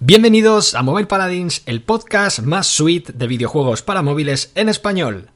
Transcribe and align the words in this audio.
Bienvenidos 0.00 0.76
a 0.76 0.84
Mobile 0.84 1.08
Paladins, 1.08 1.62
el 1.66 1.82
podcast 1.82 2.38
más 2.38 2.68
sweet 2.68 3.14
de 3.14 3.26
videojuegos 3.26 3.82
para 3.82 4.00
móviles 4.00 4.52
en 4.54 4.68
español. 4.68 5.30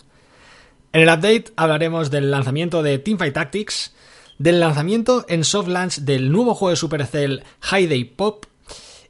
En 0.92 1.00
el 1.00 1.08
update 1.08 1.46
hablaremos 1.56 2.12
del 2.12 2.30
lanzamiento 2.30 2.84
de 2.84 3.00
Teamfight 3.00 3.34
Tactics, 3.34 3.92
del 4.38 4.60
lanzamiento 4.60 5.24
en 5.28 5.42
soft 5.42 5.66
launch 5.66 5.96
del 6.02 6.30
nuevo 6.30 6.54
juego 6.54 6.70
de 6.70 6.76
Supercell 6.76 7.42
High 7.58 7.88
Day 7.88 8.04
Pop 8.04 8.44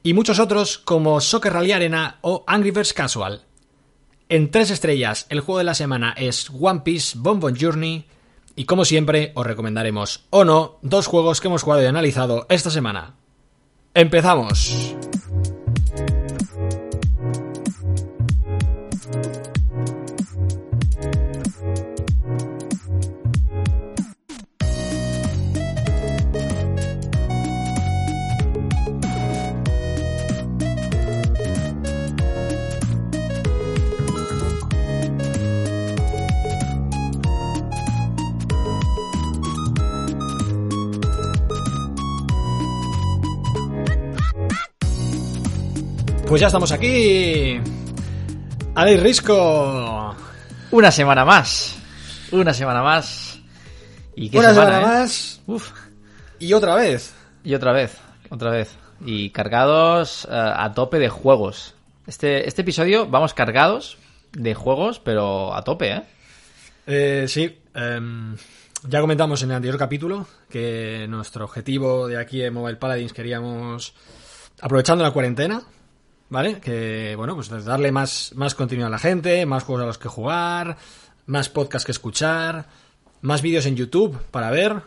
y 0.02 0.14
muchos 0.14 0.38
otros 0.38 0.78
como 0.78 1.20
Soccer 1.20 1.52
Rally 1.52 1.72
Arena 1.72 2.16
o 2.22 2.44
Angry 2.46 2.70
Birds 2.70 2.94
Casual. 2.94 3.42
En 4.30 4.50
tres 4.50 4.70
estrellas, 4.70 5.26
el 5.28 5.40
juego 5.40 5.58
de 5.58 5.64
la 5.64 5.74
semana 5.74 6.14
es 6.16 6.50
One 6.58 6.80
Piece 6.80 7.18
Bonbon 7.18 7.58
Journey 7.60 8.06
y 8.56 8.64
como 8.64 8.86
siempre 8.86 9.32
os 9.34 9.46
recomendaremos 9.46 10.24
o 10.30 10.46
no 10.46 10.78
dos 10.80 11.06
juegos 11.08 11.42
que 11.42 11.48
hemos 11.48 11.62
jugado 11.62 11.82
y 11.82 11.86
analizado 11.86 12.46
esta 12.48 12.70
semana. 12.70 13.16
¡Empezamos! 13.94 14.96
Pues 46.32 46.40
ya 46.40 46.46
estamos 46.46 46.72
aquí. 46.72 47.60
Alex 48.74 49.02
Risco. 49.02 50.16
Una 50.70 50.90
semana 50.90 51.26
más. 51.26 51.76
Una 52.30 52.54
semana 52.54 52.82
más. 52.82 53.38
¿Y 54.16 54.30
qué 54.30 54.38
Una 54.38 54.54
semana, 54.54 54.80
más. 54.80 55.42
Uf. 55.46 55.70
Y 56.38 56.54
otra 56.54 56.74
vez. 56.74 57.12
Y 57.44 57.54
otra 57.54 57.72
vez. 57.72 57.98
Otra 58.30 58.50
vez. 58.50 58.74
Y 59.04 59.28
cargados 59.28 60.24
uh, 60.24 60.30
a 60.56 60.72
tope 60.72 60.98
de 60.98 61.10
juegos. 61.10 61.74
Este, 62.06 62.48
este 62.48 62.62
episodio 62.62 63.06
vamos 63.06 63.34
cargados 63.34 63.98
de 64.32 64.54
juegos, 64.54 65.00
pero 65.00 65.54
a 65.54 65.62
tope, 65.64 65.90
¿eh? 65.90 66.02
eh 66.86 67.24
sí. 67.28 67.60
Um, 67.76 68.36
ya 68.88 69.02
comentamos 69.02 69.42
en 69.42 69.50
el 69.50 69.56
anterior 69.56 69.78
capítulo 69.78 70.26
que 70.48 71.04
nuestro 71.10 71.44
objetivo 71.44 72.08
de 72.08 72.18
aquí 72.18 72.42
en 72.42 72.54
Mobile 72.54 72.78
Paladins 72.78 73.12
queríamos, 73.12 73.92
aprovechando 74.62 75.04
la 75.04 75.10
cuarentena, 75.10 75.62
¿vale? 76.32 76.60
Que, 76.60 77.14
bueno, 77.14 77.34
pues 77.34 77.50
darle 77.62 77.92
más, 77.92 78.32
más 78.34 78.54
contenido 78.54 78.86
a 78.86 78.90
la 78.90 78.98
gente, 78.98 79.44
más 79.44 79.64
juegos 79.64 79.82
a 79.82 79.86
los 79.86 79.98
que 79.98 80.08
jugar, 80.08 80.78
más 81.26 81.50
podcasts 81.50 81.84
que 81.84 81.92
escuchar, 81.92 82.64
más 83.20 83.42
vídeos 83.42 83.66
en 83.66 83.76
YouTube 83.76 84.18
para 84.30 84.50
ver, 84.50 84.80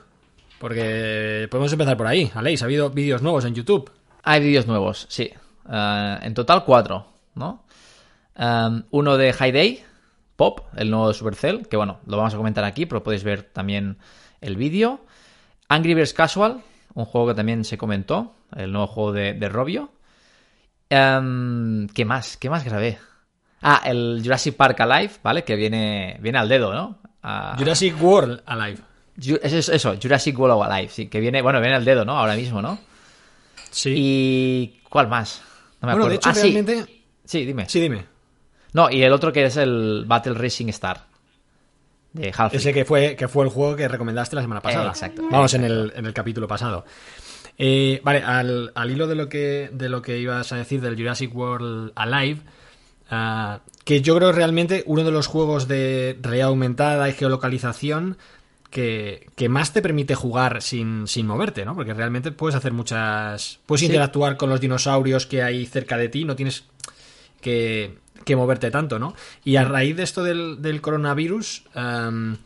porque 0.60 1.48
podemos 1.52 1.72
empezar 1.72 1.96
por 1.98 2.08
ahí. 2.08 2.32
Aleix, 2.34 2.64
¿ha 2.64 2.66
habido 2.66 2.90
vídeos 2.90 3.22
nuevos 3.22 3.46
en 3.46 3.54
YouTube? 3.54 3.92
Hay 4.24 4.42
vídeos 4.42 4.66
nuevos, 4.66 5.06
sí. 5.08 5.32
Eh, 5.70 6.18
en 6.24 6.34
total 6.34 6.66
cuatro, 6.66 7.06
¿no? 7.36 7.64
Um, 8.36 8.82
uno 8.90 9.16
de 9.16 9.32
High 9.32 9.52
Day, 9.52 9.84
Pop, 10.36 10.62
el 10.76 10.90
nuevo 10.90 11.10
de 11.10 11.14
Supercell, 11.14 11.68
que 11.68 11.78
bueno, 11.78 12.00
lo 12.08 12.18
vamos 12.18 12.34
a 12.34 12.38
comentar 12.38 12.64
aquí, 12.64 12.88
pero 12.88 13.04
podéis 13.04 13.24
ver 13.24 13.44
también 13.44 14.00
el 14.42 14.58
vídeo. 14.58 15.00
Angry 15.70 15.94
Birds 15.94 16.14
Casual, 16.14 16.64
un 16.96 17.06
juego 17.06 17.28
que 17.28 17.36
también 17.36 17.64
se 17.66 17.78
comentó, 17.78 18.34
el 18.56 18.72
nuevo 18.72 18.88
juego 18.88 19.12
de, 19.12 19.34
de 19.34 19.48
Robio. 19.48 19.92
Em, 20.90 21.88
¿Qué 21.88 22.06
más? 22.06 22.38
¿Qué 22.38 22.50
más 22.50 22.64
grabé? 22.64 22.98
Ah, 23.62 23.82
el 23.86 24.22
Jurassic 24.24 24.56
Park 24.56 24.80
Alive, 24.82 25.14
¿vale? 25.24 25.44
Que 25.44 25.56
viene, 25.56 26.18
viene 26.22 26.38
al 26.38 26.48
dedo, 26.50 26.74
¿no? 26.74 27.00
Jurassic 27.58 28.02
World 28.02 28.44
Alive. 28.46 28.80
Eso, 29.42 29.72
eso, 29.72 29.96
Jurassic 30.02 30.38
World 30.38 30.62
Alive, 30.72 30.90
sí, 30.90 31.08
que 31.08 31.20
viene, 31.20 31.42
bueno, 31.42 31.60
viene 31.60 31.76
al 31.76 31.86
dedo, 31.86 32.06
¿no? 32.06 32.18
Ahora 32.18 32.36
mismo, 32.36 32.62
¿no? 32.62 32.78
Sí. 33.72 33.94
¿Y 33.96 34.80
cuál 34.90 35.08
más? 35.08 35.42
No 35.82 35.88
me 35.88 35.94
bueno, 35.94 36.10
de 36.10 36.16
hecho, 36.16 36.30
ah, 36.30 36.34
realmente... 36.34 36.86
Sí. 37.24 37.46
dime. 37.46 37.68
Sí, 37.68 37.80
dime. 37.80 38.06
No, 38.74 38.92
y 38.92 39.02
el 39.04 39.12
otro 39.14 39.32
que 39.34 39.46
es 39.46 39.58
el 39.58 40.04
Battle 40.06 40.34
Racing 40.36 40.68
Star. 40.68 41.06
De 42.14 42.32
Half 42.36 42.54
Ese 42.54 42.74
que 42.74 42.86
fue, 42.86 43.16
que 43.16 43.28
fue 43.28 43.44
el 43.46 43.50
juego 43.50 43.76
que 43.76 43.88
recomendaste 43.88 44.36
la 44.36 44.42
semana 44.42 44.62
pasada. 44.62 44.90
exacto. 44.90 45.24
Vamos, 45.30 45.54
En, 45.54 45.64
el, 45.64 45.92
en 45.96 46.06
el 46.06 46.14
capítulo 46.14 46.48
pasado. 46.48 46.86
Eh, 47.58 48.02
vale, 48.04 48.22
al, 48.22 48.72
hilo 48.92 49.08
de 49.08 49.16
lo, 49.16 49.30
que, 49.30 49.70
de 49.72 49.90
lo 49.90 50.02
que 50.02 50.20
ibas 50.20 50.52
a 50.52 50.58
decir 50.58 50.82
del 50.82 50.98
Jurassic 50.98 51.34
World 51.34 51.92
Alive, 51.96 52.42
ah, 53.10 53.62
que 53.84 54.02
yo 54.02 54.16
creo 54.18 54.32
realmente 54.32 54.84
uno 54.88 55.04
de 55.04 55.12
los 55.12 55.28
juegos 55.28 55.68
de 55.68 56.18
realidad 56.22 56.50
aumentada 56.50 57.08
y 57.08 57.14
geolocalización 57.14 58.18
que, 58.70 59.48
más 59.50 59.72
te 59.72 59.82
permite 59.82 60.16
jugar 60.16 60.62
sin, 60.62 61.08
moverte, 61.24 61.64
¿no? 61.64 61.76
Porque 61.76 61.94
realmente 61.94 62.34
puedes 62.34 62.56
hacer 62.56 62.74
muchas... 62.74 63.60
Puedes 63.66 63.84
interactuar 63.84 64.36
con 64.36 64.50
los 64.50 64.60
dinosaurios 64.60 65.26
que 65.26 65.42
hay 65.42 65.66
cerca 65.66 65.98
de 65.98 66.10
ti, 66.10 66.26
no 66.26 66.36
tienes 66.36 66.66
que, 67.40 67.98
moverte 68.36 68.72
tanto, 68.72 69.00
¿no? 69.00 69.16
Y 69.46 69.56
a 69.56 69.64
raíz 69.64 69.96
de 69.96 70.04
esto 70.04 70.24
del, 70.24 70.82
coronavirus, 70.82 71.64
han, 71.74 72.40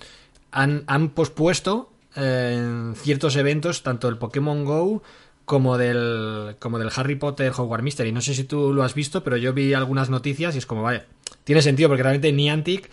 han 0.52 1.10
pospuesto 1.10 1.90
en 2.20 2.96
ciertos 2.96 3.36
eventos, 3.36 3.84
tanto 3.84 4.08
del 4.08 4.18
Pokémon 4.18 4.66
Go 4.66 5.02
como 5.46 5.78
del, 5.78 6.58
como 6.60 6.78
del 6.78 6.92
Harry 6.96 7.16
Potter 7.16 7.52
Hogwarts 7.56 7.84
Mystery. 7.84 8.12
No 8.12 8.22
sé 8.22 8.36
si 8.36 8.44
tú 8.44 8.72
lo 8.74 8.84
has 8.84 8.94
visto, 8.94 9.24
pero 9.24 9.36
yo 9.36 9.54
vi 9.54 9.74
algunas 9.74 10.10
noticias 10.12 10.54
y 10.54 10.60
es 10.60 10.66
como, 10.66 10.84
vaya, 10.84 11.08
tiene 11.44 11.62
sentido 11.62 11.90
porque 11.90 12.04
realmente 12.04 12.32
Niantic, 12.32 12.90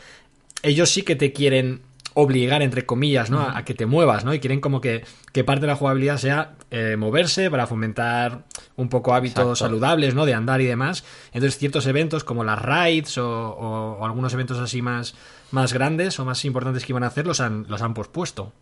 ellos 0.62 0.91
sí 0.91 1.03
que 1.03 1.16
te 1.16 1.32
quieren 1.32 1.82
obligar, 2.19 2.62
entre 2.62 2.86
comillas, 2.86 3.28
¿no? 3.28 3.42
A, 3.42 3.62
que 3.66 3.75
te 3.75 3.84
muevas, 3.84 4.25
¿no? 4.25 4.32
Y 4.32 4.41
quieren 4.41 4.62
como 4.62 4.81
que, 4.81 5.04
que 5.34 5.44
parte 5.44 5.60
de 5.60 5.66
la 5.66 5.76
jugabilidad 5.76 6.16
sea 6.16 6.54
eh, 6.70 6.97
moverse 6.97 7.50
para 7.50 7.66
fomentar 7.66 8.44
un 8.75 8.88
poco 8.88 9.15
hábitos 9.15 9.59
saludables, 9.59 10.15
¿no? 10.15 10.25
De 10.25 10.32
andar 10.32 10.62
y 10.62 10.65
demás. 10.65 11.04
Entonces 11.34 11.59
ciertos 11.59 11.86
eventos 11.86 12.25
como 12.25 12.42
las 12.42 12.59
raids 12.59 13.19
o, 13.19 13.98
algunos 14.03 14.32
eventos 14.32 14.59
así 14.59 14.81
más, 14.81 15.15
más 15.50 15.75
grandes 15.75 16.19
o 16.19 16.25
más 16.25 16.42
importantes 16.47 16.86
que 16.86 16.92
iban 16.92 17.04
a 17.04 17.09
hacer 17.09 17.26
los 17.26 17.41
han, 17.41 17.66
los 17.69 17.82
han 17.82 17.92
pospuesto. 17.92 18.54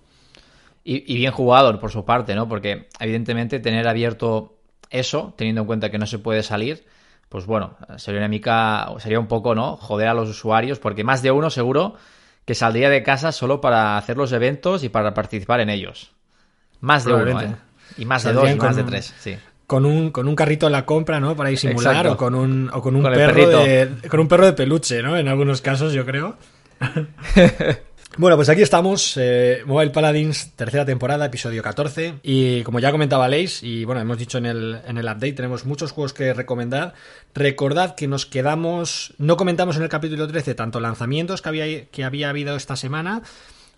Y, 0.86 1.16
bien 1.16 1.32
jugado 1.32 1.80
por 1.80 1.90
su 1.90 2.04
parte, 2.04 2.34
¿no? 2.34 2.46
Porque 2.46 2.88
evidentemente 3.00 3.58
tener 3.58 3.88
abierto 3.88 4.58
eso, 4.90 5.32
teniendo 5.36 5.62
en 5.62 5.66
cuenta 5.66 5.90
que 5.90 5.96
no 5.96 6.06
se 6.06 6.18
puede 6.18 6.42
salir, 6.42 6.84
pues 7.30 7.46
bueno, 7.46 7.76
sería 7.96 8.20
una 8.20 8.28
mica, 8.28 8.86
sería 8.98 9.18
un 9.18 9.26
poco, 9.26 9.54
¿no? 9.54 9.76
Joder 9.78 10.08
a 10.08 10.14
los 10.14 10.28
usuarios, 10.28 10.78
porque 10.78 11.02
más 11.02 11.22
de 11.22 11.30
uno 11.30 11.48
seguro 11.48 11.94
que 12.44 12.54
saldría 12.54 12.90
de 12.90 13.02
casa 13.02 13.32
solo 13.32 13.62
para 13.62 13.96
hacer 13.96 14.18
los 14.18 14.30
eventos 14.32 14.84
y 14.84 14.90
para 14.90 15.14
participar 15.14 15.60
en 15.60 15.70
ellos. 15.70 16.12
Más 16.80 17.06
de 17.06 17.14
uno, 17.14 17.40
¿eh? 17.40 17.56
Y 17.96 18.04
más 18.04 18.24
de 18.24 18.34
dos 18.34 18.50
y 18.50 18.54
más 18.56 18.76
de 18.76 18.84
tres, 18.84 19.14
sí. 19.18 19.36
Con 19.66 19.86
un, 19.86 20.10
con 20.10 20.28
un 20.28 20.36
carrito 20.36 20.66
en 20.66 20.72
la 20.72 20.84
compra, 20.84 21.18
¿no? 21.18 21.34
Para 21.34 21.48
disimular 21.48 22.06
o 22.08 22.18
con 22.18 22.34
un, 22.34 22.70
o 22.70 22.82
con 22.82 22.94
un 22.94 23.02
perro 23.02 23.48
de, 23.48 23.90
con 24.10 24.20
un 24.20 24.28
perro 24.28 24.44
de 24.44 24.52
peluche, 24.52 25.02
¿no? 25.02 25.16
En 25.16 25.28
algunos 25.28 25.62
casos, 25.62 25.94
yo 25.94 26.04
creo. 26.04 26.36
Bueno, 28.16 28.36
pues 28.36 28.48
aquí 28.48 28.62
estamos, 28.62 29.16
eh, 29.16 29.64
Mobile 29.66 29.90
Paladins, 29.90 30.52
tercera 30.54 30.84
temporada, 30.84 31.26
episodio 31.26 31.64
14. 31.64 32.20
Y 32.22 32.62
como 32.62 32.78
ya 32.78 32.92
comentaba 32.92 33.26
Leis, 33.26 33.60
y 33.64 33.84
bueno, 33.84 34.00
hemos 34.00 34.18
dicho 34.18 34.38
en 34.38 34.46
el, 34.46 34.80
en 34.86 34.98
el 34.98 35.06
update, 35.06 35.32
tenemos 35.32 35.64
muchos 35.64 35.90
juegos 35.90 36.12
que 36.12 36.32
recomendar. 36.32 36.94
Recordad 37.34 37.96
que 37.96 38.06
nos 38.06 38.24
quedamos, 38.24 39.14
no 39.18 39.36
comentamos 39.36 39.76
en 39.76 39.82
el 39.82 39.88
capítulo 39.88 40.28
13 40.28 40.54
tanto 40.54 40.78
lanzamientos 40.78 41.42
que 41.42 41.48
había, 41.48 41.86
que 41.86 42.04
había 42.04 42.28
habido 42.28 42.54
esta 42.54 42.76
semana, 42.76 43.22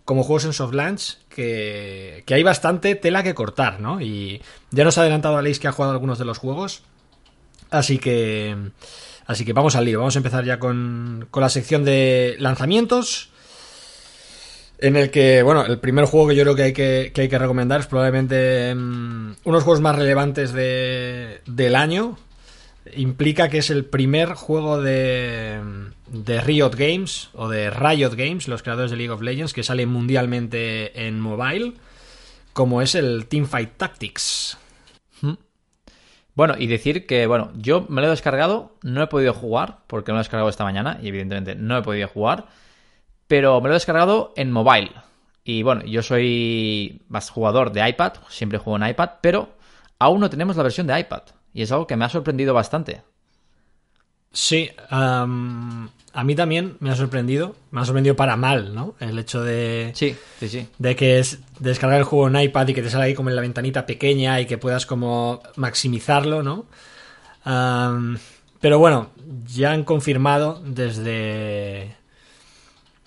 como 0.05 0.23
juegos 0.23 0.45
en 0.45 0.53
soft 0.53 0.75
launch, 0.75 1.17
que, 1.31 2.23
que 2.27 2.35
hay 2.35 2.43
bastante 2.43 2.95
tela 2.95 3.23
que 3.23 3.35
cortar, 3.35 3.81
¿no? 3.81 4.03
Y 4.03 4.43
ya 4.71 4.85
nos 4.85 4.99
ha 4.99 5.01
adelantado 5.01 5.41
Leis 5.41 5.59
que 5.59 5.69
ha 5.69 5.73
jugado 5.73 5.95
algunos 5.95 6.19
de 6.19 6.27
los 6.27 6.37
juegos. 6.37 6.83
Así 7.71 7.97
que, 7.97 8.55
así 9.25 9.47
que 9.47 9.55
vamos 9.55 9.77
al 9.77 9.87
lío, 9.87 10.01
vamos 10.01 10.17
a 10.17 10.19
empezar 10.19 10.45
ya 10.45 10.59
con, 10.59 11.27
con 11.31 11.41
la 11.41 11.49
sección 11.49 11.87
de 11.87 12.37
lanzamientos 12.39 13.31
en 14.79 14.97
el 14.97 15.11
que, 15.11 15.43
bueno, 15.43 15.65
el 15.65 15.79
primer 15.79 16.05
juego 16.05 16.29
que 16.29 16.37
yo 16.37 16.43
creo 16.43 16.55
que 16.55 16.63
hay 16.63 16.73
que, 16.73 17.13
hay 17.17 17.29
que 17.29 17.39
recomendar 17.39 17.81
es 17.81 17.87
probablemente 17.87 18.73
unos 18.73 18.85
mm, 18.85 19.27
uno 19.27 19.37
de 19.45 19.53
los 19.53 19.65
juegos 19.65 19.81
más 19.81 19.97
relevantes 19.97 20.53
de, 20.53 21.41
del 21.47 21.75
año. 21.75 22.19
implica 22.95 23.49
que 23.49 23.59
es 23.59 23.71
el 23.71 23.85
primer 23.85 24.35
juego 24.35 24.81
de, 24.81 25.61
de 26.09 26.41
Riot 26.41 26.75
Games 26.77 27.31
o 27.35 27.49
de 27.49 27.71
Riot 27.71 28.15
Games, 28.17 28.49
los 28.49 28.63
creadores 28.63 28.91
de 28.91 28.97
League 28.97 29.13
of 29.13 29.23
Legends, 29.23 29.53
que 29.53 29.63
sale 29.63 29.87
mundialmente 29.87 31.07
en 31.07 31.21
mobile, 31.21 31.75
como 32.53 32.83
es 32.83 32.95
el 32.95 33.27
Teamfight 33.27 33.77
Tactics. 33.77 34.59
Bueno, 36.37 36.55
y 36.59 36.67
decir 36.67 37.07
que, 37.07 37.27
bueno, 37.27 37.51
yo 37.57 37.87
me 37.89 38.03
lo 38.03 38.09
he 38.09 38.11
descargado, 38.11 38.77
no 38.83 39.03
he 39.03 39.07
podido 39.07 39.33
jugar, 39.33 39.79
porque 39.87 40.13
me 40.13 40.17
lo 40.17 40.21
he 40.21 40.25
descargado 40.25 40.51
esta 40.51 40.65
mañana, 40.65 40.99
y 41.03 41.09
evidentemente 41.09 41.55
no 41.55 41.79
he 41.79 41.83
podido 41.83 42.09
jugar, 42.09 42.49
pero 43.27 43.61
me 43.61 43.69
lo 43.69 43.75
he 43.75 43.77
descargado 43.77 44.33
en 44.37 44.53
mobile. 44.53 44.93
Y 45.45 45.63
bueno, 45.63 45.85
yo 45.85 46.03
soy 46.03 47.03
más 47.09 47.31
jugador 47.31 47.73
de 47.73 47.89
iPad, 47.89 48.15
siempre 48.29 48.59
juego 48.59 48.83
en 48.83 48.91
iPad, 48.91 49.11
pero 49.21 49.51
aún 49.99 50.21
no 50.21 50.31
tenemos 50.31 50.57
la 50.57 50.63
versión 50.63 50.87
de 50.87 50.99
iPad. 50.99 51.23
Y 51.53 51.63
es 51.63 51.73
algo 51.73 51.87
que 51.87 51.97
me 51.97 52.05
ha 52.05 52.09
sorprendido 52.09 52.53
bastante. 52.53 53.03
Sí, 54.33 54.71
a 56.17 56.25
mí 56.25 56.35
también 56.35 56.77
me 56.81 56.91
ha 56.91 56.97
sorprendido. 56.97 57.57
Me 57.71 57.81
ha 57.81 57.85
sorprendido 57.85 58.17
para 58.17 58.37
mal, 58.37 58.75
¿no? 58.75 58.95
El 59.01 59.19
hecho 59.19 59.43
de. 59.43 59.93
Sí, 59.95 60.17
sí, 60.41 60.49
sí. 60.49 60.69
De 60.79 60.97
que 60.97 61.19
es 61.19 61.41
descargar 61.59 61.99
el 61.99 62.05
juego 62.05 62.29
en 62.29 62.41
iPad 62.41 62.69
y 62.69 62.75
que 62.75 62.83
te 62.83 62.91
salga 62.91 63.07
ahí 63.07 63.15
como 63.15 63.31
en 63.31 63.37
la 63.37 63.43
ventanita 63.43 63.87
pequeña 63.87 64.41
y 64.41 64.47
que 64.47 64.59
puedas 64.59 64.87
como 64.87 65.43
maximizarlo, 65.57 66.43
¿no? 66.43 66.67
pero 68.61 68.81
bueno, 68.81 69.11
ya 69.47 69.73
han 69.73 69.85
confirmado 69.85 70.61
desde. 70.65 71.95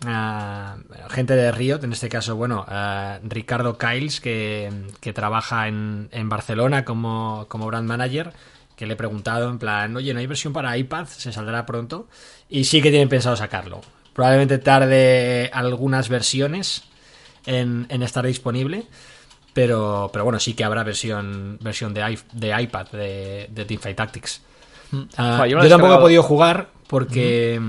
Gente 0.02 1.36
de 1.36 1.52
Riot, 1.52 1.84
en 1.84 1.92
este 1.92 2.10
caso, 2.10 2.36
bueno, 2.36 2.66
Ricardo 3.24 3.78
Kiles, 3.78 4.22
que, 4.22 4.72
trabaja 5.14 5.68
en, 5.68 6.10
en 6.12 6.30
Barcelona 6.30 6.86
como, 6.86 7.46
como 7.50 7.68
brand 7.68 7.88
manager 7.88 8.34
que 8.80 8.86
le 8.86 8.94
he 8.94 8.96
preguntado 8.96 9.50
en 9.50 9.60
plan, 9.60 9.94
oye, 9.98 10.14
¿no 10.14 10.22
hay 10.22 10.26
versión 10.26 10.54
para 10.54 10.78
iPad? 10.78 11.06
Se 11.06 11.34
saldrá 11.34 11.66
pronto. 11.66 12.08
Y 12.48 12.64
sí 12.64 12.82
que 12.82 12.92
tienen 12.92 13.10
pensado 13.10 13.36
sacarlo. 13.36 13.82
Probablemente 14.14 14.58
tarde 14.58 15.50
algunas 15.52 16.08
versiones 16.08 16.84
en, 17.46 17.88
estar 17.90 18.26
disponible. 18.26 18.86
Pero, 19.54 20.10
pero 20.14 20.24
bueno, 20.24 20.40
sí 20.40 20.54
que 20.54 20.64
habrá 20.64 20.86
versión, 20.86 21.58
versión 21.60 21.94
de, 21.94 22.18
de 22.32 22.62
iPad 22.62 22.88
de, 22.94 23.50
de 23.52 23.66
Teamfight 23.66 23.98
Tactics. 23.98 24.44
Mm. 24.92 25.02
Ah, 25.18 25.46
yo, 25.46 25.60
tampoco 25.68 25.96
he 25.96 26.00
podido 26.00 26.24
jugar 26.24 26.70
porque... 26.88 27.60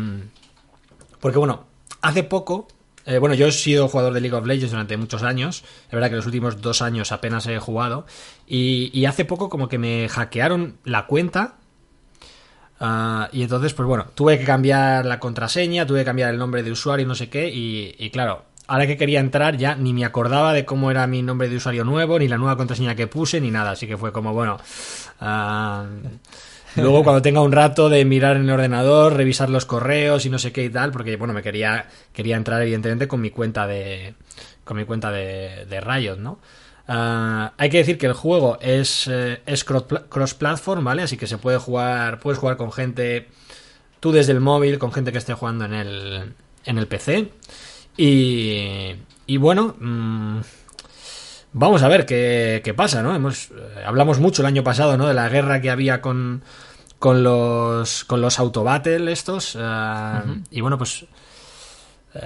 Porque 1.18 1.38
bueno, 1.38 1.66
hace 2.02 2.22
poco 2.22 2.68
eh, 3.06 3.18
bueno, 3.18 3.34
yo 3.34 3.46
he 3.46 3.52
sido 3.52 3.88
jugador 3.88 4.12
de 4.12 4.20
League 4.20 4.36
of 4.36 4.46
Legends 4.46 4.70
durante 4.70 4.96
muchos 4.96 5.22
años. 5.22 5.64
Es 5.86 5.90
verdad 5.90 6.10
que 6.10 6.16
los 6.16 6.26
últimos 6.26 6.60
dos 6.60 6.82
años 6.82 7.12
apenas 7.12 7.46
he 7.46 7.58
jugado. 7.58 8.06
Y, 8.46 9.04
hace 9.04 9.24
poco 9.24 9.48
como 9.48 9.68
que 9.68 9.78
me 9.78 10.08
hackearon 10.08 10.76
la 10.84 11.06
cuenta. 11.06 11.54
Ah, 12.78 13.28
y 13.32 13.42
entonces, 13.42 13.74
pues 13.74 13.86
bueno, 13.86 14.06
tuve 14.14 14.38
que 14.38 14.44
cambiar 14.44 15.04
la 15.06 15.18
contraseña, 15.18 15.86
tuve 15.86 16.00
que 16.00 16.04
cambiar 16.04 16.30
el 16.30 16.38
nombre 16.38 16.62
de 16.62 16.70
usuario 16.70 17.04
y 17.04 17.08
no 17.08 17.14
sé 17.14 17.28
qué. 17.28 17.50
Y, 17.52 18.10
claro, 18.10 18.44
ahora 18.66 18.86
que 18.86 18.96
quería 18.96 19.20
entrar 19.20 19.56
ya 19.56 19.74
ni 19.74 19.92
me 19.92 20.04
acordaba 20.04 20.52
de 20.52 20.64
cómo 20.64 20.90
era 20.90 21.06
mi 21.06 21.22
nombre 21.22 21.48
de 21.48 21.56
usuario 21.56 21.84
nuevo, 21.84 22.18
ni 22.18 22.28
la 22.28 22.38
nueva 22.38 22.56
contraseña 22.56 22.94
que 22.94 23.06
puse, 23.06 23.40
ni 23.40 23.50
nada. 23.50 23.72
Así 23.72 23.86
que 23.86 23.96
fue 23.96 24.12
como, 24.12 24.32
bueno... 24.32 24.58
Uh, 25.20 26.08
Luego, 26.76 27.02
cuando 27.04 27.22
tenga 27.22 27.40
un 27.40 27.52
rato 27.52 27.88
de 27.88 28.04
mirar 28.04 28.36
en 28.36 28.42
el 28.42 28.50
ordenador, 28.50 29.14
revisar 29.14 29.50
los 29.50 29.66
correos 29.66 30.26
y 30.26 30.30
no 30.30 30.38
sé 30.38 30.52
qué 30.52 30.64
y 30.64 30.70
tal, 30.70 30.90
porque 30.90 31.16
bueno, 31.16 31.34
me 31.34 31.42
quería, 31.42 31.86
quería 32.12 32.36
entrar 32.36 32.62
evidentemente 32.62 33.08
con 33.08 33.20
mi 33.20 33.30
cuenta 33.30 33.66
de. 33.66 34.14
con 34.64 34.76
mi 34.76 34.84
cuenta 34.84 35.10
de, 35.10 35.66
de 35.68 35.80
Riot, 35.80 36.16
¿no? 36.16 36.38
Ah, 36.92 37.52
hay 37.56 37.70
que 37.70 37.78
decir 37.78 37.98
que 37.98 38.06
el 38.06 38.14
juego 38.14 38.58
es, 38.60 39.06
eh, 39.06 39.42
es 39.46 39.62
cross-platform, 39.62 40.82
¿vale? 40.82 41.02
Así 41.02 41.16
que 41.16 41.28
se 41.28 41.38
puede 41.38 41.56
jugar. 41.58 42.18
Puedes 42.18 42.40
jugar 42.40 42.56
con 42.56 42.72
gente. 42.72 43.28
Tú 44.00 44.10
desde 44.10 44.32
el 44.32 44.40
móvil, 44.40 44.80
con 44.80 44.92
gente 44.92 45.12
que 45.12 45.18
esté 45.18 45.34
jugando 45.34 45.66
en 45.66 45.74
el. 45.74 46.34
en 46.64 46.78
el 46.78 46.88
PC. 46.88 47.30
Y. 47.96 48.96
Y 49.26 49.36
bueno. 49.36 49.76
Mm, 49.78 50.40
Vamos 51.52 51.82
a 51.82 51.88
ver 51.88 52.06
qué, 52.06 52.60
qué 52.64 52.74
pasa, 52.74 53.02
¿no? 53.02 53.14
Hemos, 53.14 53.50
eh, 53.50 53.84
hablamos 53.84 54.20
mucho 54.20 54.42
el 54.42 54.46
año 54.46 54.62
pasado, 54.62 54.96
¿no? 54.96 55.08
De 55.08 55.14
la 55.14 55.28
guerra 55.28 55.60
que 55.60 55.70
había 55.70 56.00
con, 56.00 56.42
con 56.98 57.24
los 57.24 58.04
con 58.04 58.20
los 58.20 58.38
autobattle 58.38 59.10
estos. 59.10 59.56
Eh, 59.58 60.20
y 60.50 60.60
bueno, 60.60 60.78
pues... 60.78 61.06
Eh, 62.14 62.20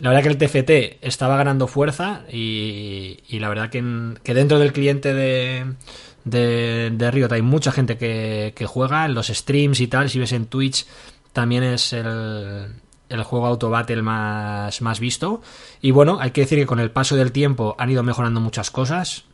la 0.00 0.10
verdad 0.10 0.22
que 0.22 0.28
el 0.30 0.38
TFT 0.38 1.04
estaba 1.06 1.36
ganando 1.36 1.66
fuerza 1.66 2.22
y, 2.32 3.18
y 3.28 3.38
la 3.38 3.50
verdad 3.50 3.68
que, 3.68 4.14
que, 4.22 4.32
dentro 4.32 4.58
del 4.58 4.72
cliente 4.72 5.12
de, 5.12 5.74
de, 6.24 6.90
de, 6.90 7.10
Riot 7.10 7.30
hay 7.30 7.42
mucha 7.42 7.70
gente 7.70 7.98
que, 7.98 8.54
que 8.56 8.64
juega 8.64 9.04
en 9.04 9.12
los 9.12 9.26
streams 9.26 9.78
y 9.80 9.88
tal. 9.88 10.08
Si 10.08 10.18
ves 10.18 10.32
en 10.32 10.46
Twitch 10.46 10.86
también 11.34 11.64
es 11.64 11.92
el, 11.92 12.68
el 13.10 13.22
juego 13.24 13.46
Auto 13.46 13.70
Battle 13.70 14.02
más, 14.02 14.80
más 14.80 15.00
visto. 15.00 15.42
Y 15.82 15.90
bueno, 15.90 16.18
hay 16.20 16.30
que 16.30 16.42
decir 16.42 16.58
que 16.58 16.66
con 16.66 16.80
el 16.80 16.90
paso 16.90 17.16
del 17.16 17.32
tiempo 17.32 17.74
han 17.78 17.90
ido 17.90 18.02
mejorando 18.02 18.40
muchas 18.40 18.70
cosas. 18.70 19.24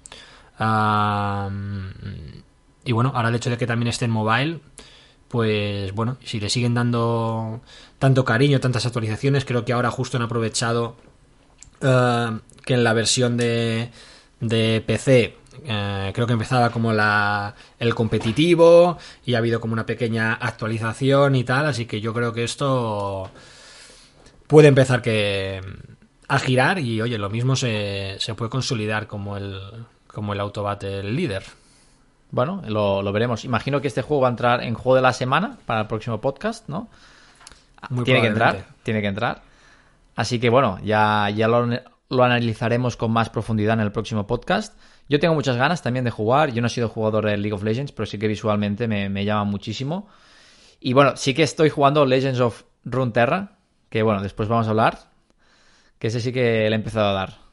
y 2.84 2.92
bueno, 2.92 3.12
ahora 3.14 3.28
el 3.28 3.34
hecho 3.34 3.50
de 3.50 3.58
que 3.58 3.66
también 3.66 3.88
esté 3.88 4.06
en 4.06 4.10
mobile, 4.10 4.60
pues 5.28 5.92
bueno, 5.92 6.16
si 6.24 6.40
le 6.40 6.48
siguen 6.48 6.74
dando 6.74 7.60
tanto 7.98 8.24
cariño, 8.24 8.60
tantas 8.60 8.86
actualizaciones, 8.86 9.44
creo 9.44 9.64
que 9.64 9.72
ahora 9.72 9.90
justo 9.90 10.16
han 10.16 10.22
aprovechado 10.22 10.96
eh, 11.80 12.38
que 12.64 12.74
en 12.74 12.84
la 12.84 12.92
versión 12.92 13.36
de, 13.36 13.90
de 14.40 14.82
PC 14.86 15.36
eh, 15.64 16.10
creo 16.14 16.26
que 16.26 16.32
empezaba 16.32 16.70
como 16.70 16.92
la, 16.92 17.54
el 17.78 17.94
competitivo 17.94 18.98
y 19.24 19.34
ha 19.34 19.38
habido 19.38 19.60
como 19.60 19.72
una 19.72 19.86
pequeña 19.86 20.34
actualización 20.34 21.34
y 21.36 21.44
tal, 21.44 21.66
así 21.66 21.86
que 21.86 22.00
yo 22.00 22.12
creo 22.12 22.32
que 22.32 22.44
esto 22.44 23.30
puede 24.46 24.68
empezar 24.68 25.02
que 25.02 25.60
a 26.28 26.38
girar 26.38 26.78
y 26.78 27.00
oye, 27.00 27.18
lo 27.18 27.30
mismo 27.30 27.56
se, 27.56 28.16
se 28.18 28.34
puede 28.34 28.50
consolidar 28.50 29.06
como 29.06 29.36
el, 29.36 29.60
como 30.06 30.32
el 30.32 30.40
Autobate 30.40 31.02
líder. 31.02 31.44
Bueno, 32.30 32.62
lo, 32.66 33.12
veremos. 33.12 33.44
Imagino 33.44 33.80
que 33.80 33.88
este 33.88 34.02
juego 34.02 34.22
va 34.22 34.28
a 34.28 34.30
entrar 34.30 34.62
en 34.62 34.74
juego 34.74 34.96
de 34.96 35.02
la 35.02 35.12
semana 35.12 35.58
para 35.66 35.82
el 35.82 35.86
próximo 35.86 36.20
podcast, 36.20 36.68
¿no? 36.68 36.88
tiene 38.04 38.20
que 38.20 38.26
entrar, 38.26 38.66
tiene 38.82 39.00
que 39.00 39.06
entrar. 39.06 39.42
Así 40.16 40.40
que 40.40 40.48
bueno, 40.48 40.78
ya, 40.82 41.30
ya 41.30 41.46
lo, 41.46 41.66
lo, 42.08 42.24
analizaremos 42.24 42.96
con 42.96 43.12
más 43.12 43.30
profundidad 43.30 43.74
en 43.74 43.80
el 43.80 43.92
próximo 43.92 44.26
podcast. 44.26 44.76
Yo 45.08 45.20
tengo 45.20 45.34
muchas 45.34 45.56
ganas 45.56 45.82
también 45.82 46.04
de 46.04 46.10
jugar. 46.10 46.52
Yo 46.52 46.62
no 46.62 46.66
he 46.66 46.70
sido 46.70 46.88
jugador 46.88 47.26
de 47.26 47.36
League 47.36 47.52
of 47.52 47.62
Legends, 47.62 47.92
pero 47.92 48.06
sí 48.06 48.18
que 48.18 48.26
visualmente 48.26 48.88
me, 48.88 49.08
me 49.08 49.24
llama 49.24 49.44
muchísimo. 49.44 50.08
Y 50.80 50.94
bueno, 50.94 51.16
sí 51.16 51.32
que 51.32 51.44
estoy 51.44 51.70
jugando 51.70 52.04
Legends 52.06 52.40
of 52.40 52.64
Runeterra, 52.84 53.55
que 53.90 54.02
bueno, 54.02 54.22
después 54.22 54.48
vamos 54.48 54.66
a 54.66 54.70
hablar, 54.70 55.10
que 55.98 56.08
ese 56.08 56.20
sí 56.20 56.32
que 56.32 56.68
le 56.68 56.70
he 56.70 56.74
empezado 56.74 57.08
a 57.08 57.12
dar. 57.12 57.46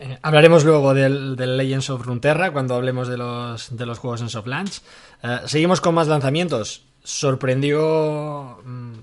Eh, 0.00 0.18
hablaremos 0.22 0.64
luego 0.64 0.92
del, 0.92 1.36
Legends 1.36 1.90
of 1.90 2.04
Runeterra 2.04 2.52
cuando 2.52 2.74
hablemos 2.74 3.08
de 3.08 3.16
los, 3.16 3.76
de 3.76 3.86
los 3.86 3.98
juegos 3.98 4.20
en 4.20 4.28
soft 4.28 4.46
launch. 4.46 4.80
Eh, 5.22 5.40
seguimos 5.46 5.80
con 5.80 5.94
más 5.94 6.08
lanzamientos. 6.08 6.84
Sorprendió. 7.02 8.58
Mm, 8.64 8.94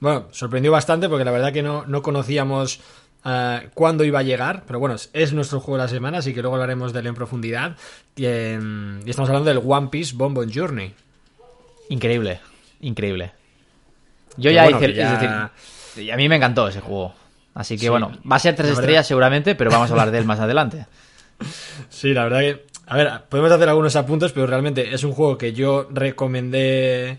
bueno, 0.00 0.28
sorprendió 0.32 0.72
bastante 0.72 1.08
porque 1.08 1.24
la 1.24 1.30
verdad 1.30 1.52
que 1.52 1.62
no, 1.62 1.86
no 1.86 2.02
conocíamos 2.02 2.80
uh, 3.24 3.68
cuándo 3.74 4.04
iba 4.04 4.18
a 4.18 4.22
llegar. 4.22 4.64
Pero 4.66 4.80
bueno, 4.80 4.96
es 5.12 5.32
nuestro 5.32 5.60
juego 5.60 5.78
de 5.78 5.84
la 5.84 5.88
semana, 5.88 6.18
así 6.18 6.34
que 6.34 6.42
luego 6.42 6.56
hablaremos 6.56 6.92
de 6.92 7.00
él 7.00 7.06
en 7.06 7.14
profundidad. 7.14 7.76
Y, 8.16 8.24
y 8.24 9.10
estamos 9.10 9.28
hablando 9.30 9.48
del 9.48 9.62
One 9.64 9.88
Piece 9.88 10.14
Bonbon 10.16 10.50
Journey. 10.52 10.92
Increíble, 11.88 12.40
increíble. 12.80 13.32
Yo 14.36 14.50
ya 14.50 14.68
hice. 14.70 14.94
Ya... 14.94 15.52
Y 15.96 16.10
a 16.10 16.16
mí 16.16 16.28
me 16.28 16.36
encantó 16.36 16.68
ese 16.68 16.80
juego. 16.80 17.14
Así 17.54 17.76
que 17.76 17.90
bueno, 17.90 18.12
va 18.30 18.36
a 18.36 18.38
ser 18.38 18.54
tres 18.56 18.70
estrellas 18.70 19.06
seguramente, 19.06 19.54
pero 19.54 19.70
vamos 19.70 19.90
a 19.90 19.92
hablar 19.92 20.10
de 20.10 20.18
él 20.18 20.24
más 20.24 20.40
adelante. 20.40 20.86
Sí, 21.90 22.14
la 22.14 22.22
verdad 22.22 22.38
que. 22.38 22.66
A 22.86 22.96
ver, 22.96 23.10
podemos 23.28 23.50
hacer 23.50 23.68
algunos 23.68 23.96
apuntes, 23.96 24.30
pero 24.30 24.46
realmente 24.46 24.94
es 24.94 25.02
un 25.02 25.10
juego 25.10 25.38
que 25.38 25.52
yo 25.52 25.88
recomendé 25.90 27.18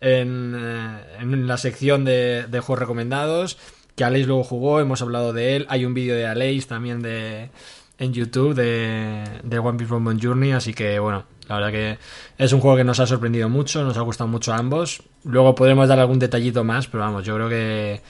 en, 0.00 0.54
eh, 0.56 0.98
en 1.20 1.46
la 1.48 1.56
sección 1.56 2.04
de, 2.04 2.44
de, 2.48 2.60
juegos 2.60 2.78
recomendados. 2.78 3.58
Que 3.96 4.04
Aleix 4.04 4.26
luego 4.26 4.44
jugó, 4.44 4.80
hemos 4.80 5.02
hablado 5.02 5.32
de 5.32 5.56
él. 5.56 5.66
Hay 5.68 5.84
un 5.84 5.94
vídeo 5.94 6.14
de 6.14 6.26
Aleix 6.26 6.68
también 6.68 7.02
de, 7.02 7.50
en 7.98 8.12
YouTube 8.12 8.54
de, 8.54 9.24
de 9.42 9.58
One 9.58 9.78
Piece 9.78 9.92
Bonbon 9.92 10.20
Journey. 10.20 10.52
Así 10.52 10.74
que 10.74 10.98
bueno, 10.98 11.24
la 11.48 11.56
verdad 11.56 11.70
que 11.70 11.98
es 12.38 12.52
un 12.52 12.60
juego 12.60 12.76
que 12.76 12.84
nos 12.84 13.00
ha 13.00 13.06
sorprendido 13.06 13.48
mucho, 13.48 13.82
nos 13.84 13.96
ha 13.96 14.00
gustado 14.00 14.28
mucho 14.28 14.52
a 14.52 14.56
ambos. 14.56 15.02
Luego 15.24 15.54
podremos 15.54 15.88
dar 15.88 15.98
algún 15.98 16.18
detallito 16.18 16.64
más, 16.64 16.86
pero 16.86 17.02
vamos, 17.02 17.24
yo 17.24 17.34
creo 17.34 17.48
que 17.48 18.00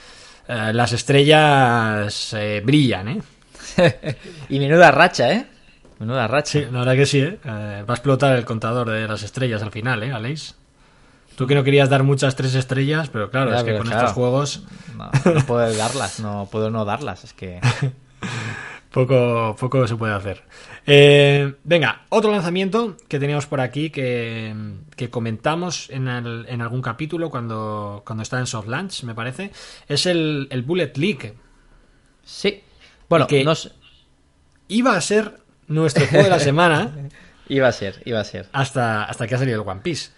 eh, 0.48 0.72
las 0.72 0.92
estrellas 0.92 2.32
eh, 2.34 2.62
brillan, 2.64 3.08
¿eh? 3.08 3.22
y 4.48 4.58
menuda 4.58 4.90
racha, 4.90 5.32
¿eh? 5.32 5.46
Menuda 5.98 6.28
racha. 6.28 6.52
Sí, 6.52 6.60
la 6.70 6.80
verdad 6.80 6.94
que 6.94 7.06
sí, 7.06 7.20
¿eh? 7.20 7.38
¿eh? 7.44 7.84
Va 7.88 7.94
a 7.94 7.96
explotar 7.96 8.36
el 8.36 8.44
contador 8.44 8.90
de 8.90 9.06
las 9.08 9.22
estrellas 9.22 9.62
al 9.62 9.70
final, 9.70 10.02
¿eh, 10.02 10.12
Aleix? 10.12 10.54
Tú 11.36 11.46
que 11.46 11.54
no 11.54 11.64
querías 11.64 11.88
dar 11.88 12.04
muchas 12.04 12.36
tres 12.36 12.54
estrellas, 12.54 13.08
pero 13.08 13.30
claro, 13.30 13.54
es 13.54 13.64
que 13.64 13.76
con 13.76 13.90
estos 13.90 14.12
juegos... 14.12 14.62
No, 14.96 15.10
puedo 15.46 15.74
darlas, 15.74 16.20
no 16.20 16.48
puedo 16.50 16.70
no 16.70 16.84
darlas, 16.84 17.24
es 17.24 17.32
que... 17.32 17.60
poco, 18.94 19.56
poco 19.58 19.86
se 19.88 19.96
puede 19.96 20.14
hacer. 20.14 20.42
Eh, 20.86 21.52
venga, 21.64 22.02
otro 22.10 22.30
lanzamiento 22.30 22.96
que 23.08 23.18
teníamos 23.18 23.46
por 23.46 23.60
aquí 23.60 23.90
que, 23.90 24.54
que 24.96 25.10
comentamos 25.10 25.90
en, 25.90 26.06
el- 26.06 26.46
en 26.48 26.62
algún 26.62 26.80
capítulo 26.80 27.28
cuando, 27.28 28.02
cuando 28.06 28.22
estaba 28.22 28.40
en 28.40 28.46
Soft 28.46 28.68
Launch, 28.68 29.02
me 29.02 29.14
parece, 29.14 29.50
es 29.88 30.06
el, 30.06 30.46
el 30.50 30.62
Bullet 30.62 30.92
League. 30.96 31.34
Sí. 32.22 32.62
Bueno, 33.08 33.26
que- 33.26 33.44
no 33.44 33.54
sé- 33.54 33.72
Iba 34.68 34.96
a 34.96 35.00
ser 35.00 35.40
nuestro 35.66 36.06
juego 36.06 36.24
de 36.24 36.30
la 36.30 36.38
semana 36.38 36.90
iba 37.48 37.68
a 37.68 37.72
ser, 37.72 38.00
iba 38.06 38.20
a 38.20 38.24
ser. 38.24 38.48
hasta, 38.52 39.04
hasta 39.04 39.26
que 39.26 39.34
ha 39.34 39.38
salido 39.38 39.60
el 39.62 39.68
One 39.68 39.80
Piece. 39.82 40.10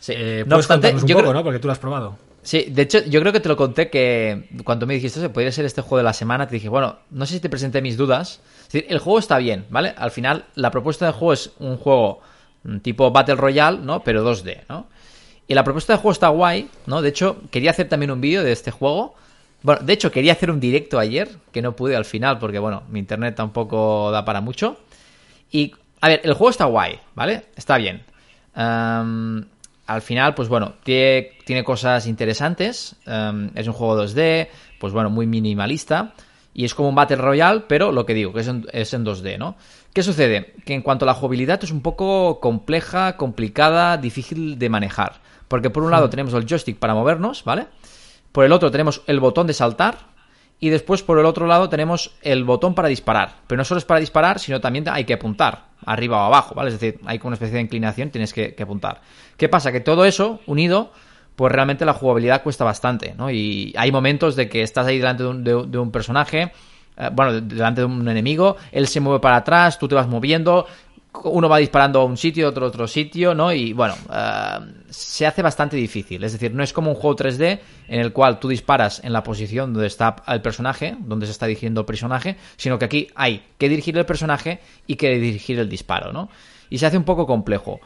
Sí. 0.00 0.12
Eh, 0.16 0.38
No 0.46 0.56
puedes 0.56 0.64
obstante, 0.64 0.88
contarnos 0.88 1.02
un 1.02 1.08
yo 1.08 1.14
poco, 1.16 1.22
creo- 1.28 1.34
¿no? 1.34 1.44
Porque 1.44 1.58
tú 1.60 1.68
lo 1.68 1.72
has 1.72 1.78
probado. 1.78 2.18
Sí, 2.42 2.66
de 2.68 2.82
hecho, 2.82 3.04
yo 3.04 3.20
creo 3.20 3.32
que 3.32 3.38
te 3.38 3.48
lo 3.48 3.56
conté 3.56 3.88
que 3.88 4.48
cuando 4.64 4.84
me 4.84 4.94
dijiste, 4.94 5.28
podría 5.28 5.52
ser 5.52 5.64
este 5.64 5.80
juego 5.80 5.98
de 5.98 6.02
la 6.02 6.12
semana, 6.12 6.48
te 6.48 6.56
dije, 6.56 6.68
bueno, 6.68 6.98
no 7.10 7.24
sé 7.24 7.34
si 7.34 7.40
te 7.40 7.48
presenté 7.48 7.80
mis 7.80 7.96
dudas. 7.96 8.40
Es 8.62 8.72
decir, 8.72 8.86
el 8.88 8.98
juego 8.98 9.20
está 9.20 9.38
bien, 9.38 9.66
¿vale? 9.70 9.94
Al 9.96 10.10
final, 10.10 10.46
la 10.56 10.72
propuesta 10.72 11.04
del 11.04 11.14
juego 11.14 11.32
es 11.32 11.52
un 11.60 11.76
juego 11.76 12.20
mm, 12.64 12.78
tipo 12.78 13.12
Battle 13.12 13.36
Royale, 13.36 13.78
¿no? 13.78 14.02
Pero 14.02 14.24
2D, 14.28 14.62
¿no? 14.68 14.88
Y 15.46 15.54
la 15.54 15.62
propuesta 15.62 15.92
del 15.92 16.00
juego 16.00 16.12
está 16.12 16.28
guay, 16.28 16.68
¿no? 16.86 17.00
De 17.00 17.10
hecho, 17.10 17.36
quería 17.50 17.70
hacer 17.70 17.88
también 17.88 18.10
un 18.10 18.20
vídeo 18.20 18.42
de 18.42 18.50
este 18.50 18.72
juego. 18.72 19.14
Bueno, 19.62 19.82
de 19.84 19.92
hecho, 19.92 20.10
quería 20.10 20.32
hacer 20.32 20.50
un 20.50 20.58
directo 20.58 20.98
ayer, 20.98 21.28
que 21.52 21.62
no 21.62 21.76
pude 21.76 21.94
al 21.94 22.04
final, 22.04 22.40
porque, 22.40 22.58
bueno, 22.58 22.82
mi 22.88 22.98
internet 22.98 23.36
tampoco 23.36 24.10
da 24.10 24.24
para 24.24 24.40
mucho. 24.40 24.78
Y, 25.52 25.74
a 26.00 26.08
ver, 26.08 26.20
el 26.24 26.34
juego 26.34 26.50
está 26.50 26.64
guay, 26.64 26.98
¿vale? 27.14 27.44
Está 27.54 27.76
bien. 27.76 28.02
Am, 28.54 29.46
al 29.86 30.02
final, 30.02 30.34
pues 30.34 30.48
bueno, 30.48 30.74
tiene, 30.84 31.32
tiene 31.44 31.64
cosas 31.64 32.06
interesantes. 32.06 32.96
am, 33.06 33.50
es 33.54 33.66
un 33.66 33.72
juego 33.72 34.02
2D, 34.02 34.48
pues 34.78 34.92
bueno, 34.92 35.10
muy 35.10 35.26
minimalista. 35.26 36.14
Y 36.54 36.64
es 36.64 36.74
como 36.74 36.90
un 36.90 36.94
Battle 36.94 37.16
Royale, 37.16 37.64
pero 37.66 37.92
lo 37.92 38.04
que 38.04 38.14
digo, 38.14 38.32
que 38.32 38.40
es 38.40 38.48
en, 38.48 38.66
es 38.72 38.92
en 38.92 39.04
2D, 39.06 39.38
¿no? 39.38 39.56
¿Qué 39.92 40.02
sucede? 40.02 40.54
Que 40.64 40.74
en 40.74 40.82
cuanto 40.82 41.04
a 41.04 41.06
la 41.06 41.14
jugabilidad 41.14 41.62
es 41.64 41.70
un 41.70 41.80
poco 41.80 42.40
compleja, 42.40 43.16
complicada, 43.16 43.96
difícil 43.96 44.58
de 44.58 44.68
manejar. 44.68 45.20
Porque 45.48 45.70
por 45.70 45.82
un 45.82 45.90
lado 45.90 46.08
tenemos 46.10 46.32
el 46.34 46.46
joystick 46.46 46.78
para 46.78 46.94
movernos, 46.94 47.44
¿vale? 47.44 47.66
Por 48.32 48.44
el 48.44 48.52
otro 48.52 48.70
tenemos 48.70 49.02
el 49.06 49.20
botón 49.20 49.46
de 49.46 49.52
saltar. 49.52 50.11
Y 50.62 50.70
después 50.70 51.02
por 51.02 51.18
el 51.18 51.26
otro 51.26 51.48
lado 51.48 51.68
tenemos 51.68 52.12
el 52.22 52.44
botón 52.44 52.72
para 52.76 52.86
disparar. 52.86 53.34
Pero 53.48 53.56
no 53.58 53.64
solo 53.64 53.78
es 53.78 53.84
para 53.84 53.98
disparar, 53.98 54.38
sino 54.38 54.60
también 54.60 54.88
hay 54.88 55.02
que 55.04 55.14
apuntar, 55.14 55.64
arriba 55.84 56.22
o 56.22 56.26
abajo, 56.26 56.54
¿vale? 56.54 56.68
Es 56.70 56.78
decir, 56.78 57.00
hay 57.04 57.18
como 57.18 57.30
una 57.30 57.34
especie 57.34 57.56
de 57.56 57.62
inclinación, 57.62 58.10
tienes 58.10 58.32
que, 58.32 58.54
apuntar. 58.62 59.00
¿Qué 59.36 59.48
pasa? 59.48 59.72
Que 59.72 59.80
todo 59.80 60.04
eso, 60.04 60.38
unido, 60.46 60.92
pues 61.34 61.50
realmente 61.50 61.84
la 61.84 61.94
jugabilidad 61.94 62.44
cuesta 62.44 62.62
bastante, 62.64 63.12
¿no? 63.18 63.28
Y 63.28 63.74
hay 63.76 63.90
momentos 63.90 64.36
de 64.36 64.48
que 64.48 64.62
estás 64.62 64.86
ahí 64.86 64.98
delante 64.98 65.24
de 65.24 65.28
un, 65.30 65.42
de- 65.42 65.66
de 65.66 65.78
un 65.78 65.90
personaje, 65.90 66.52
eh, 66.96 67.10
bueno, 67.12 67.40
delante 67.40 67.80
de 67.80 67.86
un 67.88 68.06
enemigo, 68.08 68.56
él 68.70 68.86
se 68.86 69.00
mueve 69.00 69.18
para 69.18 69.38
atrás, 69.38 69.80
tú 69.80 69.88
te 69.88 69.96
vas 69.96 70.06
moviendo, 70.06 70.66
uno 71.24 71.48
va 71.48 71.58
disparando 71.58 72.00
a 72.00 72.04
un 72.04 72.16
sitio, 72.16 72.48
otro 72.48 72.66
a 72.66 72.68
otro 72.68 72.88
sitio, 72.88 73.34
¿no? 73.34 73.52
Y 73.52 73.72
bueno, 73.72 73.94
eh, 74.12 74.58
se 74.88 75.26
hace 75.26 75.42
bastante 75.42 75.76
difícil. 75.76 76.24
Es 76.24 76.32
decir, 76.32 76.54
no 76.54 76.62
es 76.62 76.72
como 76.72 76.90
un 76.90 76.96
juego 76.96 77.16
3D 77.16 77.60
en 77.88 78.00
el 78.00 78.12
cual 78.12 78.38
tú 78.40 78.48
disparas 78.48 79.02
en 79.04 79.12
la 79.12 79.22
posición 79.22 79.72
donde 79.72 79.86
está 79.86 80.16
el 80.26 80.40
personaje, 80.40 80.96
donde 81.00 81.26
se 81.26 81.32
está 81.32 81.46
dirigiendo 81.46 81.80
el 81.80 81.86
personaje, 81.86 82.36
sino 82.56 82.78
que 82.78 82.86
aquí 82.86 83.08
hay 83.14 83.44
que 83.58 83.68
dirigir 83.68 83.96
el 83.98 84.06
personaje 84.06 84.60
y 84.86 84.96
que 84.96 85.10
dirigir 85.18 85.58
el 85.58 85.68
disparo, 85.68 86.12
¿no? 86.12 86.28
Y 86.70 86.78
se 86.78 86.86
hace 86.86 86.96
un 86.96 87.04
poco 87.04 87.26
complejo. 87.26 87.80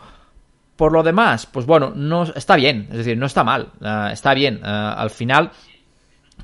Por 0.76 0.92
lo 0.92 1.02
demás, 1.02 1.46
pues 1.46 1.66
bueno, 1.66 1.92
no 1.94 2.24
está 2.24 2.54
bien, 2.54 2.86
es 2.90 2.98
decir, 2.98 3.16
no 3.16 3.26
está 3.26 3.42
mal, 3.42 3.70
eh, 3.80 4.10
está 4.12 4.34
bien. 4.34 4.60
Eh, 4.62 4.68
al 4.68 5.10
final, 5.10 5.50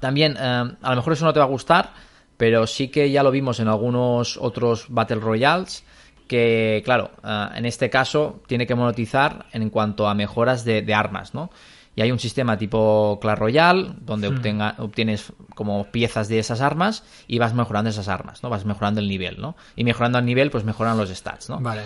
también, 0.00 0.36
a 0.36 0.64
lo 0.82 0.96
mejor 0.96 1.12
eso 1.12 1.26
no 1.26 1.32
te 1.32 1.38
va 1.38 1.44
a 1.44 1.48
gustar, 1.48 1.92
pero 2.36 2.66
sí 2.66 2.88
que 2.88 3.10
ya 3.10 3.22
lo 3.22 3.30
vimos 3.30 3.60
en 3.60 3.68
algunos 3.68 4.36
otros 4.36 4.86
Battle 4.88 5.20
Royales, 5.20 5.84
que 6.32 6.80
claro, 6.84 7.10
eh, 7.22 7.48
en 7.56 7.66
este 7.66 7.90
caso 7.90 8.42
tiene 8.46 8.66
que 8.66 8.74
monetizar 8.74 9.46
en 9.52 9.68
cuanto 9.70 10.08
a 10.08 10.14
mejoras 10.14 10.64
de, 10.64 10.80
de 10.82 10.94
armas, 10.94 11.34
¿no? 11.34 11.50
Y 11.94 12.00
hay 12.00 12.10
un 12.10 12.18
sistema 12.18 12.56
tipo 12.56 13.18
Clash 13.20 13.38
Royale, 13.38 13.90
donde 14.00 14.28
obtenga- 14.30 14.74
obtienes 14.78 15.30
como 15.54 15.84
piezas 15.92 16.26
de 16.28 16.38
esas 16.38 16.62
armas 16.62 17.04
y 17.28 17.38
vas 17.38 17.52
mejorando 17.52 17.90
esas 17.90 18.08
armas, 18.08 18.42
¿no? 18.42 18.48
Vas 18.48 18.64
mejorando 18.64 19.00
el 19.00 19.08
nivel, 19.08 19.38
¿no? 19.38 19.56
Y 19.76 19.84
mejorando 19.84 20.18
el 20.18 20.24
nivel, 20.24 20.50
pues 20.50 20.64
mejoran 20.64 20.96
los 20.96 21.10
stats, 21.10 21.50
¿no? 21.50 21.60
Vale. 21.60 21.82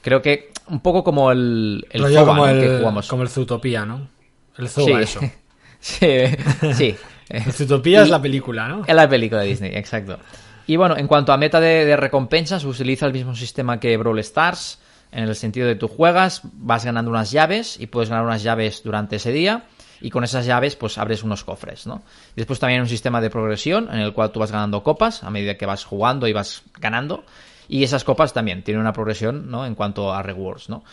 Creo 0.00 0.22
que 0.22 0.52
un 0.68 0.78
poco 0.78 1.02
como 1.02 1.32
el, 1.32 1.84
el 1.90 2.02
FOBA, 2.02 2.24
como, 2.24 2.46
¿no? 2.46 2.52
el, 2.52 2.60
que 2.60 2.78
jugamos. 2.78 3.08
como 3.08 3.22
el 3.24 3.28
Zootopia, 3.28 3.84
¿no? 3.84 4.08
El 4.56 4.68
Zoba, 4.68 5.00
eso. 5.02 5.20
sí, 5.80 6.06
sí. 6.74 6.96
El 7.28 7.52
Zootopia 7.52 8.02
es 8.02 8.08
la 8.10 8.22
película, 8.22 8.68
¿no? 8.68 8.84
Es 8.86 8.94
la 8.94 9.08
película 9.08 9.40
de 9.42 9.48
Disney, 9.48 9.72
exacto. 9.74 10.18
Y 10.68 10.76
bueno, 10.76 10.98
en 10.98 11.06
cuanto 11.06 11.32
a 11.32 11.38
meta 11.38 11.60
de, 11.60 11.96
recompensas, 11.96 12.62
utiliza 12.64 13.06
el 13.06 13.14
mismo 13.14 13.34
sistema 13.34 13.80
que 13.80 13.96
Brawl 13.96 14.18
Stars, 14.18 14.78
en 15.10 15.24
el 15.24 15.34
sentido 15.34 15.66
de 15.66 15.76
tú 15.76 15.88
juegas, 15.88 16.42
vas 16.52 16.84
ganando 16.84 17.10
unas 17.10 17.30
llaves 17.30 17.80
y 17.80 17.86
puedes 17.86 18.10
ganar 18.10 18.26
unas 18.26 18.42
llaves 18.42 18.82
durante 18.84 19.16
ese 19.16 19.32
día. 19.32 19.64
Y 20.02 20.10
con 20.10 20.24
esas 20.24 20.44
llaves, 20.44 20.76
pues 20.76 20.98
abres 20.98 21.22
unos 21.22 21.42
cofres, 21.42 21.86
¿no? 21.86 22.02
Después 22.36 22.58
también 22.60 22.82
un 22.82 22.86
sistema 22.86 23.22
de 23.22 23.30
progresión 23.30 23.88
en 23.90 24.00
el 24.00 24.12
cual 24.12 24.30
tú 24.30 24.40
vas 24.40 24.52
ganando 24.52 24.82
copas 24.82 25.24
a 25.24 25.30
medida 25.30 25.56
que 25.56 25.64
vas 25.64 25.84
jugando 25.84 26.28
y 26.28 26.34
vas 26.34 26.62
ganando. 26.78 27.24
Y 27.66 27.82
esas 27.82 28.04
copas 28.04 28.34
también 28.34 28.62
tienen 28.62 28.82
una 28.82 28.92
progresión, 28.92 29.50
¿no? 29.50 29.64
En 29.64 29.74
cuanto 29.74 30.12
a 30.12 30.22
rewards, 30.22 30.68
¿no? 30.68 30.84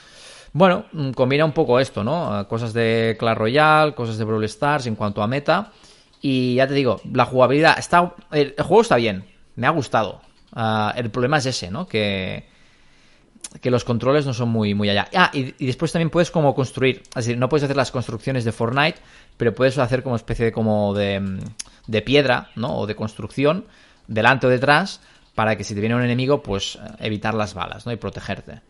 Bueno, 0.53 0.85
mm, 0.93 1.11
combina 1.11 1.43
un 1.43 1.51
poco 1.51 1.81
esto, 1.81 2.01
¿no? 2.01 2.39
Eh, 2.39 2.45
Cosas 2.45 2.71
de 2.71 3.17
Clash 3.19 3.37
Royale, 3.37 3.93
cosas 3.93 4.17
de 4.17 4.23
Brawl 4.23 4.45
Stars 4.45 4.87
en 4.87 4.95
cuanto 4.95 5.21
a 5.21 5.27
meta. 5.27 5.73
Y 6.21 6.55
ya 6.55 6.65
te 6.65 6.73
digo, 6.75 7.01
la 7.11 7.25
jugabilidad 7.25 7.77
está. 7.77 8.13
El 8.31 8.55
juego 8.57 8.81
está 8.81 8.95
bien, 8.95 9.34
me 9.55 9.67
ha 9.67 9.71
gustado. 9.71 10.21
Ah, 10.53 10.93
el 10.95 11.09
problema 11.09 11.37
es 11.37 11.45
ese, 11.47 11.69
¿no? 11.69 11.87
Que, 11.87 12.45
que 13.61 13.71
los 13.71 13.83
controles 13.83 14.25
no 14.25 14.33
son 14.33 14.49
muy, 14.49 14.73
muy 14.73 14.89
allá. 14.89 15.07
Ah, 15.13 15.31
y, 15.33 15.53
y 15.57 15.67
después 15.67 15.91
también 15.91 16.09
puedes 16.09 16.31
como 16.31 16.55
construir. 16.55 17.03
Es 17.09 17.25
decir, 17.25 17.37
no 17.37 17.49
puedes 17.49 17.63
hacer 17.63 17.75
las 17.75 17.91
construcciones 17.91 18.45
de 18.45 18.51
Fortnite, 18.51 18.99
pero 19.37 19.53
puedes 19.53 19.77
hacer 19.77 20.03
como 20.03 20.15
especie 20.15 20.45
de 20.45 20.51
como 20.51 20.93
de, 20.93 21.19
mm, 21.19 21.39
de 21.87 22.01
piedra, 22.01 22.49
¿no? 22.55 22.77
O 22.77 22.87
de 22.87 22.95
construcción, 22.95 23.65
delante 24.07 24.47
o 24.47 24.49
detrás, 24.49 25.01
para 25.35 25.57
que 25.57 25.63
si 25.63 25.75
te 25.75 25.81
viene 25.81 25.95
un 25.95 26.03
enemigo, 26.03 26.41
pues 26.41 26.75
eh, 26.75 26.79
evitar 26.99 27.33
las 27.33 27.53
balas, 27.53 27.85
¿no? 27.85 27.91
Y 27.91 27.97
protegerte. 27.97 28.61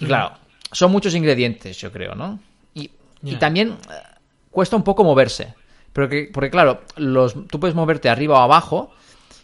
Y 0.00 0.06
claro, 0.06 0.32
son 0.72 0.92
muchos 0.92 1.14
ingredientes, 1.14 1.76
yo 1.78 1.92
creo, 1.92 2.14
¿no? 2.14 2.38
Y, 2.74 2.90
y 3.22 3.36
también 3.36 3.70
eh, 3.70 4.16
cuesta 4.50 4.76
un 4.76 4.84
poco 4.84 5.04
moverse. 5.04 5.54
Pero 5.92 6.08
que, 6.08 6.30
porque 6.32 6.50
claro, 6.50 6.82
los, 6.96 7.34
tú 7.48 7.58
puedes 7.58 7.74
moverte 7.74 8.08
arriba 8.08 8.38
o 8.38 8.42
abajo 8.42 8.92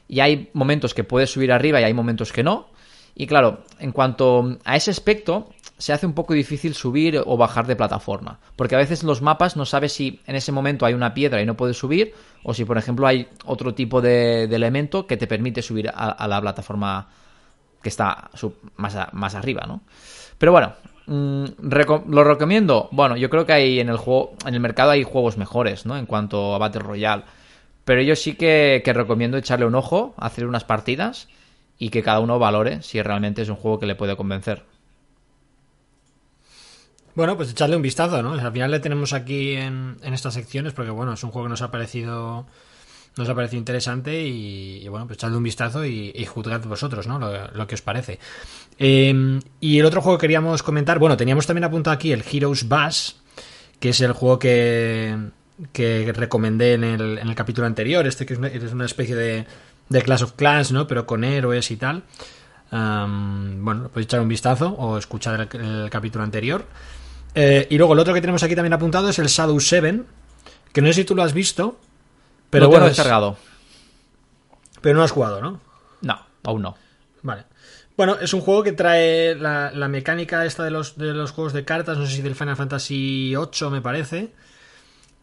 y 0.08 0.20
hay 0.20 0.50
momentos 0.52 0.94
que 0.94 1.04
puedes 1.04 1.30
subir 1.30 1.52
arriba 1.52 1.80
y 1.80 1.84
hay 1.84 1.94
momentos 1.94 2.32
que 2.32 2.42
no. 2.42 2.68
Y 3.14 3.26
claro, 3.26 3.62
en 3.78 3.92
cuanto 3.92 4.58
a 4.64 4.76
ese 4.76 4.90
aspecto, 4.90 5.50
se 5.78 5.92
hace 5.92 6.06
un 6.06 6.14
poco 6.14 6.34
difícil 6.34 6.74
subir 6.74 7.20
o 7.24 7.36
bajar 7.36 7.66
de 7.66 7.76
plataforma. 7.76 8.40
Porque 8.56 8.74
a 8.74 8.78
veces 8.78 9.02
los 9.04 9.22
mapas 9.22 9.56
no 9.56 9.64
sabes 9.64 9.92
si 9.92 10.20
en 10.26 10.34
ese 10.36 10.52
momento 10.52 10.84
hay 10.86 10.94
una 10.94 11.14
piedra 11.14 11.40
y 11.40 11.46
no 11.46 11.56
puedes 11.56 11.76
subir, 11.78 12.12
o 12.42 12.54
si 12.54 12.64
por 12.64 12.76
ejemplo 12.78 13.06
hay 13.06 13.28
otro 13.44 13.74
tipo 13.74 14.00
de, 14.00 14.44
elemento 14.44 15.06
que 15.06 15.16
te 15.16 15.26
permite 15.26 15.62
subir 15.62 15.88
a, 15.88 15.92
a 16.10 16.28
la 16.28 16.40
plataforma 16.40 17.08
que 17.82 17.88
está 17.88 18.30
más, 18.76 18.96
a- 18.96 19.10
más 19.12 19.34
arriba, 19.34 19.64
¿no? 19.66 19.82
Pero 20.38 20.52
bueno, 20.52 20.72
mm, 21.06 21.44
lo 22.08 22.24
recomiendo. 22.24 22.88
Bueno, 22.92 23.16
yo 23.16 23.30
creo 23.30 23.46
que 23.46 23.52
hay 23.52 23.78
en 23.80 23.88
el 23.88 23.96
juego, 23.96 24.32
en 24.46 24.54
el 24.54 24.60
mercado 24.60 24.90
hay 24.90 25.02
juegos 25.04 25.36
mejores, 25.36 25.86
¿no? 25.86 25.96
En 25.96 26.06
cuanto 26.06 26.54
a 26.54 26.58
Battle 26.58 26.80
Royale. 26.82 27.24
Pero 27.84 28.02
yo 28.02 28.16
sí 28.16 28.34
que, 28.34 28.82
que 28.84 28.92
recomiendo 28.92 29.36
echarle 29.36 29.66
un 29.66 29.74
ojo, 29.74 30.14
hacer 30.16 30.46
unas 30.46 30.64
partidas 30.64 31.28
y 31.78 31.90
que 31.90 32.02
cada 32.02 32.20
uno 32.20 32.38
valore 32.38 32.82
si 32.82 33.00
realmente 33.02 33.42
es 33.42 33.48
un 33.48 33.56
juego 33.56 33.78
que 33.78 33.86
le 33.86 33.94
puede 33.94 34.16
convencer. 34.16 34.64
Bueno, 37.14 37.36
pues 37.36 37.50
echarle 37.50 37.76
un 37.76 37.82
vistazo, 37.82 38.22
¿no? 38.22 38.32
Al 38.32 38.52
final 38.52 38.70
le 38.70 38.80
tenemos 38.80 39.12
aquí 39.12 39.52
en, 39.52 39.98
en 40.02 40.14
estas 40.14 40.34
secciones 40.34 40.72
porque, 40.72 40.90
bueno, 40.90 41.12
es 41.12 41.22
un 41.22 41.30
juego 41.30 41.46
que 41.46 41.50
nos 41.50 41.62
ha 41.62 41.70
parecido 41.70 42.46
nos 43.16 43.28
ha 43.28 43.34
parecido 43.34 43.58
interesante 43.58 44.22
y, 44.22 44.82
y, 44.82 44.88
bueno, 44.88 45.06
pues 45.06 45.18
echarle 45.18 45.36
un 45.36 45.42
vistazo 45.42 45.84
y, 45.84 46.24
juzgad 46.24 46.62
vosotros, 46.64 47.06
¿no? 47.06 47.18
Lo, 47.18 47.66
que 47.66 47.74
os 47.74 47.82
parece. 47.82 48.18
Eh, 48.78 49.40
y 49.60 49.78
el 49.78 49.86
otro 49.86 50.00
juego 50.00 50.18
que 50.18 50.22
queríamos 50.22 50.62
comentar, 50.62 50.98
bueno, 50.98 51.16
teníamos 51.16 51.46
también 51.46 51.64
apuntado 51.64 51.94
aquí 51.94 52.12
el 52.12 52.24
Heroes 52.30 52.68
Bass, 52.68 53.16
que 53.78 53.90
es 53.90 54.00
el 54.00 54.12
juego 54.12 54.38
que, 54.38 55.16
que 55.72 56.12
recomendé 56.14 56.74
en 56.74 56.84
el, 56.84 57.18
en 57.18 57.28
el 57.28 57.34
capítulo 57.34 57.66
anterior, 57.66 58.06
este 58.06 58.26
que 58.26 58.32
es 58.34 58.38
una, 58.38 58.48
es 58.48 58.72
una 58.72 58.84
especie 58.86 59.14
de, 59.14 59.46
de 59.88 60.02
Clash 60.02 60.22
of 60.22 60.32
Clans, 60.32 60.72
¿no? 60.72 60.86
Pero 60.86 61.06
con 61.06 61.24
héroes 61.24 61.70
y 61.70 61.76
tal. 61.76 62.02
Um, 62.72 63.64
bueno, 63.64 63.88
podéis 63.88 64.06
echar 64.06 64.20
un 64.20 64.28
vistazo 64.28 64.68
o 64.70 64.98
escuchar 64.98 65.48
el, 65.52 65.60
el 65.60 65.90
capítulo 65.90 66.24
anterior. 66.24 66.64
Eh, 67.34 67.66
y 67.70 67.78
luego 67.78 67.92
el 67.94 67.98
otro 68.00 68.14
que 68.14 68.20
tenemos 68.20 68.42
aquí 68.42 68.54
también 68.54 68.72
apuntado 68.72 69.08
es 69.08 69.18
el 69.18 69.26
Shadow 69.26 69.58
7, 69.60 70.02
que 70.72 70.80
no 70.82 70.88
sé 70.88 70.94
si 70.94 71.04
tú 71.04 71.14
lo 71.14 71.22
has 71.22 71.32
visto, 71.32 71.78
pero 72.50 72.64
Lo 72.66 72.70
bueno, 72.70 72.86
es- 72.86 72.96
descargado. 72.96 73.36
pero 74.80 74.96
no 74.96 75.02
has 75.04 75.10
jugado, 75.12 75.40
¿no? 75.40 75.60
No, 76.02 76.20
aún 76.42 76.62
no. 76.62 76.76
Vale. 77.22 77.44
Bueno, 77.96 78.16
es 78.20 78.34
un 78.34 78.40
juego 78.40 78.62
que 78.64 78.72
trae 78.72 79.36
la, 79.36 79.70
la 79.70 79.86
mecánica 79.88 80.44
esta 80.44 80.64
de 80.64 80.70
los, 80.72 80.98
de 80.98 81.12
los 81.14 81.30
juegos 81.30 81.52
de 81.52 81.64
cartas, 81.64 81.96
no 81.96 82.06
sé 82.06 82.16
si 82.16 82.22
del 82.22 82.34
Final 82.34 82.56
Fantasy 82.56 83.34
VIII 83.36 83.70
me 83.70 83.80
parece. 83.80 84.32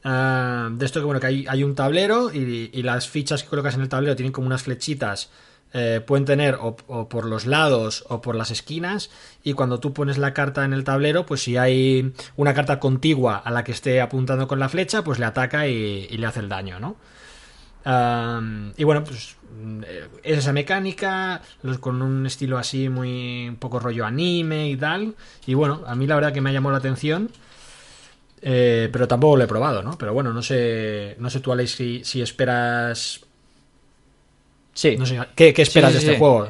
Ah, 0.03 0.69
de 0.71 0.85
esto 0.85 0.99
que 0.99 1.05
bueno, 1.05 1.19
que 1.19 1.27
hay, 1.27 1.45
hay 1.47 1.63
un 1.63 1.75
tablero 1.75 2.33
y, 2.33 2.71
y 2.73 2.81
las 2.83 3.07
fichas 3.07 3.43
que 3.43 3.49
colocas 3.49 3.75
en 3.75 3.81
el 3.81 3.89
tablero 3.89 4.15
tienen 4.15 4.31
como 4.31 4.47
unas 4.47 4.63
flechitas 4.63 5.29
eh, 5.73 6.01
pueden 6.05 6.25
tener 6.25 6.57
o, 6.59 6.75
por 7.07 7.25
los 7.25 7.45
lados 7.45 8.03
o 8.09 8.19
por 8.21 8.35
las 8.35 8.51
esquinas 8.51 9.09
y 9.43 9.53
cuando 9.53 9.79
tú 9.79 9.93
pones 9.93 10.17
la 10.17 10.33
carta 10.33 10.65
en 10.65 10.73
el 10.73 10.83
tablero, 10.83 11.25
pues 11.25 11.43
si 11.43 11.55
hay 11.55 12.13
una 12.35 12.53
carta 12.53 12.79
contigua 12.79 13.37
a 13.37 13.51
la 13.51 13.63
que 13.63 13.71
esté 13.71 14.01
apuntando 14.01 14.47
con 14.47 14.59
la 14.59 14.67
flecha, 14.69 15.03
pues 15.03 15.17
le 15.19 15.25
ataca 15.25 15.67
y, 15.67 16.07
le 16.09 16.25
hace 16.27 16.41
el 16.41 16.49
daño, 16.49 16.79
¿no? 16.79 16.97
Y 18.77 18.83
bueno, 18.83 19.03
pues 19.03 19.35
eh, 19.85 20.07
es 20.23 20.39
esa 20.39 20.53
mecánica, 20.53 21.41
los- 21.63 21.79
con 21.79 22.01
un 22.01 22.25
estilo 22.25 22.57
así 22.57 22.89
muy 22.89 23.47
un 23.49 23.55
poco 23.57 23.79
rollo 23.79 24.05
anime 24.05 24.69
y 24.69 24.77
tal. 24.77 25.15
Y 25.45 25.53
bueno, 25.53 25.81
a 25.87 25.95
mí 25.95 26.07
la 26.07 26.15
verdad 26.15 26.33
que 26.33 26.41
me 26.41 26.49
ha 26.49 26.53
llamado 26.53 26.71
la 26.73 26.79
atención. 26.79 27.29
Eh, 28.41 28.89
pero 28.91 29.07
tampoco 29.07 29.37
lo 29.37 29.43
he 29.43 29.47
probado, 29.47 29.81
¿no? 29.83 29.97
Pero 29.97 30.13
bueno, 30.13 30.33
no 30.33 30.41
sé, 30.41 31.15
no 31.19 31.29
sé 31.29 31.39
tú, 31.39 31.51
Alex, 31.51 31.71
si, 31.71 32.03
si 32.03 32.21
esperas. 32.21 33.21
Sí. 34.73 34.95
No 34.97 35.05
sé, 35.05 35.19
¿qué, 35.35 35.53
qué 35.53 35.61
esperas 35.63 35.91
Sí, 35.93 35.99
sí, 35.99 36.05
de 36.05 36.11
este 36.13 36.19
juego? 36.19 36.47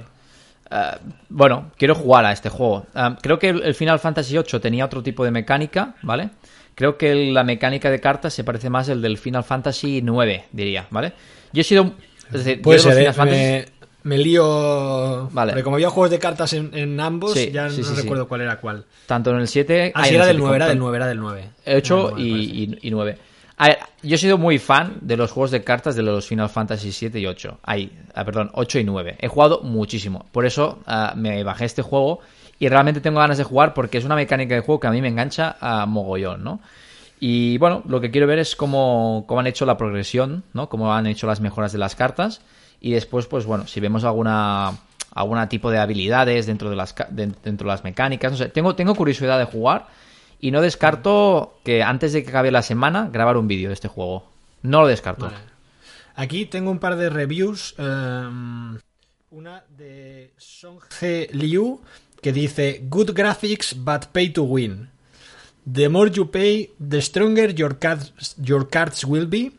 Eh, 0.70 0.92
bueno, 1.30 1.72
quiero 1.78 1.96
jugar 1.96 2.26
a 2.26 2.32
este 2.32 2.50
juego. 2.50 2.86
Ah, 2.94 3.18
creo 3.22 3.40
que 3.40 3.50
el 3.50 3.76
Final 3.76 4.00
Fantasy 4.00 4.34
VIII 4.38 4.60
tenía 4.60 4.86
otro 4.86 5.02
tipo 5.04 5.26
de 5.26 5.32
mecánica, 5.32 5.96
¿vale? 6.04 6.30
Creo 6.76 6.98
que 6.98 7.14
la 7.32 7.44
mecánica 7.44 7.90
de 7.90 8.00
cartas 8.00 8.34
se 8.34 8.44
parece 8.44 8.70
más 8.70 8.88
al 8.90 9.02
del 9.02 9.18
Final 9.18 9.44
Fantasy 9.44 9.98
IX, 9.98 10.44
diría, 10.52 10.88
¿vale? 10.90 11.14
Yo 11.52 11.62
he 11.62 11.64
sido... 11.64 11.94
Es 12.28 12.46
decir, 12.46 12.62
Puede 12.62 12.80
yo 12.80 12.90
de 12.90 12.96
ser, 12.96 13.04
los 13.08 13.18
¿eh? 13.18 13.20
Final 13.22 13.28
Fantasy- 13.30 13.81
me, 13.81 13.81
me 14.04 14.18
lío. 14.18 15.30
Vale. 15.32 15.52
Porque 15.52 15.64
como 15.64 15.76
había 15.76 15.90
juegos 15.90 16.12
de 16.12 16.20
cartas 16.20 16.54
en, 16.54 16.72
en 16.74 17.00
ambos, 17.00 17.34
Sí, 17.34 17.52
ya 17.52 17.70
sí, 17.70 17.82
no 17.82 17.88
sí, 17.88 18.02
recuerdo 18.02 18.28
cuál 18.28 18.42
era 18.42 18.60
cuál. 18.60 18.86
Tanto 19.06 19.32
en 19.32 19.38
el 19.38 19.48
7... 19.48 19.92
Ah, 19.96 20.06
sí, 20.06 20.16
era 20.16 20.24
el 20.24 20.38
del 20.38 20.38
7, 20.38 20.40
9, 20.40 20.56
era 20.56 20.68
del 20.68 20.80
9, 20.80 20.98
era 20.98 21.08
del 21.08 21.20
9. 21.20 21.50
8 21.66 21.66
Era 21.66 21.76
del 21.76 21.84
9, 21.84 22.12
me 22.24 22.30
parece. 22.32 22.52
y, 22.54 22.88
y, 22.88 22.92
9. 22.92 23.18
A 23.58 23.68
ver, 23.68 23.78
yo 24.02 24.16
he 24.16 24.18
sido 24.18 24.38
muy 24.38 24.58
fan 24.58 24.98
de 25.02 25.18
los 25.18 25.32
juegos 25.32 25.52
de 25.52 25.64
cartas 25.64 25.96
de 25.96 26.02
los 26.02 26.26
Final 26.26 26.50
Fantasy 26.50 26.92
7 26.92 27.20
y 27.20 27.28
8. 27.28 27.60
Ay, 27.62 27.92
ah, 28.16 28.26
perdón, 28.26 28.50
8 28.54 28.80
y 28.80 28.84
9. 28.84 29.18
He 29.20 29.28
jugado 29.28 29.62
muchísimo. 29.62 30.26
Por 30.32 30.46
eso 30.46 30.80
ah, 30.88 31.14
me 31.16 31.44
bajé 31.44 31.66
este 31.66 31.84
juego 31.84 32.22
y 32.58 32.70
realmente 32.70 33.02
tengo 33.02 33.20
ganas 33.20 33.38
de 33.38 33.44
jugar 33.44 33.74
porque 33.74 34.00
es 34.00 34.06
una 34.06 34.16
mecánica 34.16 34.56
de 34.56 34.62
juego 34.62 34.80
que 34.80 34.88
a 34.88 34.92
mí 34.92 35.02
me 35.02 35.10
engancha 35.10 35.58
a 35.60 35.86
mogollón, 35.86 36.44
¿no? 36.44 36.60
Y 37.20 37.60
bueno, 37.60 37.84
lo 37.88 38.02
que 38.02 38.10
quiero 38.10 38.26
ver 38.26 38.40
es 38.40 38.56
cómo, 38.56 39.26
cómo 39.28 39.40
han 39.42 39.48
hecho 39.48 39.68
la 39.68 39.78
progresión, 39.78 40.44
¿no? 40.54 40.70
Cómo 40.70 40.92
han 40.92 41.06
hecho 41.06 41.28
las 41.28 41.40
mejoras 41.40 41.72
de 41.72 41.78
las 41.78 41.96
cartas. 41.96 42.42
Y 42.82 42.92
después, 42.92 43.28
pues 43.28 43.46
bueno, 43.46 43.68
si 43.68 43.80
vemos 43.80 44.04
alguna 44.04 44.74
algún 45.14 45.48
tipo 45.50 45.70
de 45.72 45.78
habilidades 45.78 46.48
dentro 46.48 46.70
de 46.70 46.76
las 46.76 46.96
dentro 47.10 47.68
de 47.68 47.72
las 47.74 47.84
mecánicas, 47.84 48.32
no 48.32 48.38
sé, 48.38 48.50
tengo 48.50 48.76
tengo 48.76 48.96
curiosidad 48.96 49.38
de 49.38 49.46
jugar 49.46 49.88
y 50.40 50.52
no 50.52 50.62
descarto 50.62 51.60
que 51.64 51.84
antes 51.84 52.14
de 52.14 52.24
que 52.24 52.30
acabe 52.30 52.52
la 52.52 52.64
semana 52.64 53.10
grabar 53.12 53.38
un 53.38 53.48
vídeo 53.48 53.70
de 53.70 53.76
este 53.76 53.88
juego. 53.88 54.30
No 54.64 54.82
lo 54.82 54.88
descarto. 54.88 55.32
Aquí 56.16 56.46
tengo 56.46 56.72
un 56.72 56.80
par 56.80 56.96
de 56.98 57.10
reviews. 57.10 57.76
ehm, 57.78 58.78
una 59.30 59.64
de 59.78 60.34
Songhe 60.38 61.30
Liu 61.32 61.82
que 62.22 62.34
dice: 62.34 62.82
Good 62.90 63.12
graphics, 63.12 63.76
but 63.76 64.08
pay 64.12 64.30
to 64.30 64.44
win. 64.44 64.90
The 65.72 65.90
more 65.90 66.10
you 66.10 66.30
pay, 66.30 66.72
the 66.80 67.02
stronger 67.02 67.54
your 67.54 67.78
cards, 67.78 68.36
your 68.42 68.68
cards 68.68 69.06
will 69.06 69.28
be. 69.28 69.52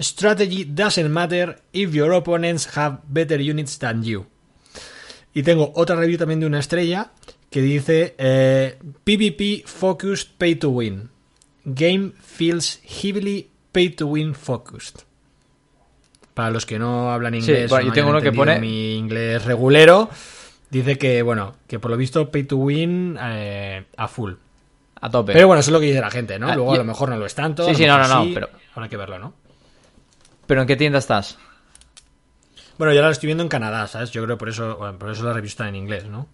Strategy 0.00 0.64
doesn't 0.64 1.08
matter 1.10 1.60
if 1.72 1.92
your 1.92 2.12
opponents 2.12 2.76
have 2.76 2.98
better 3.08 3.40
units 3.40 3.78
than 3.78 4.02
you. 4.04 4.26
Y 5.34 5.42
tengo 5.42 5.72
otra 5.74 5.96
review 5.96 6.18
también 6.18 6.40
de 6.40 6.46
una 6.46 6.60
estrella 6.60 7.10
que 7.50 7.60
dice 7.62 8.14
eh, 8.18 8.78
PvP 9.04 9.64
focused 9.66 10.30
pay 10.38 10.54
to 10.56 10.70
win. 10.70 11.10
Game 11.64 12.12
feels 12.20 12.80
heavily 12.84 13.50
pay 13.72 13.90
to 13.90 14.06
win 14.06 14.34
focused. 14.34 15.00
Para 16.34 16.50
los 16.50 16.64
que 16.66 16.78
no 16.78 17.10
hablan 17.12 17.34
inglés, 17.34 17.68
bueno, 17.68 17.82
o 17.82 17.86
yo 17.86 17.88
no 17.88 17.94
tengo 17.94 18.10
uno 18.10 18.20
que 18.20 18.32
pone- 18.32 18.60
mi 18.60 18.94
inglés 18.96 19.44
regulero, 19.44 20.08
dice 20.70 20.96
que 20.96 21.22
bueno, 21.22 21.56
que 21.66 21.80
por 21.80 21.90
lo 21.90 21.96
visto 21.96 22.30
pay 22.30 22.44
to 22.44 22.56
win 22.58 23.18
eh, 23.20 23.84
a 23.96 24.06
full. 24.08 24.34
A 25.00 25.10
tope. 25.10 25.32
Pero 25.32 25.46
bueno, 25.48 25.60
eso 25.60 25.70
es 25.70 25.72
lo 25.72 25.80
que 25.80 25.86
dice 25.86 26.00
la 26.00 26.10
gente, 26.10 26.38
¿no? 26.38 26.48
Ah, 26.50 26.54
Luego 26.56 26.74
a 26.74 26.78
lo 26.78 26.84
mejor 26.84 27.08
no 27.08 27.16
lo 27.16 27.26
es 27.26 27.34
tanto. 27.34 27.68
Sí, 27.68 27.74
sí, 27.74 27.86
no, 27.86 27.98
no, 27.98 28.06
no, 28.08 28.34
pero- 28.34 28.48
habrá 28.74 28.88
que 28.88 28.96
verlo, 28.96 29.18
¿no? 29.18 29.34
¿Pero 30.48 30.62
en 30.62 30.66
qué 30.66 30.76
tienda 30.76 30.98
estás? 30.98 31.38
Bueno, 32.78 32.94
yo 32.94 33.02
lo 33.02 33.10
estoy 33.10 33.26
viendo 33.26 33.42
en 33.42 33.50
Canadá, 33.50 33.86
¿sabes? 33.86 34.10
Yo 34.10 34.24
creo 34.24 34.38
por 34.38 34.48
eso, 34.48 34.76
bueno, 34.78 34.98
por 34.98 35.10
eso 35.10 35.22
la 35.24 35.32
review 35.34 35.48
está 35.48 35.68
en 35.68 35.76
inglés, 35.76 36.06
¿no? 36.06 36.26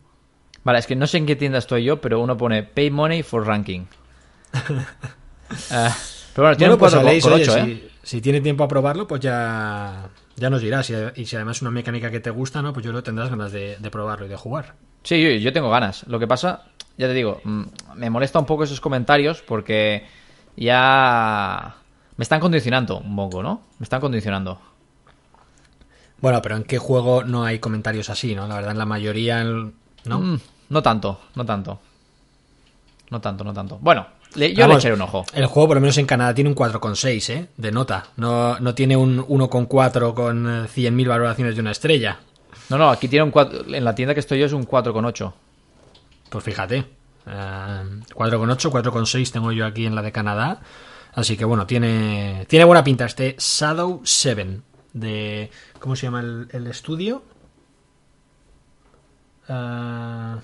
Vale, 0.63 0.79
es 0.79 0.87
que 0.87 0.95
no 0.95 1.07
sé 1.07 1.19
en 1.19 1.27
qué 1.27 1.37
tienda 1.37 1.59
estoy 1.59 1.85
yo, 1.85 2.01
pero 2.01 2.21
uno 2.21 2.37
pone 2.37 2.63
Pay 2.63 2.91
Money 2.91 3.23
for 3.23 3.47
Ranking. 3.47 3.83
Eh, 5.71 5.89
pero 6.35 6.47
bueno, 6.49 6.57
tiene 6.57 6.75
Bueno, 6.75 6.75
un 6.75 6.79
pues 6.79 6.93
4 6.95 7.01
Aleix, 7.01 7.23
con 7.23 7.33
oye, 7.35 7.43
8, 7.43 7.57
¿eh? 7.59 7.91
si, 8.03 8.17
si 8.17 8.21
tiene 8.23 8.41
tiempo 8.41 8.65
a 8.65 8.69
probarlo, 8.69 9.07
pues 9.07 9.21
ya, 9.21 10.09
ya 10.35 10.51
nos 10.51 10.63
dirás. 10.63 10.89
Y, 10.89 10.95
y 11.17 11.27
si 11.27 11.37
además 11.37 11.59
es 11.59 11.63
una 11.63 11.71
mecánica 11.71 12.11
que 12.11 12.19
te 12.19 12.31
gusta, 12.31 12.63
¿no? 12.63 12.73
Pues 12.73 12.85
yo 12.85 12.93
que 12.93 13.03
tendrás 13.03 13.29
ganas 13.29 13.53
de, 13.53 13.77
de 13.79 13.91
probarlo 13.91 14.25
y 14.25 14.31
de 14.31 14.37
jugar. 14.37 14.75
Sí, 15.03 15.23
yo, 15.23 15.31
yo 15.31 15.53
tengo 15.53 15.71
ganas. 15.71 16.07
Lo 16.09 16.19
que 16.19 16.27
pasa, 16.27 16.65
ya 16.97 17.07
te 17.07 17.13
digo, 17.13 17.41
mm, 17.45 17.63
me 17.97 18.11
molesta 18.11 18.39
un 18.39 18.47
poco 18.47 18.65
esos 18.65 18.81
comentarios 18.81 19.43
porque 19.43 20.07
ya 20.57 21.77
me 22.17 22.23
están 22.23 22.41
condicionando 22.41 22.99
un 22.99 23.17
poco, 23.17 23.43
¿no? 23.43 23.63
Me 23.79 23.85
están 23.85 24.01
condicionando. 24.01 24.61
Bueno, 26.21 26.41
pero 26.43 26.57
¿en 26.57 26.65
qué 26.65 26.79
juego 26.79 27.25
no 27.25 27.45
hay 27.45 27.59
comentarios 27.59 28.09
así, 28.11 28.35
no? 28.35 28.47
La 28.47 28.55
verdad, 28.57 28.73
en 28.73 28.79
la 28.79 28.87
mayoría, 28.87 29.43
el- 29.43 29.73
¿no? 30.05 30.19
Mm, 30.21 30.41
no 30.71 30.83
tanto, 30.83 31.21
no 31.35 31.45
tanto. 31.45 31.81
No 33.11 33.21
tanto, 33.21 33.45
no 33.45 33.53
tanto. 33.53 33.79
Bueno, 33.81 34.07
le- 34.35 34.55
yo 34.55 34.67
le 34.67 34.75
echaré 34.79 34.95
un 34.95 35.03
ojo. 35.03 35.25
El 35.35 35.47
juego, 35.47 35.69
por 35.69 35.77
lo 35.77 35.81
menos 35.83 35.99
en 35.99 36.07
Canadá, 36.07 36.35
tiene 36.35 36.49
un 36.49 36.57
4,6, 36.57 37.29
¿eh? 37.31 37.49
De 37.57 37.71
nota. 37.73 38.05
No, 38.17 38.59
no 38.61 38.75
tiene 38.75 38.97
un 38.97 39.19
1,4 39.29 40.15
con 40.15 40.47
eh, 40.65 40.69
100.000 40.69 41.09
valoraciones 41.09 41.55
de 41.55 41.61
una 41.61 41.73
estrella. 41.73 42.19
No, 42.71 42.79
no, 42.79 42.89
aquí 42.91 43.09
tiene 43.09 43.25
un 43.25 43.31
4, 43.31 43.65
en 43.75 43.85
la 43.85 43.95
tienda 43.95 44.15
que 44.15 44.21
estoy 44.21 44.39
yo 44.39 44.47
es 44.47 44.53
un 44.53 44.65
4,8. 44.67 45.33
Pues 46.31 46.43
fíjate. 46.45 46.79
eh, 47.27 47.83
4,8, 48.15 48.71
4,6 48.71 49.31
tengo 49.31 49.53
yo 49.53 49.67
aquí 49.67 49.85
en 49.85 49.95
la 49.95 50.03
de 50.03 50.13
Canadá. 50.13 50.61
Así 51.15 51.37
que 51.37 51.45
bueno, 51.45 51.67
tiene, 51.67 52.45
tiene 52.49 52.65
buena 52.65 52.83
pinta 52.83 53.05
este 53.05 53.37
Shadow 53.39 54.03
7 54.05 54.61
de... 54.93 55.51
¿Cómo 55.79 55.95
se 55.95 56.07
llama 56.07 56.21
el, 56.21 56.67
estudio? 56.67 57.23
Ah, 59.49 60.41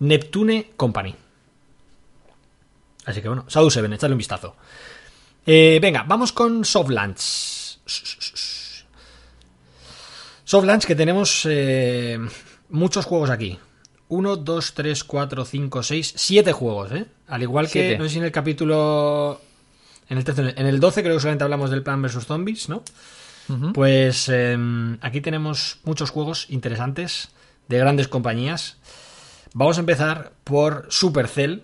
Neptune 0.00 0.72
Company. 0.76 1.14
Así 3.06 3.22
que 3.22 3.28
bueno, 3.28 3.46
Shadow 3.48 3.70
7, 3.70 3.94
echadle 3.94 4.14
un 4.14 4.18
vistazo. 4.18 4.56
Eh, 5.46 5.78
venga, 5.80 6.04
vamos 6.06 6.32
con 6.32 6.64
Softlands. 6.64 7.80
Softlands 10.44 10.84
que 10.84 10.94
tenemos 10.94 11.46
eh, 11.48 12.18
muchos 12.68 13.06
juegos 13.06 13.30
aquí. 13.30 13.58
1, 14.14 14.36
2, 14.36 14.74
3, 14.74 15.04
4, 15.04 15.44
5, 15.44 15.82
6, 15.82 16.12
7 16.16 16.52
juegos, 16.52 16.92
¿eh? 16.92 17.06
Al 17.26 17.42
igual 17.42 17.66
que, 17.66 17.72
Siete. 17.72 17.98
no 17.98 18.04
sé 18.04 18.10
si 18.10 18.18
en 18.18 18.24
el 18.24 18.32
capítulo... 18.32 19.40
En 20.08 20.18
el, 20.18 20.24
13, 20.24 20.54
en 20.56 20.66
el 20.66 20.80
12 20.80 21.02
creo 21.02 21.14
que 21.16 21.20
solamente 21.20 21.44
hablamos 21.44 21.70
del 21.70 21.82
Plan 21.82 22.02
vs. 22.02 22.26
Zombies, 22.26 22.68
¿no? 22.68 22.82
Pues 23.72 24.28
eh, 24.32 24.56
aquí 25.00 25.20
tenemos 25.20 25.78
muchos 25.84 26.10
juegos 26.10 26.46
interesantes 26.50 27.28
de 27.68 27.78
grandes 27.78 28.08
compañías. 28.08 28.76
Vamos 29.52 29.76
a 29.76 29.80
empezar 29.80 30.32
por 30.44 30.86
Supercell, 30.90 31.62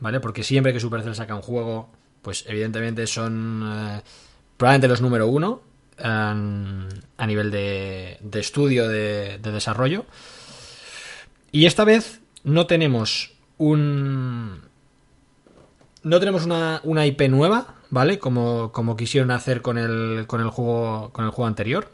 ¿vale? 0.00 0.20
Porque 0.20 0.42
siempre 0.42 0.72
que 0.72 0.80
Supercell 0.80 1.14
saca 1.14 1.34
un 1.34 1.42
juego, 1.42 1.90
pues 2.22 2.44
evidentemente 2.48 3.06
son 3.06 3.62
eh, 3.64 4.02
probablemente 4.56 4.88
los 4.88 5.00
número 5.00 5.28
uno 5.28 5.62
eh, 5.98 6.04
a 6.04 7.26
nivel 7.26 7.50
de, 7.50 8.18
de 8.20 8.40
estudio, 8.40 8.88
de, 8.88 9.38
de 9.38 9.52
desarrollo. 9.52 10.06
Y 11.54 11.66
esta 11.66 11.84
vez 11.84 12.20
no 12.42 12.66
tenemos 12.66 13.30
un... 13.58 14.62
No 16.02 16.18
tenemos 16.18 16.44
una, 16.44 16.80
una 16.82 17.06
IP 17.06 17.28
nueva, 17.28 17.76
¿vale? 17.90 18.18
Como, 18.18 18.72
como 18.72 18.96
quisieron 18.96 19.30
hacer 19.30 19.62
con 19.62 19.78
el, 19.78 20.24
con 20.26 20.40
el 20.40 20.48
juego. 20.48 21.10
Con 21.12 21.24
el 21.24 21.30
juego 21.30 21.46
anterior. 21.46 21.92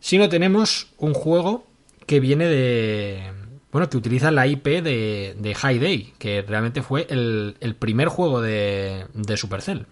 Sino 0.00 0.28
tenemos 0.28 0.88
un 0.98 1.14
juego 1.14 1.68
que 2.06 2.18
viene 2.18 2.46
de. 2.46 3.32
Bueno, 3.70 3.88
que 3.88 3.96
utiliza 3.96 4.32
la 4.32 4.48
IP 4.48 4.66
de, 4.82 5.36
de 5.38 5.54
High 5.54 5.78
Day, 5.78 6.12
que 6.18 6.42
realmente 6.42 6.82
fue 6.82 7.06
el, 7.08 7.56
el 7.60 7.76
primer 7.76 8.08
juego 8.08 8.40
de, 8.40 9.06
de 9.14 9.36
Supercell. 9.36 9.86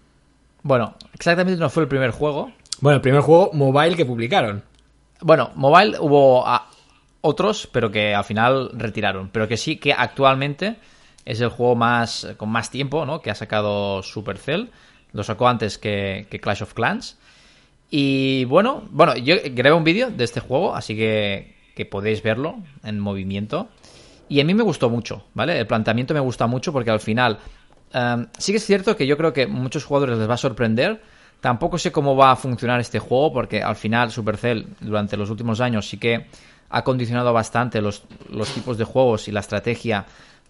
Bueno, 0.61 0.95
exactamente 1.13 1.57
no 1.57 1.69
fue 1.69 1.83
el 1.83 1.89
primer 1.89 2.11
juego. 2.11 2.51
Bueno, 2.81 2.97
el 2.97 3.01
primer 3.01 3.21
juego 3.21 3.49
mobile 3.53 3.95
que 3.95 4.05
publicaron. 4.05 4.61
Bueno, 5.21 5.51
mobile 5.55 5.97
hubo 6.01 6.45
otros, 7.23 7.67
pero 7.71 7.89
que 7.89 8.13
al 8.13 8.23
final 8.23 8.69
retiraron. 8.73 9.29
Pero 9.29 9.47
que 9.47 9.57
sí 9.57 9.77
que 9.77 9.93
actualmente 9.93 10.75
es 11.25 11.41
el 11.41 11.49
juego 11.49 11.75
más 11.75 12.27
con 12.37 12.49
más 12.49 12.69
tiempo, 12.69 13.05
¿no? 13.05 13.21
Que 13.21 13.31
ha 13.31 13.35
sacado 13.35 14.03
Supercell. 14.03 14.69
Lo 15.13 15.23
sacó 15.23 15.47
antes 15.47 15.77
que, 15.77 16.27
que 16.29 16.39
Clash 16.39 16.63
of 16.63 16.73
Clans. 16.73 17.17
Y 17.89 18.45
bueno, 18.45 18.83
bueno, 18.91 19.15
yo 19.15 19.35
grabé 19.51 19.75
un 19.75 19.83
vídeo 19.83 20.09
de 20.09 20.23
este 20.23 20.39
juego, 20.39 20.75
así 20.75 20.95
que, 20.95 21.55
que 21.75 21.85
podéis 21.85 22.21
verlo 22.21 22.57
en 22.83 22.99
movimiento. 22.99 23.69
Y 24.27 24.41
a 24.41 24.45
mí 24.45 24.53
me 24.53 24.63
gustó 24.63 24.89
mucho, 24.89 25.25
¿vale? 25.33 25.57
El 25.59 25.67
planteamiento 25.67 26.13
me 26.13 26.19
gusta 26.19 26.47
mucho 26.47 26.73
porque 26.73 26.91
al 26.91 26.99
final 26.99 27.39
em, 27.93 28.27
sí 28.37 28.51
que 28.51 28.57
es 28.57 28.65
cierto 28.65 28.97
que 28.97 29.07
yo 29.07 29.15
creo 29.15 29.31
que 29.31 29.47
muchos 29.47 29.85
jugadores 29.85 30.17
les 30.17 30.29
va 30.29 30.33
a 30.33 30.37
sorprender 30.37 31.01
Tampoco 31.43 31.77
sé 31.77 31.91
cómo 31.91 32.15
va 32.15 32.31
a 32.31 32.37
funcionar 32.37 32.79
este 32.79 32.99
juego, 32.99 33.33
porque 33.33 33.61
al 33.61 33.75
final 33.75 34.11
Supercell 34.11 34.65
durante 34.79 35.17
los 35.17 35.29
últimos 35.29 35.59
años 35.59 35.85
sí 35.85 35.97
que 35.97 36.27
ha 36.73 36.83
condicionado 36.83 37.31
bastante 37.33 37.81
los, 37.81 38.03
los 38.29 38.49
tipos 38.49 38.79
de 38.79 38.83
juegos 38.83 39.27
y 39.27 39.31
la 39.31 39.41
estrategia 39.41 40.05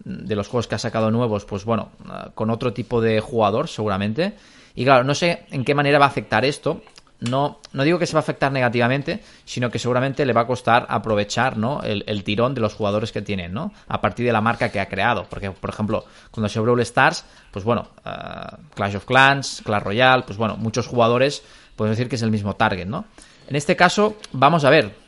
de 0.06 0.36
los 0.36 0.48
juegos 0.48 0.68
que 0.68 0.76
ha 0.76 0.80
sacado 0.80 1.12
nuevos, 1.12 1.44
pues 1.44 1.66
bueno, 1.66 1.90
ah, 2.08 2.32
con 2.34 2.50
otro 2.50 2.72
tipo 2.72 3.02
de 3.02 3.20
jugador 3.20 3.68
seguramente. 3.68 4.34
Y 4.74 4.86
claro, 4.86 5.04
no 5.04 5.16
sé 5.16 5.46
en 5.52 5.66
qué 5.66 5.76
manera 5.76 6.00
va 6.00 6.06
a 6.06 6.08
afectar 6.08 6.46
esto. 6.46 6.82
No, 7.20 7.60
no 7.74 7.84
digo 7.84 8.00
que 8.00 8.06
se 8.06 8.14
va 8.14 8.20
a 8.20 8.24
afectar 8.24 8.52
negativamente, 8.52 9.22
sino 9.44 9.70
que 9.70 9.80
seguramente 9.80 10.26
le 10.26 10.34
va 10.34 10.42
a 10.42 10.48
costar 10.48 10.86
aprovechar 10.90 11.58
¿no? 11.58 11.82
el, 11.84 12.24
tirón 12.24 12.54
de 12.54 12.62
los 12.62 12.74
jugadores 12.74 13.12
que 13.12 13.22
tienen, 13.22 13.54
¿no? 13.54 13.72
A 13.88 14.02
partir 14.02 14.26
de 14.26 14.34
la 14.34 14.42
marca 14.42 14.70
que 14.70 14.80
ha 14.80 14.88
creado. 14.88 15.26
Porque, 15.30 15.52
por 15.52 15.70
ejemplo, 15.70 16.06
cuando 16.32 16.50
se 16.50 16.60
Brawl 16.60 16.82
Stars, 16.82 17.26
pues 17.52 17.64
bueno, 17.64 17.90
ah, 18.06 18.58
Clash 18.76 18.96
of 18.96 19.06
Clans, 19.06 19.62
Clash 19.64 19.84
Royale, 19.84 20.24
pues 20.24 20.38
bueno, 20.38 20.58
muchos 20.58 20.88
jugadores 20.88 21.44
podemos 21.76 21.98
decir 21.98 22.10
que 22.10 22.16
es 22.16 22.22
el 22.22 22.32
mismo 22.32 22.56
target, 22.56 22.88
¿no? 22.88 23.06
En 23.48 23.56
este 23.56 23.76
caso, 23.76 24.18
vamos 24.32 24.66
a 24.66 24.70
ver 24.70 25.03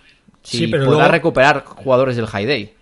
si 0.45 0.59
sí, 0.59 0.67
podrá 0.67 1.07
recuperar 1.07 1.65
jugadores 1.65 2.15
del 2.15 2.27
High 2.27 2.45
Day. 2.45 2.73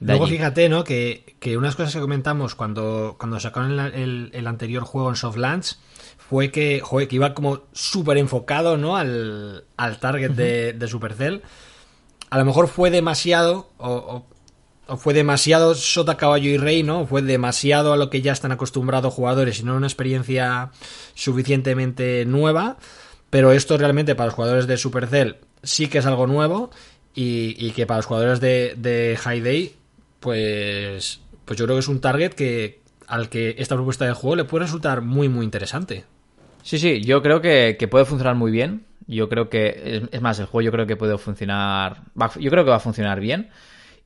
Luego 0.00 0.26
fíjate, 0.26 0.68
¿no? 0.68 0.84
Que, 0.84 1.36
que, 1.38 1.56
unas 1.56 1.76
cosas 1.76 1.94
que 1.94 2.00
comentamos 2.00 2.54
cuando, 2.54 3.16
cuando 3.18 3.38
sacaron 3.40 3.78
el, 3.78 4.30
el, 4.34 4.46
anterior 4.46 4.82
juego 4.82 5.08
en 5.08 5.16
Softlands 5.16 5.78
fue 6.18 6.50
que, 6.50 6.80
joder, 6.80 7.08
que 7.08 7.16
iba 7.16 7.32
como 7.32 7.62
súper 7.72 8.18
enfocado, 8.18 8.76
¿no? 8.76 8.96
Al, 8.96 9.64
al 9.76 9.98
target 9.98 10.32
de, 10.32 10.72
de, 10.72 10.88
Supercell. 10.88 11.42
A 12.28 12.38
lo 12.38 12.44
mejor 12.44 12.68
fue 12.68 12.90
demasiado, 12.90 13.70
o, 13.78 14.24
o, 14.88 14.96
fue 14.96 15.14
demasiado 15.14 15.74
sota, 15.74 16.16
caballo 16.16 16.50
y 16.50 16.58
rey, 16.58 16.82
¿no? 16.82 17.06
Fue 17.06 17.22
demasiado 17.22 17.92
a 17.92 17.96
lo 17.96 18.10
que 18.10 18.20
ya 18.20 18.32
están 18.32 18.52
acostumbrados 18.52 19.14
jugadores 19.14 19.60
y 19.60 19.62
no 19.62 19.76
una 19.76 19.86
experiencia 19.86 20.70
suficientemente 21.14 22.24
nueva. 22.26 22.76
Pero 23.30 23.52
esto 23.52 23.78
realmente 23.78 24.14
para 24.14 24.26
los 24.26 24.34
jugadores 24.34 24.66
de 24.66 24.76
Supercell 24.76 25.38
sí 25.64 25.88
que 25.88 25.98
es 25.98 26.06
algo 26.06 26.26
nuevo 26.26 26.70
y, 27.14 27.70
que 27.70 27.86
para 27.86 27.98
los 27.98 28.06
jugadores 28.06 28.40
de, 28.40 29.18
High 29.20 29.40
Day 29.40 29.74
pues, 30.20 31.20
pues 31.44 31.58
yo 31.58 31.66
creo 31.66 31.76
que 31.76 31.80
es 31.80 31.88
un 31.88 32.00
target 32.00 32.32
que 32.34 32.80
al 33.06 33.28
que 33.28 33.56
esta 33.58 33.74
propuesta 33.74 34.06
de 34.06 34.12
juego 34.12 34.36
le 34.36 34.44
puede 34.44 34.64
resultar 34.64 35.02
muy, 35.02 35.28
muy 35.28 35.44
interesante. 35.44 36.04
Sí, 36.62 36.78
sí, 36.78 37.02
yo 37.02 37.22
creo 37.22 37.40
que, 37.40 37.76
puede 37.90 38.04
funcionar 38.06 38.34
muy 38.34 38.50
bien. 38.50 38.86
Yo 39.06 39.28
creo 39.28 39.50
que, 39.50 40.08
es 40.10 40.20
más, 40.22 40.38
el 40.38 40.46
juego 40.46 40.62
yo 40.62 40.72
creo 40.72 40.86
que 40.86 40.96
puede 40.96 41.18
funcionar, 41.18 42.04
yo 42.40 42.50
creo 42.50 42.64
que 42.64 42.70
va 42.70 42.76
a 42.76 42.80
funcionar 42.80 43.20
bien. 43.20 43.50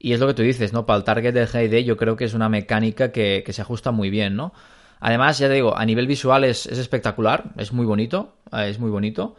Y 0.01 0.12
es 0.12 0.21
lo 0.21 0.27
que 0.27 0.35
tú 0.35 0.42
dices, 0.42 0.73
¿no? 0.73 0.85
Para 0.85 0.99
el 0.99 1.05
target 1.05 1.33
del 1.33 1.47
GD 1.47 1.85
yo 1.85 1.97
creo 1.97 2.16
que 2.16 2.25
es 2.25 2.35
una 2.35 2.49
mecánica 2.49 3.12
que, 3.12 3.44
se 3.49 3.62
ajusta 3.62 3.92
muy 3.92 4.11
bien, 4.11 4.35
¿no? 4.35 4.53
Además, 5.01 5.38
ya 5.38 5.47
te 5.47 5.55
digo, 5.55 5.77
a 5.77 5.85
nivel 5.85 6.09
visual 6.09 6.42
es, 6.42 6.66
es 6.66 6.79
espectacular, 6.79 7.53
es 7.57 7.73
muy 7.73 7.87
bonito, 7.87 8.35
es 8.53 8.81
muy 8.81 8.90
bonito. 8.90 9.37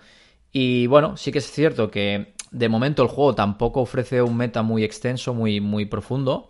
Y 0.54 0.88
bueno, 0.88 1.18
sí 1.18 1.34
que 1.34 1.40
es 1.40 1.52
cierto 1.52 1.92
que 1.92 2.34
de 2.52 2.70
momento 2.70 3.04
el 3.04 3.10
juego 3.10 3.36
tampoco 3.36 3.82
ofrece 3.82 4.22
un 4.22 4.38
meta 4.38 4.62
muy 4.62 4.84
extenso, 4.84 5.34
muy, 5.34 5.62
muy 5.62 5.86
profundo 5.86 6.50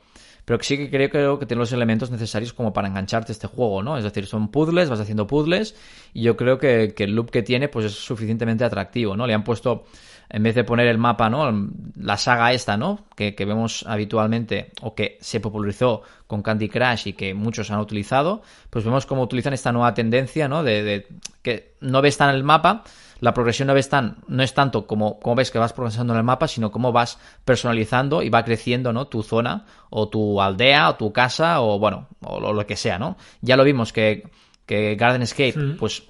pero 0.49 0.63
sí 0.63 0.77
que 0.77 0.89
creo, 0.89 1.11
creo, 1.11 1.37
que 1.37 1.45
tiene 1.45 1.59
los 1.59 1.71
elementos 1.73 2.09
necesarios 2.09 2.53
como 2.53 2.73
para 2.73 2.87
engancharte 2.87 3.31
a 3.31 3.33
este 3.33 3.45
juego, 3.45 3.83
¿no? 3.83 3.99
Es 3.99 4.03
decir, 4.03 4.25
son 4.25 4.47
puzzles, 4.47 4.89
vas 4.89 4.99
haciendo 4.99 5.27
puzzles, 5.27 5.75
y 6.11 6.23
yo 6.23 6.35
creo 6.35 6.57
que, 6.57 6.95
el 6.97 7.13
loop 7.13 7.29
que 7.29 7.43
tiene 7.43 7.69
pues 7.69 7.85
es 7.85 7.93
suficientemente 7.93 8.63
atractivo, 8.63 9.15
¿no? 9.15 9.27
Le 9.27 9.35
han 9.35 9.43
puesto, 9.43 9.83
en 10.27 10.41
vez 10.41 10.55
de 10.55 10.63
poner 10.63 10.87
el 10.87 10.97
mapa, 10.97 11.29
¿no? 11.29 11.69
La 11.97 12.17
saga 12.17 12.51
esta, 12.51 12.77
¿no? 12.77 13.05
Que, 13.15 13.35
vemos 13.37 13.85
habitualmente, 13.87 14.71
o 14.81 14.95
que 14.95 15.19
se 15.21 15.39
popularizó 15.39 16.01
con 16.25 16.41
Candy 16.41 16.67
Crush 16.67 17.09
y 17.09 17.13
que 17.13 17.35
muchos 17.35 17.69
han 17.69 17.79
utilizado, 17.79 18.41
pues 18.71 18.83
vemos 18.83 19.05
cómo 19.05 19.21
utilizan 19.21 19.53
esta 19.53 19.71
nueva 19.71 19.93
tendencia, 19.93 20.47
¿no? 20.47 20.63
De, 20.63 20.81
de 20.81 21.07
que 21.43 21.75
no 21.81 22.01
ves 22.01 22.17
tan 22.17 22.33
el 22.33 22.43
mapa, 22.43 22.83
la 23.19 23.33
progresión 23.33 23.67
no, 23.67 23.73
ves 23.73 23.89
tan, 23.89 24.17
no 24.27 24.43
es 24.43 24.53
tanto 24.53 24.87
como, 24.87 25.19
como 25.19 25.35
ves 25.35 25.51
que 25.51 25.59
vas 25.59 25.73
progresando 25.73 26.13
en 26.13 26.17
el 26.19 26.23
mapa, 26.23 26.47
sino 26.47 26.71
como 26.71 26.91
vas 26.91 27.19
personalizando 27.45 28.21
y 28.21 28.29
va 28.29 28.45
creciendo, 28.45 28.93
¿no? 28.93 29.07
Tu 29.07 29.23
zona, 29.23 29.65
o 29.89 30.09
tu 30.09 30.41
aldea, 30.41 30.89
o 30.89 30.95
tu 30.95 31.11
casa, 31.11 31.61
o 31.61 31.79
bueno, 31.79 32.07
o 32.21 32.39
lo, 32.39 32.65
que 32.65 32.75
sea, 32.75 32.97
¿no? 32.97 33.17
Ya 33.41 33.57
lo 33.57 33.63
vimos 33.63 33.91
que, 33.91 34.29
que 34.65 34.95
Garden 34.95 35.21
Escape, 35.21 35.75
pues, 35.77 36.03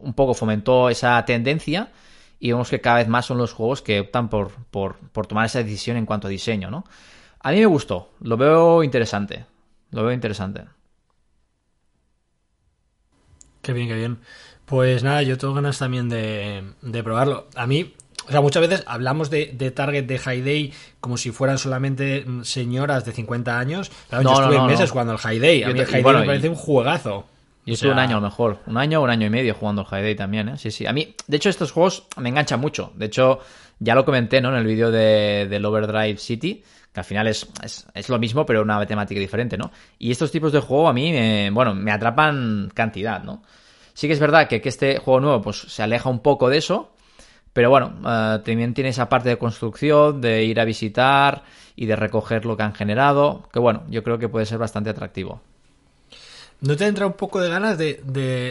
un 0.00 0.14
poco 0.14 0.34
fomentó 0.34 0.88
esa 0.88 1.24
tendencia, 1.24 1.90
y 2.38 2.50
vemos 2.50 2.68
que 2.68 2.80
cada 2.80 2.98
vez 2.98 3.08
más 3.08 3.26
son 3.26 3.38
los 3.38 3.52
juegos 3.52 3.82
que 3.82 4.00
optan 4.00 4.28
por, 4.28 4.52
por, 4.70 4.96
por 5.10 5.26
tomar 5.26 5.46
esa 5.46 5.62
decisión 5.62 5.96
en 5.96 6.06
cuanto 6.06 6.26
a 6.26 6.30
diseño, 6.30 6.70
¿no? 6.70 6.84
A 7.40 7.50
mí 7.50 7.58
me 7.58 7.66
gustó, 7.66 8.10
lo 8.20 8.36
veo 8.36 8.82
interesante, 8.82 9.46
lo 9.90 10.02
veo 10.02 10.12
interesante. 10.12 10.64
Qué 13.62 13.72
bien, 13.72 13.88
qué 13.88 13.94
bien. 13.94 14.18
Pues 14.66 15.04
nada, 15.04 15.22
yo 15.22 15.38
tengo 15.38 15.54
ganas 15.54 15.78
también 15.78 16.08
de, 16.08 17.02
probarlo. 17.02 17.46
A 17.54 17.66
mí, 17.66 17.94
o 18.26 18.30
sea, 18.30 18.40
muchas 18.40 18.68
veces 18.68 18.84
hablamos 18.86 19.30
de, 19.30 19.46
Target 19.74 20.04
de 20.04 20.18
High 20.18 20.42
Day 20.42 20.72
como 21.00 21.16
si 21.16 21.30
fueran 21.30 21.56
solamente 21.58 22.26
señoras 22.42 23.04
de 23.04 23.12
50 23.12 23.58
años. 23.58 23.92
yo 24.10 24.20
estuve 24.20 24.60
meses 24.62 24.90
jugando 24.90 25.12
al 25.12 25.18
High 25.18 25.38
Day. 25.38 25.62
A 25.62 25.68
mí 25.68 25.78
el 25.78 25.86
High 25.86 26.02
Day 26.02 26.14
me 26.14 26.26
parece 26.26 26.48
un 26.48 26.56
juegazo. 26.56 27.26
Yo 27.64 27.74
estuve 27.74 27.92
un 27.92 27.98
año 27.98 28.16
a 28.16 28.20
lo 28.20 28.26
mejor, 28.26 28.60
un 28.66 28.76
año 28.76 29.00
o 29.00 29.04
un 29.04 29.10
año 29.10 29.26
y 29.26 29.30
medio 29.30 29.54
jugando 29.54 29.82
al 29.82 29.88
High 29.88 30.02
Day 30.02 30.14
también, 30.14 30.48
¿eh? 30.50 30.58
Sí, 30.58 30.70
sí. 30.70 30.86
A 30.86 30.92
mí, 30.92 31.14
de 31.26 31.36
hecho, 31.36 31.48
estos 31.48 31.72
juegos 31.72 32.06
me 32.16 32.28
enganchan 32.28 32.60
mucho. 32.60 32.92
De 32.94 33.06
hecho, 33.06 33.40
ya 33.80 33.96
lo 33.96 34.04
comenté, 34.04 34.40
¿no? 34.40 34.50
En 34.50 34.56
el 34.56 34.64
vídeo 34.64 34.92
de, 34.92 35.48
del 35.50 35.64
Overdrive 35.64 36.16
City, 36.18 36.62
que 36.92 37.00
al 37.00 37.04
final 37.04 37.26
es, 37.26 37.48
es, 37.92 38.08
lo 38.08 38.20
mismo, 38.20 38.46
pero 38.46 38.62
una 38.62 38.84
temática 38.86 39.18
diferente, 39.20 39.58
¿no? 39.58 39.72
Y 39.98 40.12
estos 40.12 40.30
tipos 40.30 40.52
de 40.52 40.60
juego 40.60 40.88
a 40.88 40.92
mí, 40.92 41.50
bueno, 41.50 41.74
me 41.74 41.90
atrapan 41.90 42.70
cantidad, 42.72 43.24
¿no? 43.24 43.42
Sí 43.96 44.08
que 44.08 44.12
es 44.12 44.20
verdad 44.20 44.46
que, 44.46 44.60
este 44.62 44.98
juego 44.98 45.20
nuevo 45.20 45.40
pues, 45.40 45.56
se 45.56 45.82
aleja 45.82 46.10
un 46.10 46.20
poco 46.20 46.50
de 46.50 46.58
eso, 46.58 46.90
pero 47.54 47.70
bueno, 47.70 47.94
eh, 48.06 48.40
también 48.44 48.74
tiene 48.74 48.90
esa 48.90 49.08
parte 49.08 49.30
de 49.30 49.38
construcción, 49.38 50.20
de 50.20 50.44
ir 50.44 50.60
a 50.60 50.66
visitar 50.66 51.44
y 51.76 51.86
de 51.86 51.96
recoger 51.96 52.44
lo 52.44 52.58
que 52.58 52.62
han 52.62 52.74
generado, 52.74 53.48
que 53.50 53.58
bueno, 53.58 53.84
yo 53.88 54.02
creo 54.02 54.18
que 54.18 54.28
puede 54.28 54.44
ser 54.44 54.58
bastante 54.58 54.90
atractivo. 54.90 55.40
¿No 56.60 56.76
te 56.76 56.86
entra 56.86 57.06
un 57.06 57.14
poco 57.14 57.40
de 57.40 57.48
ganas 57.48 57.78
de, 57.78 58.02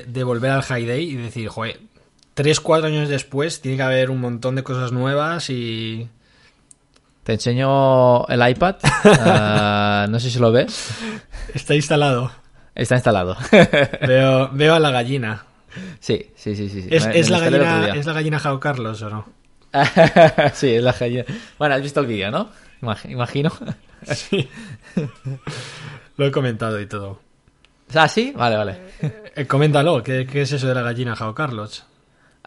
de, 0.07 0.23
volver 0.23 0.49
al 0.49 0.63
High 0.63 0.87
Day 0.87 1.11
y 1.11 1.15
decir, 1.15 1.47
joder, 1.47 1.79
tres, 2.33 2.59
cuatro 2.59 2.87
años 2.87 3.07
después 3.07 3.61
tiene 3.61 3.77
que 3.77 3.83
haber 3.83 4.09
un 4.09 4.21
montón 4.21 4.55
de 4.55 4.63
cosas 4.63 4.91
nuevas 4.91 5.51
y... 5.51 6.09
Te 7.21 7.33
enseño 7.33 8.25
el 8.25 8.49
iPad, 8.49 8.77
eh, 9.03 10.07
no 10.09 10.19
sé 10.19 10.31
si 10.31 10.39
lo 10.39 10.51
ves. 10.51 10.89
Está 11.53 11.75
instalado. 11.75 12.31
Está 12.75 12.95
instalado. 12.95 13.37
veo, 14.07 14.49
veo 14.51 14.75
a 14.75 14.79
la 14.79 14.91
gallina. 14.91 15.45
Sí, 15.99 16.31
sí, 16.35 16.55
sí, 16.55 16.69
sí. 16.69 16.87
¿Es, 16.91 17.29
la, 17.29 17.39
gallina, 17.39 17.95
¿Es 17.95 18.05
la 18.05 18.13
gallina 18.13 18.39
Jao 18.39 18.59
Carlos 18.59 19.01
o 19.01 19.09
no? 19.09 19.25
sí, 20.53 20.75
es 20.75 20.83
la 20.83 20.91
gallina. 20.91 21.23
Bueno, 21.57 21.75
has 21.75 21.81
visto 21.81 22.01
el 22.01 22.07
vídeo, 22.07 22.31
¿no? 22.31 22.49
Imagino. 23.07 23.51
sí. 24.03 24.49
Lo 26.17 26.25
he 26.25 26.31
comentado 26.31 26.79
y 26.79 26.85
todo. 26.85 27.21
¿Ah, 27.93 28.07
sí? 28.07 28.33
Vale, 28.35 28.55
vale. 28.55 28.77
Eh, 29.35 29.45
coméntalo, 29.45 30.03
¿qué, 30.03 30.27
es 30.33 30.51
eso 30.51 30.67
de 30.67 30.75
la 30.75 30.81
gallina 30.81 31.15
Jao 31.15 31.33
Carlos? 31.33 31.85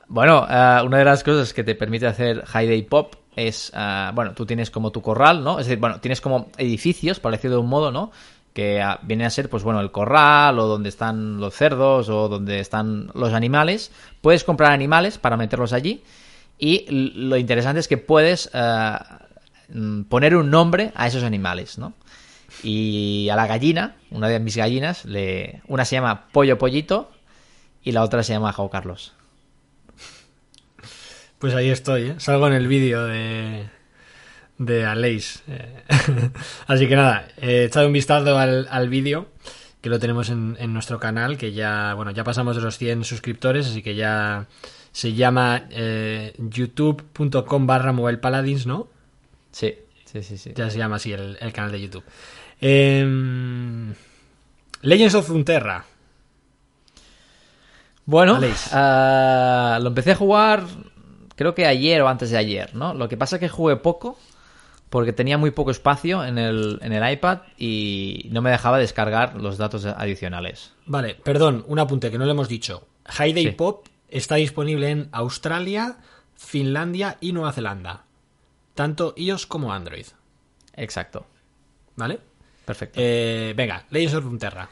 Bueno, 0.08 0.46
eh, 0.48 0.80
una 0.84 0.98
de 0.98 1.04
las 1.04 1.22
cosas 1.22 1.52
que 1.52 1.64
te 1.64 1.74
permite 1.74 2.06
hacer 2.06 2.44
High 2.44 2.66
Day 2.66 2.82
Pop 2.82 3.14
es, 3.36 3.72
eh, 3.74 4.10
bueno, 4.14 4.32
tú 4.32 4.46
tienes 4.46 4.70
como 4.70 4.90
tu 4.90 5.00
corral, 5.00 5.44
¿no? 5.44 5.58
Es 5.58 5.66
decir, 5.66 5.78
bueno, 5.78 6.00
tienes 6.00 6.20
como 6.20 6.50
edificios, 6.56 7.20
parecido 7.20 7.54
de 7.54 7.60
un 7.60 7.68
modo, 7.68 7.92
¿no? 7.92 8.10
Que 8.58 8.84
viene 9.02 9.24
a 9.24 9.30
ser, 9.30 9.48
pues 9.48 9.62
bueno, 9.62 9.80
el 9.80 9.92
corral 9.92 10.58
o 10.58 10.66
donde 10.66 10.88
están 10.88 11.38
los 11.38 11.54
cerdos 11.54 12.08
o 12.08 12.28
donde 12.28 12.58
están 12.58 13.08
los 13.14 13.32
animales. 13.32 13.92
Puedes 14.20 14.42
comprar 14.42 14.72
animales 14.72 15.16
para 15.16 15.36
meterlos 15.36 15.72
allí 15.72 16.02
y 16.58 16.84
lo 16.90 17.36
interesante 17.36 17.78
es 17.78 17.86
que 17.86 17.98
puedes 17.98 18.50
eh, 18.52 18.98
mm, 19.68 20.02
poner 20.02 20.34
un 20.34 20.50
nombre 20.50 20.90
a 20.96 21.06
esos 21.06 21.22
animales, 21.22 21.78
¿no? 21.78 21.92
Y 22.64 23.28
a 23.30 23.36
la 23.36 23.46
gallina, 23.46 23.94
una 24.10 24.26
de 24.26 24.40
mis 24.40 24.56
gallinas, 24.56 25.04
le, 25.04 25.62
una 25.68 25.84
se 25.84 25.94
llama 25.94 26.26
Pollo 26.32 26.58
Pollito 26.58 27.12
y 27.84 27.92
la 27.92 28.02
otra 28.02 28.24
se 28.24 28.32
llama 28.32 28.52
Jao 28.52 28.70
Carlos. 28.70 29.12
Pues 31.38 31.54
ahí 31.54 31.70
estoy, 31.70 32.10
¿eh? 32.10 32.14
salgo 32.18 32.48
en 32.48 32.54
el 32.54 32.66
vídeo 32.66 33.04
de, 33.04 33.68
de 34.58 34.84
Aleix. 34.84 35.42
Eh, 35.48 35.82
así 36.66 36.88
que 36.88 36.96
nada, 36.96 37.28
he 37.40 37.64
echado 37.64 37.86
un 37.86 37.92
vistazo 37.92 38.36
al, 38.38 38.88
vídeo 38.88 39.28
que 39.80 39.88
lo 39.88 39.98
tenemos 39.98 40.28
en, 40.28 40.72
nuestro 40.72 40.98
canal, 40.98 41.38
que 41.38 41.52
ya, 41.52 41.94
bueno, 41.94 42.10
ya 42.10 42.24
pasamos 42.24 42.56
de 42.56 42.62
los 42.62 42.76
100 42.78 43.04
suscriptores, 43.04 43.68
así 43.68 43.82
que 43.82 43.94
ya 43.94 44.46
se 44.92 45.14
llama 45.14 45.66
eh, 45.70 46.34
youtube.com 46.38 47.66
barra 47.66 47.92
mobile 47.92 48.18
paladins, 48.18 48.66
¿no? 48.66 48.88
Sí, 49.52 49.76
sí, 50.04 50.22
sí, 50.22 50.36
sí. 50.36 50.52
Ya 50.54 50.68
se 50.68 50.78
llama 50.78 50.96
así 50.96 51.12
el, 51.12 51.52
canal 51.52 51.70
de 51.70 51.80
YouTube. 51.80 52.04
Em, 52.60 53.94
Legends 54.82 55.14
of 55.14 55.26
Frontera. 55.26 55.84
Bueno, 58.04 58.38
uh, 58.38 59.82
lo 59.82 59.88
empecé 59.88 60.12
a 60.12 60.16
jugar 60.16 60.64
creo 61.38 61.54
que 61.54 61.66
ayer 61.66 62.02
o 62.02 62.08
antes 62.08 62.30
de 62.30 62.36
ayer, 62.36 62.74
¿no? 62.74 62.94
Lo 62.94 63.08
que 63.08 63.16
pasa 63.16 63.36
es 63.36 63.40
que 63.40 63.48
jugué 63.48 63.76
poco 63.76 64.18
porque 64.90 65.12
tenía 65.12 65.38
muy 65.38 65.50
poco 65.50 65.70
espacio 65.70 66.24
en 66.24 66.38
el, 66.38 66.78
en 66.82 66.92
el 66.92 67.12
iPad 67.12 67.40
y 67.56 68.28
no 68.30 68.42
me 68.42 68.50
dejaba 68.50 68.78
descargar 68.78 69.36
los 69.36 69.58
datos 69.58 69.84
adicionales. 69.84 70.72
Vale, 70.86 71.14
perdón, 71.14 71.64
un 71.68 71.78
apunte 71.78 72.10
que 72.10 72.18
no 72.18 72.24
le 72.24 72.32
hemos 72.32 72.48
dicho. 72.48 72.86
High 73.06 73.32
Day 73.32 73.52
Pop 73.52 73.86
está 74.08 74.36
disponible 74.36 74.90
en 74.90 75.08
Australia, 75.12 75.98
Finlandia 76.36 77.16
y 77.20 77.32
Nueva 77.32 77.52
Zelanda. 77.52 78.04
Tanto 78.74 79.14
iOS 79.16 79.46
como 79.46 79.72
Android. 79.72 80.06
Exacto. 80.74 81.26
¿Vale? 81.96 82.20
Perfecto. 82.64 83.00
Eh, 83.02 83.54
venga, 83.56 83.84
Legends 83.90 84.14
of 84.14 84.24
Runeterra. 84.24 84.68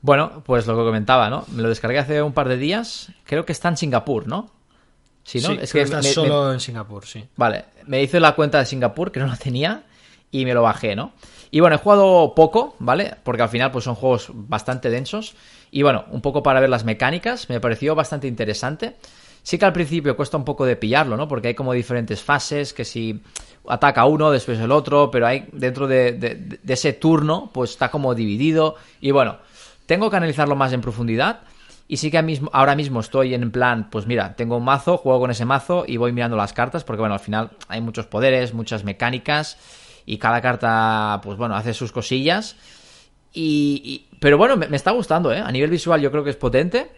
Bueno, 0.00 0.42
pues 0.44 0.66
lo 0.66 0.76
que 0.76 0.84
comentaba, 0.84 1.30
¿no? 1.30 1.44
Me 1.52 1.62
lo 1.62 1.68
descargué 1.68 1.98
hace 1.98 2.22
un 2.22 2.32
par 2.32 2.48
de 2.48 2.56
días. 2.56 3.12
Creo 3.24 3.44
que 3.44 3.52
está 3.52 3.68
en 3.68 3.76
Singapur, 3.76 4.26
¿no? 4.26 4.50
Sí, 5.24 5.40
¿no? 5.40 5.52
es 5.52 5.72
que 5.72 5.80
está 5.80 5.96
me, 5.96 6.02
solo 6.02 6.52
en 6.52 6.60
Singapur, 6.60 7.06
sí. 7.06 7.24
Vale, 7.36 7.64
me 7.86 8.02
hice 8.02 8.20
la 8.20 8.34
cuenta 8.34 8.58
de 8.58 8.66
Singapur, 8.66 9.10
que 9.10 9.20
no 9.20 9.26
la 9.26 9.36
tenía, 9.36 9.82
y 10.30 10.44
me 10.44 10.52
lo 10.54 10.62
bajé, 10.62 10.94
¿no? 10.94 11.12
Y 11.50 11.60
bueno, 11.60 11.76
he 11.76 11.78
jugado 11.78 12.34
poco, 12.34 12.76
¿vale? 12.78 13.14
Porque 13.22 13.42
al 13.42 13.48
final 13.48 13.70
pues 13.70 13.84
son 13.84 13.94
juegos 13.94 14.28
bastante 14.32 14.90
densos. 14.90 15.34
Y 15.70 15.82
bueno, 15.82 16.04
un 16.10 16.20
poco 16.20 16.42
para 16.42 16.60
ver 16.60 16.68
las 16.68 16.84
mecánicas, 16.84 17.48
me 17.48 17.60
pareció 17.60 17.94
bastante 17.94 18.26
interesante. 18.26 18.96
Sí 19.42 19.58
que 19.58 19.64
al 19.64 19.72
principio 19.72 20.16
cuesta 20.16 20.36
un 20.36 20.44
poco 20.44 20.66
de 20.66 20.76
pillarlo, 20.76 21.16
¿no? 21.16 21.28
Porque 21.28 21.48
hay 21.48 21.54
como 21.54 21.72
diferentes 21.72 22.22
fases, 22.22 22.74
que 22.74 22.84
si 22.84 23.22
ataca 23.68 24.04
uno, 24.04 24.30
después 24.30 24.58
el 24.58 24.72
otro, 24.72 25.10
pero 25.10 25.26
hay 25.26 25.46
dentro 25.52 25.86
de, 25.86 26.12
de 26.12 26.72
ese 26.72 26.92
turno, 26.92 27.50
pues 27.52 27.70
está 27.70 27.90
como 27.90 28.14
dividido. 28.14 28.74
Y 29.00 29.12
bueno, 29.12 29.38
tengo 29.86 30.10
que 30.10 30.16
analizarlo 30.16 30.56
más 30.56 30.72
en 30.72 30.80
profundidad. 30.80 31.42
Y 31.86 31.98
sí 31.98 32.10
que 32.10 32.38
ahora 32.52 32.74
mismo 32.74 33.00
estoy 33.00 33.34
en 33.34 33.50
plan, 33.50 33.90
pues 33.90 34.06
mira, 34.06 34.36
tengo 34.36 34.56
un 34.56 34.64
mazo, 34.64 34.96
juego 34.96 35.20
con 35.20 35.30
ese 35.30 35.44
mazo 35.44 35.84
y 35.86 35.98
voy 35.98 36.12
mirando 36.12 36.36
las 36.36 36.52
cartas, 36.54 36.82
porque 36.82 37.00
bueno, 37.00 37.14
al 37.14 37.20
final 37.20 37.50
hay 37.68 37.80
muchos 37.82 38.06
poderes, 38.06 38.54
muchas 38.54 38.84
mecánicas 38.84 39.58
y 40.06 40.18
cada 40.18 40.40
carta, 40.40 41.20
pues 41.22 41.36
bueno, 41.36 41.56
hace 41.56 41.74
sus 41.74 41.92
cosillas. 41.92 42.56
Y, 43.34 44.06
pero 44.20 44.38
bueno, 44.38 44.56
me, 44.56 44.74
está 44.74 44.92
gustando, 44.92 45.32
¿eh? 45.32 45.40
A 45.40 45.50
nivel 45.50 45.70
visual 45.70 46.00
yo 46.00 46.10
creo 46.10 46.24
que 46.24 46.30
es 46.30 46.36
potente, 46.36 46.90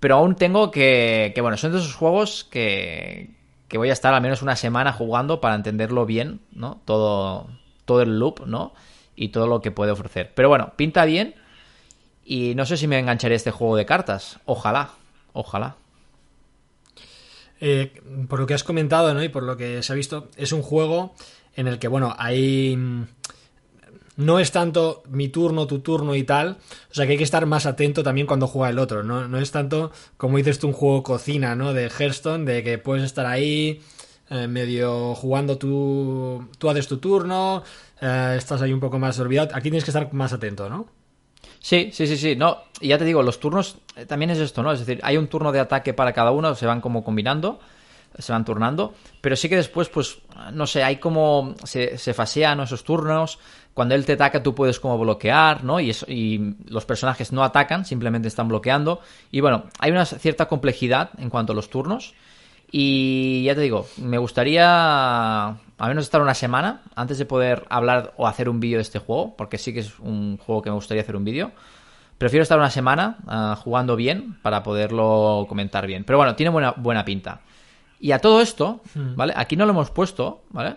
pero 0.00 0.16
aún 0.16 0.34
tengo 0.34 0.70
que, 0.70 1.32
que 1.34 1.40
bueno, 1.40 1.56
son 1.56 1.72
de 1.72 1.78
esos 1.78 1.94
juegos 1.94 2.44
que, 2.44 3.30
que 3.68 3.78
voy 3.78 3.90
a 3.90 3.92
estar 3.92 4.14
al 4.14 4.22
menos 4.22 4.42
una 4.42 4.56
semana 4.56 4.92
jugando 4.92 5.40
para 5.40 5.54
entenderlo 5.54 6.06
bien, 6.06 6.40
¿no? 6.52 6.80
Todo, 6.84 7.48
todo 7.84 8.02
el 8.02 8.18
loop, 8.18 8.46
¿no? 8.46 8.74
Y 9.14 9.28
todo 9.28 9.46
lo 9.46 9.60
que 9.60 9.70
puede 9.70 9.92
ofrecer. 9.92 10.32
Pero 10.34 10.48
bueno, 10.48 10.72
pinta 10.76 11.04
bien. 11.04 11.34
Y 12.28 12.56
no 12.56 12.66
sé 12.66 12.76
si 12.76 12.88
me 12.88 12.98
engancharé 12.98 13.36
este 13.36 13.52
juego 13.52 13.76
de 13.76 13.86
cartas. 13.86 14.40
Ojalá, 14.46 14.90
ojalá. 15.32 15.76
Eh, 17.60 18.02
por 18.28 18.40
lo 18.40 18.46
que 18.46 18.54
has 18.54 18.64
comentado, 18.64 19.14
¿no? 19.14 19.22
Y 19.22 19.28
por 19.28 19.44
lo 19.44 19.56
que 19.56 19.80
se 19.84 19.92
ha 19.92 19.96
visto, 19.96 20.28
es 20.36 20.50
un 20.50 20.62
juego 20.62 21.14
en 21.54 21.68
el 21.68 21.78
que, 21.78 21.86
bueno, 21.86 22.14
hay. 22.18 22.76
No 24.16 24.40
es 24.40 24.50
tanto 24.50 25.04
mi 25.08 25.28
turno, 25.28 25.68
tu 25.68 25.78
turno 25.78 26.16
y 26.16 26.24
tal. 26.24 26.56
O 26.90 26.94
sea 26.94 27.06
que 27.06 27.12
hay 27.12 27.18
que 27.18 27.24
estar 27.24 27.46
más 27.46 27.64
atento 27.64 28.02
también 28.02 28.26
cuando 28.26 28.48
juega 28.48 28.70
el 28.70 28.80
otro. 28.80 29.04
No, 29.04 29.28
no 29.28 29.38
es 29.38 29.52
tanto, 29.52 29.92
como 30.16 30.38
dices 30.38 30.58
tú, 30.58 30.66
un 30.66 30.72
juego 30.72 31.04
cocina, 31.04 31.54
¿no? 31.54 31.74
De 31.74 31.90
Hearthstone, 31.90 32.44
de 32.44 32.64
que 32.64 32.78
puedes 32.78 33.04
estar 33.04 33.26
ahí. 33.26 33.80
Eh, 34.28 34.48
medio 34.48 35.14
jugando 35.14 35.56
tú, 35.56 36.48
tú 36.58 36.68
haces 36.68 36.88
tu 36.88 36.98
turno, 36.98 37.62
eh, 38.00 38.34
estás 38.36 38.60
ahí 38.60 38.72
un 38.72 38.80
poco 38.80 38.98
más 38.98 39.16
olvidado. 39.20 39.50
Aquí 39.54 39.70
tienes 39.70 39.84
que 39.84 39.90
estar 39.90 40.12
más 40.12 40.32
atento, 40.32 40.68
¿no? 40.68 40.88
Sí, 41.66 41.90
sí, 41.92 42.06
sí, 42.06 42.16
sí. 42.16 42.36
No, 42.36 42.58
y 42.80 42.88
ya 42.88 42.98
te 42.98 43.04
digo, 43.04 43.24
los 43.24 43.40
turnos 43.40 43.78
eh, 43.96 44.06
también 44.06 44.30
es 44.30 44.38
esto, 44.38 44.62
¿no? 44.62 44.70
Es 44.70 44.78
decir, 44.78 45.00
hay 45.02 45.16
un 45.16 45.26
turno 45.26 45.50
de 45.50 45.58
ataque 45.58 45.92
para 45.94 46.12
cada 46.12 46.30
uno, 46.30 46.54
se 46.54 46.64
van 46.64 46.80
como 46.80 47.02
combinando, 47.02 47.58
se 48.16 48.30
van 48.30 48.44
turnando, 48.44 48.94
pero 49.20 49.34
sí 49.34 49.48
que 49.48 49.56
después, 49.56 49.88
pues, 49.88 50.18
no 50.52 50.68
sé, 50.68 50.84
hay 50.84 50.98
como. 50.98 51.56
se, 51.64 51.98
se 51.98 52.14
fasean 52.14 52.60
esos 52.60 52.84
turnos. 52.84 53.40
Cuando 53.74 53.96
él 53.96 54.06
te 54.06 54.12
ataca, 54.12 54.44
tú 54.44 54.54
puedes 54.54 54.78
como 54.78 54.96
bloquear, 54.96 55.64
¿no? 55.64 55.80
Y, 55.80 55.90
y 56.06 56.54
los 56.68 56.84
personajes 56.84 57.32
no 57.32 57.42
atacan, 57.42 57.84
simplemente 57.84 58.28
están 58.28 58.46
bloqueando. 58.46 59.00
Y 59.32 59.40
bueno, 59.40 59.64
hay 59.80 59.90
una 59.90 60.04
cierta 60.04 60.46
complejidad 60.46 61.10
en 61.18 61.30
cuanto 61.30 61.52
a 61.52 61.56
los 61.56 61.68
turnos. 61.68 62.14
Y 62.70 63.42
ya 63.42 63.56
te 63.56 63.62
digo, 63.62 63.88
me 63.96 64.18
gustaría 64.18 65.56
al 65.78 65.88
menos 65.88 66.04
estar 66.04 66.22
una 66.22 66.34
semana 66.34 66.82
antes 66.94 67.18
de 67.18 67.26
poder 67.26 67.66
hablar 67.68 68.14
o 68.16 68.26
hacer 68.26 68.48
un 68.48 68.60
vídeo 68.60 68.78
de 68.78 68.82
este 68.82 68.98
juego, 68.98 69.36
porque 69.36 69.58
sí 69.58 69.72
que 69.72 69.80
es 69.80 69.98
un 69.98 70.38
juego 70.38 70.62
que 70.62 70.70
me 70.70 70.76
gustaría 70.76 71.02
hacer 71.02 71.16
un 71.16 71.24
vídeo. 71.24 71.52
Prefiero 72.18 72.42
estar 72.42 72.58
una 72.58 72.70
semana 72.70 73.18
ah, 73.26 73.58
jugando 73.62 73.94
bien 73.94 74.38
para 74.40 74.62
poderlo 74.62 75.44
comentar 75.48 75.86
bien. 75.86 76.04
Pero 76.04 76.16
bueno, 76.16 76.34
tiene 76.34 76.50
buena, 76.50 76.72
buena 76.72 77.04
pinta. 77.04 77.40
Y 78.00 78.12
a 78.12 78.20
todo 78.20 78.40
esto, 78.40 78.80
hmm. 78.94 79.16
¿vale? 79.16 79.34
Aquí 79.36 79.56
no 79.56 79.66
lo 79.66 79.72
hemos 79.72 79.90
puesto, 79.90 80.42
¿vale? 80.50 80.76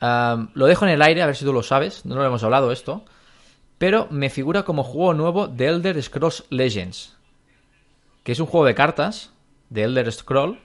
Ah, 0.00 0.48
lo 0.52 0.66
dejo 0.66 0.84
en 0.84 0.90
el 0.90 1.02
aire, 1.02 1.22
a 1.22 1.26
ver 1.26 1.36
si 1.36 1.44
tú 1.44 1.52
lo 1.52 1.62
sabes. 1.62 2.04
No 2.04 2.16
lo 2.16 2.24
hemos 2.24 2.44
hablado 2.44 2.72
esto. 2.72 3.04
Pero 3.78 4.06
me 4.10 4.28
figura 4.28 4.64
como 4.64 4.84
juego 4.84 5.14
nuevo 5.14 5.48
de 5.48 5.66
Elder 5.66 6.02
Scrolls 6.02 6.44
Legends. 6.50 7.16
Que 8.22 8.32
es 8.32 8.40
un 8.40 8.46
juego 8.46 8.66
de 8.66 8.74
cartas 8.74 9.32
de 9.70 9.84
Elder 9.84 10.12
Scrolls 10.12 10.58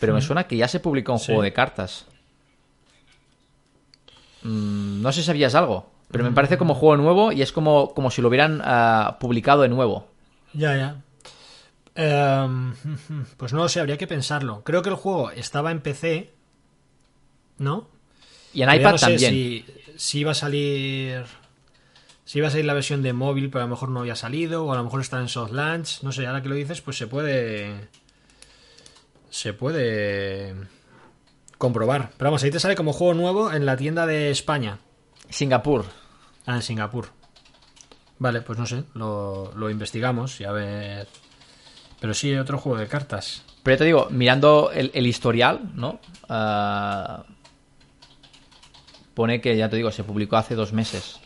pero 0.00 0.14
me 0.14 0.22
suena 0.22 0.44
que 0.44 0.56
ya 0.56 0.66
se 0.66 0.80
publicó 0.80 1.12
un 1.12 1.18
juego 1.18 1.42
de 1.42 1.52
cartas. 1.52 2.06
Mm, 4.42 5.02
no 5.02 5.12
sé 5.12 5.20
si 5.20 5.26
sabías 5.26 5.54
algo, 5.54 5.90
pero 6.10 6.24
me 6.24 6.32
parece 6.32 6.58
como 6.58 6.74
juego 6.74 6.96
nuevo 6.96 7.32
y 7.32 7.42
es 7.42 7.52
como, 7.52 7.94
como 7.94 8.10
si 8.10 8.22
lo 8.22 8.28
hubieran 8.28 8.60
ah, 8.64 9.18
publicado 9.20 9.62
de 9.62 9.68
nuevo. 9.68 10.06
Ya, 10.52 10.76
ya. 10.76 11.02
Em, 11.94 12.74
pues 13.36 13.52
no 13.52 13.60
lo 13.60 13.68
sé, 13.68 13.80
habría 13.80 13.98
que 13.98 14.06
pensarlo. 14.06 14.62
Creo 14.64 14.82
que 14.82 14.88
el 14.88 14.96
juego 14.96 15.30
estaba 15.30 15.70
en 15.70 15.80
PC, 15.80 16.32
¿no? 17.58 17.88
Y 18.52 18.62
en 18.62 18.74
iPad 18.74 18.96
también. 18.96 19.32
Si, 19.32 19.64
si, 19.96 20.18
iba 20.20 20.32
a 20.32 20.34
salir. 20.34 21.24
Si 22.24 22.38
iba 22.38 22.48
a 22.48 22.50
salir 22.50 22.64
la 22.64 22.74
versión 22.74 23.02
de 23.02 23.12
móvil, 23.12 23.50
pero 23.50 23.62
a 23.62 23.66
lo 23.66 23.70
mejor 23.70 23.90
no 23.90 24.00
había 24.00 24.16
salido, 24.16 24.64
o 24.64 24.72
a 24.72 24.76
lo 24.76 24.84
mejor 24.84 25.00
está 25.00 25.20
en 25.20 25.28
soft 25.28 25.52
launch. 25.52 26.02
No 26.02 26.12
sé, 26.12 26.26
ahora 26.26 26.42
que 26.42 26.48
lo 26.48 26.54
dices, 26.54 26.80
pues 26.80 26.96
se 26.96 27.06
puede 27.06 27.88
se 29.30 29.52
puede 29.52 30.54
comprobar. 31.60 32.10
Pero 32.16 32.30
vamos, 32.30 32.42
ahí 32.42 32.50
te 32.50 32.58
sale 32.58 32.74
como 32.74 32.94
juego 32.94 33.12
nuevo 33.12 33.52
en 33.52 33.66
la 33.66 33.76
tienda 33.76 34.06
de 34.06 34.30
España. 34.30 34.78
Singapur. 35.28 35.84
Ah, 36.46 36.56
en 36.56 36.62
Singapur. 36.62 37.08
Vale, 38.18 38.40
pues 38.40 38.58
no 38.58 38.66
sé, 38.66 38.84
lo, 38.94 39.70
investigamos 39.70 40.40
y 40.40 40.44
a 40.44 40.52
ver. 40.52 41.06
Pero 42.00 42.14
sí, 42.14 42.34
otro 42.34 42.58
juego 42.58 42.78
de 42.78 42.88
cartas. 42.88 43.42
Pero 43.62 43.76
te 43.76 43.84
digo, 43.84 44.08
mirando 44.10 44.70
el, 44.72 45.06
historial, 45.06 45.60
¿no? 45.74 46.00
Ah, 46.30 47.24
pone 49.12 49.42
que, 49.42 49.54
ya 49.54 49.68
te 49.68 49.76
digo, 49.76 49.90
se 49.90 50.02
publicó 50.02 50.38
hace 50.38 50.54
dos 50.54 50.72
meses. 50.72 51.20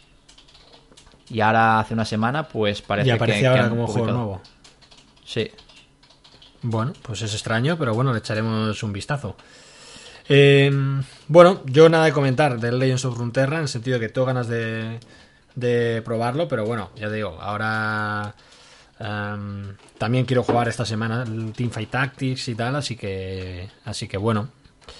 Y 1.30 1.40
ahora, 1.40 1.78
hace 1.78 1.94
una 1.94 2.04
semana, 2.04 2.48
pues 2.48 2.82
parece 2.82 3.08
y 3.08 3.12
aparece 3.12 3.40
que, 3.40 3.46
ahora 3.46 3.68
como 3.68 3.86
juego 3.86 4.10
nuevo. 4.10 4.42
Sí. 5.24 5.48
Bueno, 6.62 6.92
pues 7.02 7.22
es 7.22 7.32
extraño, 7.34 7.78
pero 7.78 7.94
bueno, 7.94 8.12
le 8.12 8.18
echaremos 8.18 8.82
un 8.82 8.92
vistazo. 8.92 9.36
Eh, 10.28 10.70
bueno, 11.28 11.62
yo 11.66 11.88
nada 11.88 12.06
de 12.06 12.12
comentar 12.12 12.58
del 12.58 12.78
Legends 12.78 13.04
of 13.04 13.18
Runeterra, 13.18 13.56
en 13.56 13.62
el 13.62 13.68
sentido 13.68 13.98
de 13.98 14.06
que 14.06 14.12
tengo 14.12 14.26
ganas 14.26 14.48
de, 14.48 15.00
de 15.54 16.02
probarlo, 16.02 16.48
pero 16.48 16.64
bueno, 16.64 16.90
ya 16.96 17.10
digo, 17.10 17.38
ahora 17.40 18.34
em, 18.98 19.76
también 19.98 20.24
quiero 20.24 20.42
jugar 20.42 20.68
esta 20.68 20.84
semana 20.86 21.24
el 21.24 21.52
Teamfight 21.52 21.90
Tactics 21.90 22.48
y 22.48 22.54
tal, 22.54 22.76
así 22.76 22.96
que, 22.96 23.68
así 23.84 24.08
que 24.08 24.16
bueno, 24.16 24.48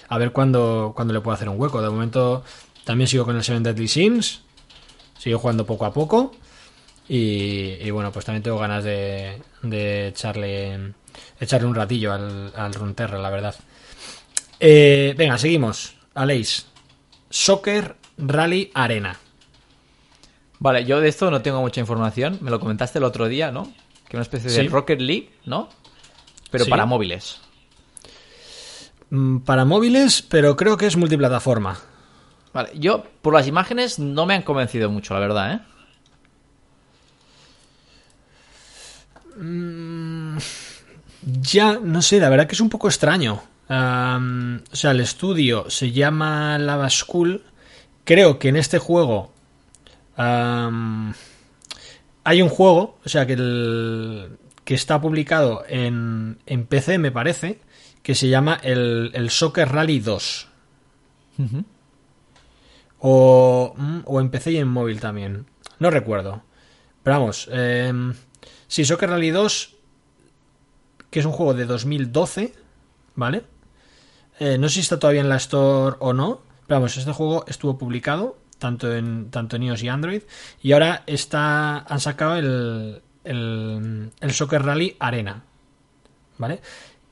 a 0.09 0.19
ver 0.19 0.33
cuándo, 0.33 0.93
cuándo 0.95 1.15
le 1.15 1.21
puedo 1.21 1.35
hacer 1.35 1.49
un 1.49 1.61
hueco. 1.61 1.81
De 1.83 1.89
momento 1.91 2.45
también 2.85 3.09
sigo 3.09 3.25
con 3.25 3.37
el 3.37 3.45
Seven 3.45 3.63
Deadly 3.63 3.89
Sins, 3.89 4.43
sigo 5.19 5.39
jugando 5.39 5.67
poco 5.67 5.87
a 5.87 5.93
poco 5.93 6.33
y, 7.09 7.91
bueno, 7.91 8.13
pues 8.13 8.25
también 8.25 8.43
tengo 8.43 8.59
ganas 8.59 8.85
de, 8.85 9.43
de 9.63 10.09
echarle 10.09 10.95
echarle 11.39 11.67
un 11.67 11.75
ratillo 11.75 12.13
al, 12.13 12.53
al 12.57 12.75
Runterra, 12.75 13.19
la 13.19 13.31
verdad. 13.31 13.55
Eh, 14.61 15.15
venga, 15.17 15.39
seguimos. 15.39 15.95
Aleix. 16.15 16.67
Soccer 17.31 17.97
Rally 18.17 18.71
Arena. 18.75 19.19
Vale, 20.59 20.85
yo 20.85 21.01
de 21.01 21.09
esto 21.09 21.31
no 21.31 21.43
tengo 21.43 21.61
mucha 21.61 21.81
información. 21.81 22.39
Me 22.41 22.51
lo 22.51 22.61
comentaste 22.61 22.99
el 22.99 23.05
otro 23.05 23.29
día, 23.29 23.51
¿no? 23.51 23.73
Que 24.09 24.17
una 24.17 24.23
especie 24.23 24.51
de 24.51 24.69
Rocket 24.69 25.01
League, 25.01 25.31
¿no? 25.45 25.69
Pero 26.51 26.67
para 26.67 26.87
móviles. 26.87 27.41
Mm, 29.11 29.39
para 29.39 29.65
móviles, 29.65 30.23
pero 30.23 30.57
creo 30.57 30.77
que 30.77 30.87
es 30.87 30.97
multiplataforma. 30.97 31.79
Vale, 32.53 32.71
yo 32.75 33.05
por 33.21 33.35
las 33.35 33.49
imágenes 33.49 33.99
no 33.99 34.27
me 34.27 34.35
han 34.35 34.43
convencido 34.43 34.89
mucho, 34.89 35.15
la 35.15 35.21
verdad, 35.21 35.53
¿eh? 35.53 35.61
Mm, 39.37 40.39
ya, 41.43 41.79
no 41.83 42.01
sé, 42.01 42.21
la 42.21 42.29
verdad 42.29 42.47
que 42.47 42.55
es 42.55 42.61
un 42.61 42.71
poco 42.71 42.89
extraño. 42.89 43.43
O 43.69 44.77
sea, 44.77 44.91
el 44.91 45.01
estudio 45.01 45.71
se 45.71 45.93
llama 45.93 46.59
Lava 46.59 46.91
School. 46.91 47.43
Creo 48.05 48.39
que 48.39 48.49
en 48.49 48.57
este 48.57 48.79
juego 48.79 49.33
hay 50.17 51.13
un 52.43 52.49
juego, 52.49 52.99
o 53.05 53.09
sea, 53.09 53.27
que, 53.27 53.35
el, 53.35 54.39
que 54.65 54.75
está 54.75 55.01
publicado 55.01 55.65
en, 55.69 56.39
en 56.47 56.67
PC, 56.67 56.99
me 56.99 57.11
parece, 57.11 57.61
que 58.03 58.15
se 58.15 58.29
llama 58.29 58.61
el, 58.63 59.11
el 59.15 59.31
Soccer 59.31 59.69
Rally 59.69 60.01
2. 60.01 60.49
o, 62.99 63.75
mm, 63.77 64.01
o 64.05 64.21
en 64.21 64.31
PC 64.31 64.53
y 64.53 64.59
en 64.59 64.69
móvil 64.69 65.01
también. 65.01 65.47
No 65.79 65.91
recuerdo. 65.91 66.43
Pero 67.03 67.19
vamos, 67.19 67.49
eh, 67.51 67.93
sí, 68.69 68.85
Soccer 68.85 69.11
Rally 69.11 69.31
2 69.31 69.75
que 71.15 71.21
es 71.21 71.27
un 71.27 71.33
juego 71.33 71.55
de 71.55 71.65
2012, 71.65 72.53
¿vale? 73.15 73.45
Eh, 74.39 74.59
no 74.59 74.69
sé 74.69 74.75
si 74.75 74.81
está 74.81 74.99
todavía 74.99 75.21
en 75.21 75.29
la 75.29 75.37
Store 75.37 75.97
o 76.01 76.13
no, 76.13 76.41
pero 76.67 76.81
vamos, 76.81 76.97
este 76.97 77.13
juego 77.13 77.45
estuvo 77.47 77.79
publicado 77.79 78.37
tanto 78.59 78.93
en, 78.95 79.31
tanto 79.31 79.57
en 79.57 79.65
iOS 79.65 79.83
y 79.83 79.89
Android 79.89 80.23
y 80.63 80.73
ahora 80.73 81.03
está, 81.07 81.79
han 81.79 82.01
sacado 82.01 82.37
el, 82.37 83.03
el, 83.25 84.11
el 84.21 84.33
Soccer 84.33 84.63
Rally 84.63 84.97
Arena, 84.99 85.45
¿vale? 86.39 86.61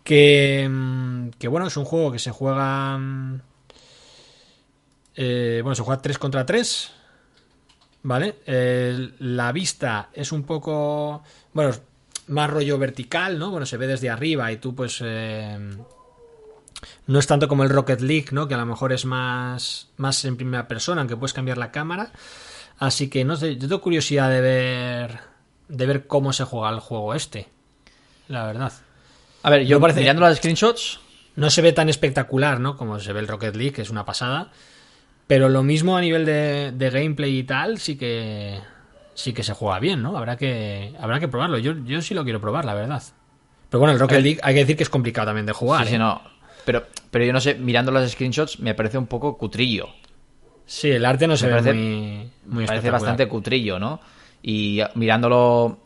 Que, 0.03 0.69
mm, 0.69 1.31
que 1.39 1.49
bueno, 1.49 1.67
es 1.69 1.77
un 1.77 1.85
juego 1.85 2.11
que 2.11 2.19
se 2.19 2.31
juega... 2.31 2.99
mm, 2.99 3.41
eh, 5.15 5.61
bueno, 5.63 5.75
se 5.75 5.83
juega 5.83 6.01
3 6.01 6.19
contra 6.19 6.47
3, 6.47 6.91
¿vale? 8.03 8.37
La 9.19 9.53
vista 9.53 10.09
es 10.13 10.33
un 10.33 10.43
poco... 10.45 11.23
Bueno, 11.53 11.73
más 12.29 12.51
rollo 12.51 12.79
vertical, 12.79 13.39
¿no? 13.39 13.51
Bueno, 13.51 13.67
se 13.67 13.77
ve 13.77 13.87
desde 13.87 14.11
arriba 14.11 14.51
y 14.51 14.57
tú 14.57 14.75
pues... 14.75 15.01
eh, 15.05 15.59
no 17.07 17.18
es 17.18 17.27
tanto 17.27 17.49
como 17.49 17.62
el 17.64 17.71
Rocket 17.71 18.01
League, 18.01 18.27
¿no? 18.33 18.49
Que 18.49 18.55
a 18.55 18.59
lo 18.59 18.66
mejor 18.66 18.92
es 18.92 19.05
más, 19.05 19.88
más 19.97 20.25
en 20.25 20.37
primera 20.37 20.68
persona, 20.68 21.01
aunque 21.01 21.16
puedes 21.16 21.33
cambiar 21.33 21.59
la 21.59 21.71
cámara. 21.71 22.12
Así 22.79 23.09
que 23.09 23.25
no 23.25 23.37
sé, 23.37 23.55
yo 23.57 23.68
tengo 23.68 23.81
curiosidad 23.81 24.31
de 24.31 24.40
ver 24.40 25.18
de 25.68 25.87
ver 25.87 26.07
cómo 26.07 26.33
se 26.33 26.45
juega 26.45 26.71
el 26.71 26.81
juego 26.81 27.14
este. 27.14 27.49
La 28.29 28.47
verdad. 28.47 28.73
A 29.42 29.51
ver, 29.51 29.64
yo 29.66 29.81
parece- 29.81 30.01
mirando 30.01 30.23
las 30.23 30.37
screenshots, 30.38 31.01
No 31.35 31.49
se 31.49 31.62
ve 31.62 31.73
tan 31.73 31.88
espectacular, 31.88 32.61
¿no? 32.61 32.77
Como 32.77 33.01
se 33.01 33.12
ve 33.14 33.21
el 33.21 33.27
Rocket 33.29 33.57
League, 33.57 33.73
que 33.73 33.81
es 33.83 33.88
una 33.90 34.05
pasada. 34.05 34.51
Pero 35.27 35.49
lo 35.49 35.62
mismo 35.62 35.97
a 35.97 36.01
nivel 36.03 36.27
de, 36.27 36.73
de 36.73 36.90
gameplay 36.90 37.38
y 37.38 37.45
tal, 37.45 37.79
sí 37.79 37.97
que 37.97 38.61
sí 39.14 39.33
que 39.33 39.42
se 39.42 39.55
juega 39.55 39.79
bien, 39.79 40.03
¿no? 40.03 40.16
Habrá 40.18 40.37
que 40.37 40.95
habrá 41.01 41.21
que 41.21 41.29
probarlo. 41.29 41.57
Yo, 41.59 41.73
yo 41.85 42.03
sí 42.03 42.12
lo 42.12 42.25
quiero 42.25 42.40
probar, 42.40 42.64
la 42.66 42.75
verdad. 42.75 43.03
Pero 43.71 43.79
bueno, 43.79 43.95
el 43.95 43.99
Rocket 44.01 44.21
League 44.21 44.40
hay 44.42 44.53
que 44.55 44.61
decir 44.61 44.77
que 44.77 44.83
es 44.83 44.90
complicado 44.90 45.27
también 45.29 45.47
de 45.47 45.53
jugar. 45.53 45.85
sí, 45.85 45.90
sí, 45.90 45.95
¿eh? 45.95 45.99
no. 45.99 46.21
Pero, 46.64 46.85
pero 47.11 47.25
yo 47.25 47.33
no 47.33 47.40
sé, 47.40 47.55
mirando 47.55 47.90
las 47.92 48.11
screenshots 48.12 48.61
me 48.61 48.75
parece 48.75 48.98
un 48.98 49.07
poco 49.07 49.37
cutrillo. 49.37 49.88
Sí, 50.66 50.90
el 50.90 51.05
arte 51.05 51.27
no 51.27 51.37
se 51.37 51.46
Me 51.48 51.53
ve 51.55 51.59
parece- 51.61 52.31
muy, 52.46 52.66
parece 52.66 52.90
bastante 52.90 53.29
cutrillo, 53.29 53.79
¿no? 53.79 54.01
Y 54.42 54.81
mirándolo 54.94 55.79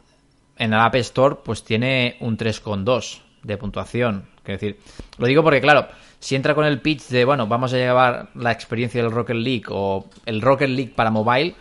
en 0.58 0.72
el 0.72 0.78
App 0.80 0.94
Store, 0.96 1.36
pues 1.44 1.64
tiene 1.64 2.16
un 2.20 2.36
3,2 2.36 3.20
de 3.42 3.56
puntuación. 3.56 4.26
Quiero 4.42 4.60
decir, 4.60 4.78
lo 5.18 5.26
digo 5.26 5.42
porque, 5.42 5.60
claro, 5.60 5.88
si 6.20 6.36
entra 6.36 6.54
con 6.54 6.64
el 6.64 6.80
pitch 6.80 7.08
de, 7.08 7.24
bueno, 7.24 7.46
vamos 7.46 7.72
a 7.74 7.76
llevar 7.76 8.28
la 8.34 8.52
experiencia 8.52 9.02
del 9.02 9.10
Rocket 9.12 9.36
League 9.36 9.64
o 9.70 10.06
el 10.24 10.40
Rocket 10.40 10.68
League 10.70 10.92
para 10.94 11.10
mobile, 11.10 11.54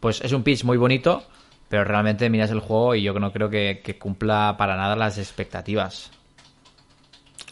pues 0.00 0.20
es 0.22 0.32
un 0.32 0.42
pitch 0.42 0.64
muy 0.64 0.76
bonito, 0.78 1.22
pero 1.68 1.84
realmente 1.84 2.28
miras 2.30 2.50
el 2.50 2.60
juego 2.60 2.94
y 2.94 3.02
yo 3.02 3.12
no 3.14 3.32
creo 3.32 3.48
que, 3.50 3.80
que 3.84 3.98
cumpla 3.98 4.54
para 4.58 4.76
nada 4.76 4.96
las 4.96 5.18
expectativas. 5.18 6.10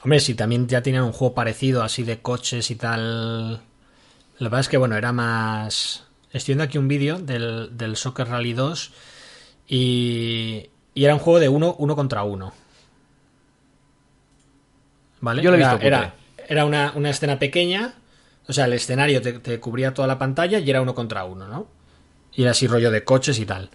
Hombre, 0.03 0.21
si 0.21 0.35
también 0.35 0.67
ya 0.67 0.83
tenían 0.83 1.05
un 1.05 1.13
juego 1.13 1.35
parecido, 1.35 1.83
así 1.83 2.03
de 2.03 2.21
coches 2.21 2.71
y 2.71 2.77
tal. 2.77 3.61
Lo 4.39 4.47
que 4.47 4.51
pasa 4.51 4.61
es 4.61 4.69
que, 4.69 4.79
bueno, 4.79 4.97
era 4.97 5.13
más. 5.13 6.05
Estoy 6.33 6.53
viendo 6.53 6.65
aquí 6.65 6.79
un 6.79 6.89
vídeo 6.89 7.19
del, 7.19 7.77
del 7.77 7.97
Soccer 7.97 8.29
Rally 8.29 8.53
2 8.53 8.93
y, 9.69 10.71
y 10.95 11.05
era 11.05 11.15
un 11.15 11.21
juego 11.21 11.41
de 11.41 11.49
uno, 11.49 11.75
uno 11.79 11.97
contra 11.97 12.23
uno. 12.23 12.53
¿Vale? 15.21 15.43
Yo 15.43 15.51
lo 15.51 15.57
he 15.57 15.61
era, 15.61 15.73
visto, 15.73 15.87
Era, 15.87 16.15
era 16.49 16.65
una, 16.65 16.93
una 16.95 17.11
escena 17.11 17.39
pequeña, 17.39 17.95
o 18.47 18.53
sea, 18.53 18.65
el 18.65 18.73
escenario 18.73 19.21
te, 19.21 19.35
te 19.35 19.61
cubría 19.61 19.93
toda 19.93 20.09
la 20.09 20.19
pantalla 20.19 20.59
y 20.61 20.71
era 20.71 20.81
uno 20.81 20.95
contra 20.95 21.25
uno, 21.25 21.47
¿no? 21.47 21.67
Y 22.33 22.43
era 22.43 22.53
así 22.53 22.67
rollo 22.67 22.91
de 22.91 23.05
coches 23.05 23.39
y 23.39 23.45
tal. 23.45 23.71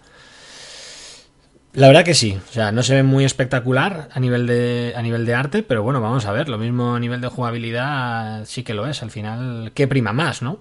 La 1.76 1.88
verdad 1.88 2.06
que 2.06 2.14
sí, 2.14 2.40
o 2.48 2.52
sea, 2.52 2.72
no 2.72 2.82
se 2.82 2.94
ve 2.94 3.02
muy 3.02 3.26
espectacular 3.26 4.08
a 4.10 4.18
nivel 4.18 4.46
de 4.46 4.94
a 4.96 5.02
nivel 5.02 5.26
de 5.26 5.34
arte, 5.34 5.62
pero 5.62 5.82
bueno, 5.82 6.00
vamos 6.00 6.24
a 6.24 6.32
ver, 6.32 6.48
lo 6.48 6.56
mismo 6.56 6.94
a 6.94 6.98
nivel 6.98 7.20
de 7.20 7.28
jugabilidad 7.28 8.46
sí 8.46 8.62
que 8.62 8.72
lo 8.72 8.86
es, 8.86 9.02
al 9.02 9.10
final 9.10 9.72
qué 9.74 9.86
prima 9.86 10.14
más, 10.14 10.40
¿no? 10.40 10.58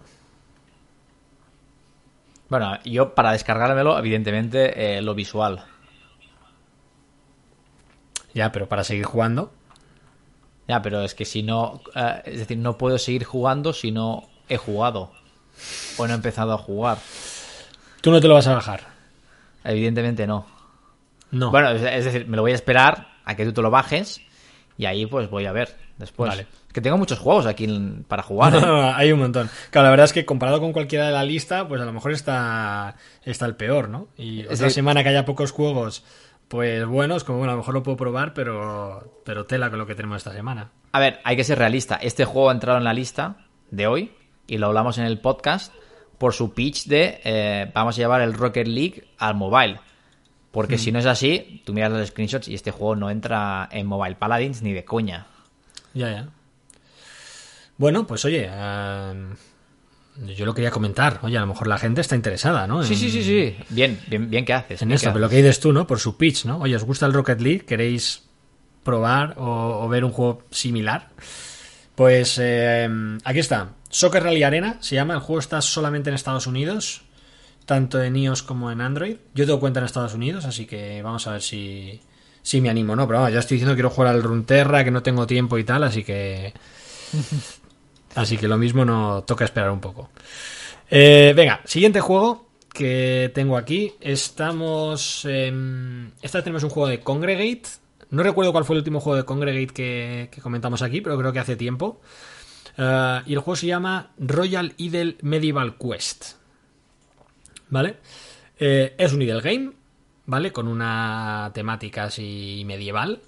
Bueno, 2.49 2.77
yo 2.83 3.15
para 3.15 3.31
descargármelo, 3.31 3.97
evidentemente, 3.97 4.97
eh, 4.97 5.01
lo 5.01 5.15
visual. 5.15 5.63
Ya, 8.33 8.51
pero 8.51 8.67
para 8.67 8.83
seguir 8.83 9.05
jugando, 9.05 9.53
Ya, 10.67 10.81
pero 10.81 11.01
es 11.03 11.15
que 11.15 11.25
si 11.25 11.43
no, 11.43 11.81
eh, 11.95 12.21
es 12.25 12.39
decir, 12.39 12.57
no 12.57 12.77
puedo 12.77 12.97
seguir 12.97 13.23
jugando 13.23 13.71
si 13.71 13.91
no 13.91 14.27
he 14.49 14.57
jugado 14.57 15.11
o 15.97 16.07
no 16.07 16.13
he 16.13 16.15
empezado 16.15 16.53
a 16.53 16.57
jugar. 16.57 16.97
tú 18.01 18.11
no 18.11 18.19
te 18.21 18.27
lo 18.27 18.33
vas 18.35 18.47
a 18.47 18.55
bajar. 18.55 18.81
Evidentemente 19.63 20.27
no. 20.27 20.54
No. 21.35 21.51
Bueno, 21.51 21.69
es, 21.71 22.05
decir, 22.05 22.27
me 22.27 22.37
lo 22.37 22.43
voy 22.43 22.53
a 22.53 22.55
esperar 22.55 23.09
a 23.25 23.35
que 23.35 23.45
tú 23.45 23.51
te 23.53 23.61
lo 23.61 23.69
bajes 23.69 24.21
y 24.77 24.85
ahí 24.85 25.05
pues 25.05 25.29
voy 25.29 25.45
a 25.45 25.51
ver 25.51 25.75
después. 25.97 26.29
Vale. 26.29 26.47
Que 26.71 26.81
tengo 26.81 26.97
muchos 26.97 27.19
juegos 27.19 27.45
aquí 27.45 27.67
para 28.07 28.23
jugar. 28.23 28.55
¿eh? 28.63 28.91
hay 28.95 29.11
un 29.11 29.19
montón. 29.19 29.49
Claro, 29.69 29.85
la 29.85 29.91
verdad 29.91 30.05
es 30.05 30.13
que 30.13 30.25
comparado 30.25 30.59
con 30.59 30.71
cualquiera 30.73 31.07
de 31.07 31.11
la 31.11 31.23
lista, 31.23 31.67
pues 31.67 31.81
a 31.81 31.85
lo 31.85 31.93
mejor 31.93 32.11
está, 32.13 32.95
está 33.23 33.45
el 33.45 33.55
peor, 33.55 33.89
¿no? 33.89 34.07
Y 34.17 34.41
Es 34.41 34.53
otra 34.53 34.67
que- 34.67 34.73
semana 34.73 35.03
que 35.03 35.09
haya 35.09 35.25
pocos 35.25 35.51
juegos, 35.51 36.03
pues 36.47 36.85
buenos, 36.85 37.23
como 37.23 37.39
bueno, 37.39 37.51
a 37.51 37.55
lo 37.55 37.61
mejor 37.61 37.73
lo 37.73 37.83
puedo 37.83 37.97
probar, 37.97 38.33
pero, 38.33 39.21
pero 39.25 39.45
tela 39.45 39.69
con 39.69 39.79
lo 39.79 39.85
que 39.85 39.95
tenemos 39.95 40.17
esta 40.17 40.31
semana. 40.33 40.71
A 40.91 40.99
ver, 40.99 41.19
hay 41.25 41.35
que 41.35 41.43
ser 41.43 41.57
realista. 41.57 41.95
Este 41.95 42.23
juego 42.25 42.49
ha 42.49 42.53
entrado 42.53 42.77
en 42.77 42.85
la 42.85 42.93
lista 42.93 43.37
de 43.71 43.87
hoy 43.87 44.11
y 44.47 44.57
lo 44.57 44.67
hablamos 44.67 44.97
en 44.97 45.05
el 45.05 45.19
podcast 45.19 45.73
por 46.17 46.33
su 46.33 46.53
pitch 46.53 46.85
de 46.85 47.19
eh, 47.25 47.71
vamos 47.73 47.95
a 47.95 47.97
llevar 47.97 48.21
el 48.21 48.33
Rocket 48.33 48.67
League 48.67 49.03
al 49.17 49.35
mobile. 49.35 49.79
Porque 50.55 50.77
si 50.77 50.91
no 50.91 50.99
es 50.99 51.05
así, 51.05 51.61
tú 51.65 51.73
miras 51.73 51.91
los 51.91 52.07
screenshots 52.07 52.47
y 52.47 52.55
este 52.55 52.71
juego 52.71 52.95
no 52.95 53.11
entra 53.11 53.67
en 53.71 53.85
Mobile 53.85 54.15
Paladins 54.15 54.61
ni 54.61 54.71
de 54.73 54.85
coña. 54.85 55.27
Ya, 55.93 56.09
ya. 56.11 56.29
Bueno, 57.77 58.07
pues 58.07 58.23
oye, 58.23 58.49
yo 60.35 60.45
lo 60.45 60.53
quería 60.53 60.71
comentar. 60.71 61.19
Oye, 61.23 61.37
a 61.37 61.41
lo 61.41 61.47
mejor 61.47 61.67
la 61.67 61.77
gente 61.77 61.99
está 62.01 62.15
interesada, 62.15 62.67
¿no? 62.67 62.83
Sí, 62.83 62.93
En- 62.93 62.99
sí, 62.99 63.09
sí, 63.11 63.23
sí. 63.23 63.55
Bien, 63.69 63.99
bien, 64.07 64.29
bien 64.29 64.45
que 64.45 64.53
haces. 64.53 64.81
En 64.81 64.87
bien 64.87 64.95
esto, 64.95 65.09
que 65.09 65.13
pero 65.13 65.25
lo 65.25 65.29
que 65.29 65.37
dices 65.37 65.59
tú, 65.59 65.73
¿no? 65.73 65.85
Por 65.85 65.99
su 65.99 66.15
pitch, 66.17 66.45
¿no? 66.45 66.59
Oye, 66.59 66.75
¿os 66.75 66.83
gusta 66.85 67.05
el 67.05 67.13
Rocket 67.13 67.41
League? 67.41 67.65
¿Queréis 67.65 68.23
probar 68.83 69.35
o, 69.37 69.83
o 69.83 69.89
ver 69.89 70.05
un 70.05 70.11
juego 70.11 70.43
similar? 70.51 71.09
Pues 71.95 72.37
eh, 72.41 72.89
aquí 73.23 73.39
está. 73.39 73.71
Soccer 73.89 74.23
Rally 74.23 74.43
Arena 74.43 74.77
se 74.81 74.95
llama. 74.95 75.13
El 75.15 75.19
juego 75.19 75.39
está 75.39 75.61
solamente 75.61 76.09
en 76.09 76.15
Estados 76.15 76.47
Unidos, 76.47 77.01
tanto 77.65 78.01
en 78.01 78.15
iOS 78.15 78.43
como 78.43 78.71
en 78.71 78.81
Android. 78.81 79.17
Yo 79.33 79.45
tengo 79.45 79.59
cuenta 79.59 79.79
en 79.79 79.85
Estados 79.85 80.13
Unidos, 80.13 80.45
así 80.45 80.65
que 80.65 81.01
vamos 81.01 81.25
a 81.27 81.31
ver 81.33 81.41
si, 81.41 81.99
si 82.41 82.61
me 82.61 82.69
animo, 82.69 82.95
¿no? 82.95 83.07
Pero 83.07 83.19
vamos, 83.19 83.33
ya 83.33 83.39
estoy 83.39 83.55
diciendo 83.55 83.73
que 83.73 83.77
quiero 83.77 83.89
jugar 83.89 84.13
al 84.13 84.23
Runterra, 84.23 84.83
que 84.83 84.91
no 84.91 85.03
tengo 85.03 85.25
tiempo 85.27 85.57
y 85.57 85.63
tal, 85.63 85.83
así 85.83 86.03
que. 86.03 86.53
Así 88.15 88.37
que 88.37 88.47
lo 88.47 88.57
mismo 88.57 88.85
no 88.85 89.23
toca 89.23 89.43
esperar 89.43 89.71
un 89.71 89.81
poco. 89.81 90.09
Eh, 90.89 91.33
venga, 91.35 91.59
siguiente 91.65 91.99
juego 91.99 92.47
que 92.71 93.29
tengo 93.35 93.57
aquí. 93.57 93.93
Estamos. 93.99 95.25
en- 95.25 96.13
esta 96.21 96.37
vez 96.37 96.43
tenemos 96.45 96.63
un 96.63 96.69
juego 96.69 96.87
de 96.87 97.01
Congregate. 97.01 97.63
No 98.11 98.23
recuerdo 98.23 98.53
cuál 98.53 98.63
fue 98.63 98.75
el 98.75 98.79
último 98.79 99.01
juego 99.01 99.17
de 99.17 99.25
Congregate 99.25 99.73
que, 99.73 100.29
que 100.31 100.41
comentamos 100.41 100.81
aquí, 100.81 101.01
pero 101.01 101.17
creo 101.17 101.33
que 101.33 101.39
hace 101.39 101.57
tiempo. 101.57 101.99
Eh, 102.77 103.21
y 103.25 103.33
el 103.33 103.39
juego 103.39 103.55
se 103.57 103.67
llama 103.67 104.11
Royal 104.17 104.73
Idle 104.77 105.17
Medieval 105.21 105.75
Quest. 105.77 106.35
¿Vale? 107.69 107.97
Eh, 108.59 108.93
es 108.97 109.13
un 109.13 109.21
idle 109.21 109.41
game, 109.41 109.71
¿vale? 110.25 110.51
Con 110.51 110.67
una 110.67 111.51
temática 111.53 112.05
así 112.05 112.63
medieval. 112.65 113.19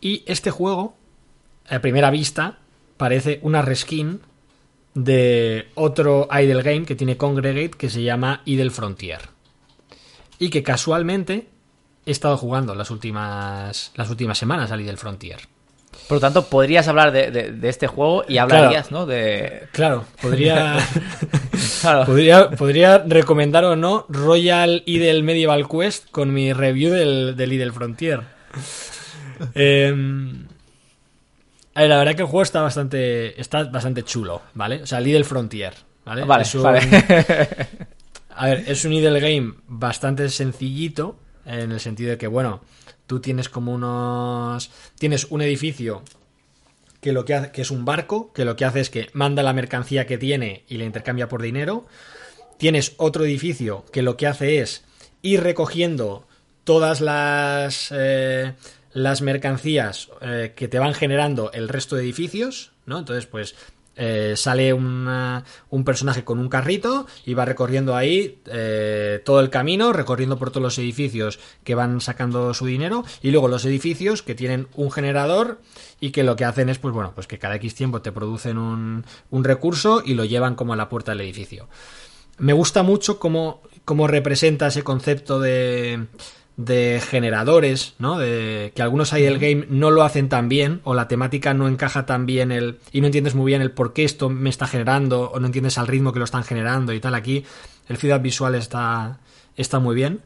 Y 0.00 0.22
este 0.26 0.50
juego, 0.50 0.96
a 1.68 1.78
primera 1.80 2.10
vista, 2.10 2.58
parece 2.96 3.38
una 3.42 3.62
reskin 3.62 4.20
de 4.94 5.68
otro 5.74 6.28
idle 6.32 6.62
game 6.62 6.84
que 6.86 6.94
tiene 6.94 7.16
Congregate 7.16 7.70
que 7.76 7.90
se 7.90 8.02
llama 8.02 8.42
Idle 8.44 8.70
Frontier. 8.70 9.20
Y 10.38 10.48
que 10.50 10.62
casualmente 10.62 11.48
he 12.06 12.10
estado 12.10 12.36
jugando 12.36 12.74
las 12.74 12.90
últimas, 12.90 13.92
las 13.94 14.08
últimas 14.10 14.38
semanas 14.38 14.70
al 14.70 14.80
Idle 14.80 14.96
Frontier. 14.96 15.40
Por 16.08 16.16
lo 16.18 16.20
tanto, 16.20 16.46
podrías 16.46 16.86
hablar 16.88 17.10
de, 17.10 17.30
de- 17.30 17.52
de 17.52 17.68
este 17.68 17.86
juego 17.88 18.22
y 18.28 18.36
hablarías, 18.38 18.90
¿no? 18.92 19.06
De. 19.06 19.66
Claro, 19.72 20.04
podría, 20.20 20.76
Claro. 21.90 22.04
podría, 22.06 22.50
podría 22.50 22.98
recomendar 22.98 23.64
o 23.64 23.76
no 23.76 24.06
Royal 24.08 24.82
Idle 24.86 25.22
Medieval 25.22 25.68
Quest 25.68 26.10
con 26.10 26.32
mi 26.32 26.52
review 26.52 26.92
del, 26.92 27.34
del 27.36 27.52
Idle 27.52 27.72
Frontier. 27.72 28.20
A 31.74 31.80
ver, 31.80 31.90
la 31.90 31.98
verdad 31.98 32.14
que 32.14 32.22
el 32.22 32.28
juego 32.28 32.42
está 32.42 32.62
bastante, 32.62 33.38
está 33.40 33.64
bastante 33.64 34.02
chulo, 34.02 34.42
¿vale? 34.54 34.82
O 34.82 34.86
sea, 34.86 34.98
el 34.98 35.06
Idle 35.08 35.24
Frontier, 35.24 35.74
¿vale? 36.04 36.24
Vale, 36.24 36.42
Es 36.42 36.54
un- 36.54 36.62
vale. 36.62 36.80
A 38.38 38.48
ver, 38.48 38.64
es 38.66 38.84
un 38.84 38.92
idle 38.92 39.18
game 39.18 39.54
bastante 39.66 40.28
sencillito, 40.28 41.16
en 41.46 41.72
el 41.72 41.80
sentido 41.80 42.10
de 42.10 42.18
que, 42.18 42.26
bueno, 42.26 42.60
tú 43.06 43.18
tienes 43.18 43.48
como 43.48 43.72
unos... 43.72 44.70
Tienes 44.98 45.24
un 45.30 45.40
edificio 45.40 46.02
que 47.06 47.12
lo 47.12 47.24
que 47.24 47.34
hace, 47.34 47.62
es 47.62 47.70
un 47.70 47.84
barco, 47.84 48.32
que 48.32 48.44
lo 48.44 48.56
que 48.56 48.64
hace 48.64 48.80
es 48.80 48.90
que 48.90 49.10
manda 49.12 49.44
la 49.44 49.52
mercancía 49.52 50.08
que 50.08 50.18
tiene 50.18 50.64
y 50.66 50.76
la 50.76 50.86
intercambia 50.86 51.28
por 51.28 51.40
dinero. 51.40 51.86
Tienes 52.58 52.94
otro 52.96 53.24
edificio 53.24 53.84
que 53.92 54.02
lo 54.02 54.16
que 54.16 54.26
hace 54.26 54.58
es 54.58 54.82
ir 55.22 55.40
recogiendo 55.44 56.26
todas 56.64 57.00
las... 57.00 57.92
eh, 57.92 58.54
las 58.92 59.22
mercancías 59.22 60.08
eh, 60.20 60.54
que 60.56 60.66
te 60.66 60.80
van 60.80 60.94
generando 60.94 61.52
el 61.52 61.68
resto 61.68 61.94
de 61.94 62.02
edificios, 62.02 62.72
¿no? 62.86 62.98
Entonces, 62.98 63.26
pues 63.26 63.54
eh, 63.94 64.32
sale 64.34 64.72
un 64.72 65.84
personaje 65.84 66.24
con 66.24 66.40
un 66.40 66.48
carrito 66.48 67.06
y 67.24 67.34
va 67.34 67.44
recorriendo 67.44 67.94
ahí 67.94 68.40
todo 69.24 69.38
el 69.38 69.50
camino, 69.50 69.92
recorriendo 69.92 70.40
por 70.40 70.50
todos 70.50 70.62
los 70.62 70.78
edificios 70.78 71.38
que 71.62 71.76
van 71.76 72.00
sacando 72.00 72.52
su 72.52 72.66
dinero 72.66 73.04
y 73.22 73.30
luego 73.30 73.46
los 73.46 73.64
edificios 73.64 74.22
que 74.22 74.34
tienen 74.34 74.66
un 74.74 74.90
generador 74.90 75.60
y 76.00 76.10
que 76.10 76.24
lo 76.24 76.36
que 76.36 76.44
hacen 76.44 76.68
es, 76.68 76.78
pues 76.78 76.94
bueno, 76.94 77.12
pues 77.14 77.26
que 77.26 77.38
cada 77.38 77.56
X 77.56 77.74
tiempo 77.74 78.02
te 78.02 78.12
producen 78.12 78.58
un, 78.58 79.04
un 79.30 79.44
recurso 79.44 80.02
y 80.04 80.14
lo 80.14 80.24
llevan 80.24 80.54
como 80.54 80.72
a 80.72 80.76
la 80.76 80.88
puerta 80.88 81.12
del 81.12 81.22
edificio. 81.22 81.68
Me 82.38 82.52
gusta 82.52 82.82
mucho 82.82 83.18
cómo, 83.18 83.62
cómo 83.84 84.06
representa 84.06 84.66
ese 84.66 84.82
concepto 84.82 85.40
de, 85.40 86.06
de 86.56 87.02
generadores, 87.06 87.94
¿no? 87.98 88.18
De 88.18 88.72
que 88.74 88.82
algunos 88.82 89.12
hay 89.12 89.22
del 89.22 89.38
game 89.38 89.66
no 89.68 89.90
lo 89.90 90.02
hacen 90.02 90.28
tan 90.28 90.48
bien 90.48 90.80
o 90.84 90.94
la 90.94 91.06
temática 91.06 91.52
no 91.52 91.68
encaja 91.68 92.06
tan 92.06 92.24
bien 92.24 92.50
el 92.50 92.78
y 92.92 93.00
no 93.00 93.06
entiendes 93.06 93.34
muy 93.34 93.46
bien 93.46 93.60
el 93.60 93.70
por 93.72 93.92
qué 93.92 94.04
esto 94.04 94.30
me 94.30 94.50
está 94.50 94.66
generando 94.66 95.30
o 95.30 95.38
no 95.38 95.46
entiendes 95.46 95.76
al 95.76 95.86
ritmo 95.86 96.12
que 96.12 96.18
lo 96.18 96.24
están 96.24 96.44
generando 96.44 96.92
y 96.94 97.00
tal. 97.00 97.14
Aquí 97.14 97.44
el 97.88 97.98
feedback 97.98 98.22
visual 98.22 98.54
está 98.54 99.20
está 99.56 99.78
muy 99.78 99.94
bien. 99.94 100.22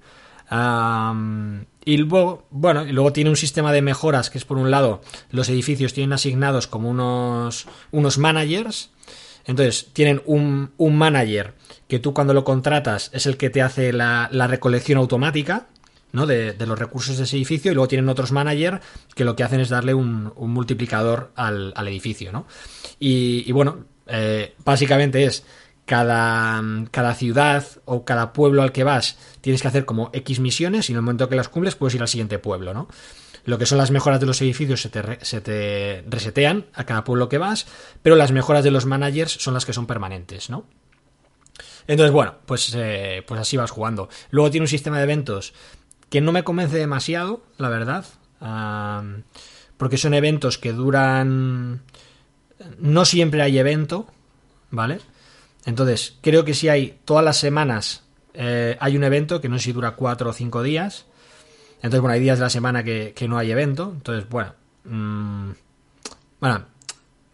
Y 1.84 1.96
luego, 1.96 2.46
bueno, 2.50 2.86
y 2.86 2.92
luego 2.92 3.12
tiene 3.12 3.30
un 3.30 3.36
sistema 3.36 3.72
de 3.72 3.82
mejoras 3.82 4.30
que 4.30 4.38
es 4.38 4.44
por 4.44 4.58
un 4.58 4.70
lado 4.70 5.00
los 5.30 5.48
edificios 5.48 5.92
tienen 5.94 6.12
asignados 6.12 6.66
como 6.66 6.90
unos 6.90 7.66
unos 7.90 8.18
managers 8.18 8.90
entonces, 9.46 9.88
tienen 9.92 10.22
un, 10.26 10.72
un 10.76 10.96
manager 10.96 11.54
que 11.88 11.98
tú 11.98 12.14
cuando 12.14 12.34
lo 12.34 12.44
contratas 12.44 13.10
es 13.12 13.26
el 13.26 13.36
que 13.36 13.50
te 13.50 13.62
hace 13.62 13.92
la, 13.92 14.28
la 14.32 14.46
recolección 14.46 14.98
automática 14.98 15.68
¿no? 16.12 16.26
de, 16.26 16.52
de 16.52 16.66
los 16.66 16.78
recursos 16.78 17.16
de 17.16 17.24
ese 17.24 17.36
edificio 17.36 17.72
y 17.72 17.74
luego 17.74 17.88
tienen 17.88 18.08
otros 18.08 18.32
manager 18.32 18.80
que 19.14 19.24
lo 19.24 19.36
que 19.36 19.42
hacen 19.42 19.60
es 19.60 19.68
darle 19.68 19.94
un, 19.94 20.32
un 20.36 20.50
multiplicador 20.50 21.32
al, 21.34 21.72
al 21.74 21.88
edificio. 21.88 22.32
¿no? 22.32 22.46
Y, 22.98 23.44
y 23.46 23.52
bueno, 23.52 23.86
eh, 24.06 24.54
básicamente 24.64 25.24
es 25.24 25.44
cada, 25.90 26.62
cada 26.92 27.16
ciudad 27.16 27.66
o 27.84 28.04
cada 28.04 28.32
pueblo 28.32 28.62
al 28.62 28.70
que 28.70 28.84
vas 28.84 29.18
tienes 29.40 29.60
que 29.60 29.66
hacer 29.66 29.86
como 29.86 30.10
X 30.12 30.38
misiones 30.38 30.88
y 30.88 30.92
en 30.92 30.98
el 30.98 31.02
momento 31.02 31.28
que 31.28 31.34
las 31.34 31.48
cumples 31.48 31.74
puedes 31.74 31.96
ir 31.96 32.00
al 32.00 32.06
siguiente 32.06 32.38
pueblo, 32.38 32.72
¿no? 32.72 32.86
Lo 33.44 33.58
que 33.58 33.66
son 33.66 33.76
las 33.76 33.90
mejoras 33.90 34.20
de 34.20 34.26
los 34.26 34.40
edificios 34.40 34.82
se 34.82 34.88
te, 34.88 35.18
se 35.24 35.40
te 35.40 36.04
resetean 36.06 36.66
a 36.74 36.84
cada 36.84 37.02
pueblo 37.02 37.28
que 37.28 37.38
vas, 37.38 37.66
pero 38.02 38.14
las 38.14 38.30
mejoras 38.30 38.62
de 38.62 38.70
los 38.70 38.86
managers 38.86 39.32
son 39.32 39.52
las 39.52 39.66
que 39.66 39.72
son 39.72 39.88
permanentes, 39.88 40.48
¿no? 40.48 40.64
Entonces, 41.88 42.12
bueno, 42.12 42.36
pues, 42.46 42.72
eh, 42.76 43.24
pues 43.26 43.40
así 43.40 43.56
vas 43.56 43.72
jugando. 43.72 44.08
Luego 44.30 44.52
tiene 44.52 44.62
un 44.62 44.68
sistema 44.68 44.98
de 44.98 45.02
eventos 45.02 45.54
que 46.08 46.20
no 46.20 46.30
me 46.30 46.44
convence 46.44 46.76
demasiado, 46.76 47.42
la 47.58 47.68
verdad. 47.68 48.04
porque 49.76 49.96
son 49.96 50.14
eventos 50.14 50.56
que 50.56 50.72
duran... 50.72 51.82
No 52.78 53.04
siempre 53.04 53.42
hay 53.42 53.58
evento, 53.58 54.06
¿vale? 54.70 55.00
Entonces, 55.66 56.16
creo 56.20 56.44
que 56.44 56.54
si 56.54 56.68
hay 56.68 56.98
todas 57.04 57.24
las 57.24 57.36
semanas 57.36 58.02
eh, 58.34 58.76
hay 58.80 58.96
un 58.96 59.04
evento 59.04 59.40
que 59.40 59.48
no 59.48 59.58
sé 59.58 59.64
si 59.64 59.72
dura 59.72 59.92
cuatro 59.92 60.30
o 60.30 60.32
cinco 60.32 60.62
días. 60.62 61.06
Entonces, 61.76 62.00
bueno, 62.00 62.14
hay 62.14 62.20
días 62.20 62.38
de 62.38 62.44
la 62.44 62.50
semana 62.50 62.84
que, 62.84 63.14
no 63.28 63.38
hay 63.38 63.50
evento. 63.50 63.92
Entonces, 63.94 64.28
bueno. 64.28 64.54
mm, 64.84 65.50
bueno, 66.40 66.64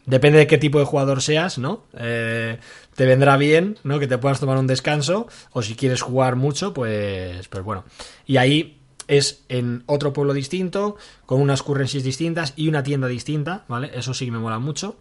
depende 0.04 0.38
de 0.38 0.46
qué 0.46 0.58
tipo 0.58 0.78
de 0.78 0.84
jugador 0.84 1.22
seas, 1.22 1.58
¿no? 1.58 1.84
Eh, 1.96 2.58
te 2.94 3.06
vendrá 3.06 3.36
bien, 3.36 3.78
¿no? 3.84 3.98
Que 3.98 4.06
te 4.06 4.18
puedas 4.18 4.40
tomar 4.40 4.58
un 4.58 4.66
descanso. 4.66 5.28
O 5.52 5.62
si 5.62 5.74
quieres 5.74 6.02
jugar 6.02 6.36
mucho, 6.36 6.72
pues, 6.72 7.46
pues 7.48 7.64
bueno. 7.64 7.84
Y 8.26 8.38
ahí 8.38 8.80
es 9.08 9.44
en 9.48 9.84
otro 9.86 10.12
pueblo 10.12 10.32
distinto, 10.32 10.96
con 11.26 11.40
unas 11.40 11.62
currencies 11.62 12.02
distintas 12.02 12.52
y 12.56 12.68
una 12.68 12.82
tienda 12.82 13.06
distinta, 13.06 13.64
¿vale? 13.68 13.90
Eso 13.94 14.14
sí 14.14 14.30
me 14.30 14.38
mola 14.38 14.58
mucho. 14.58 14.96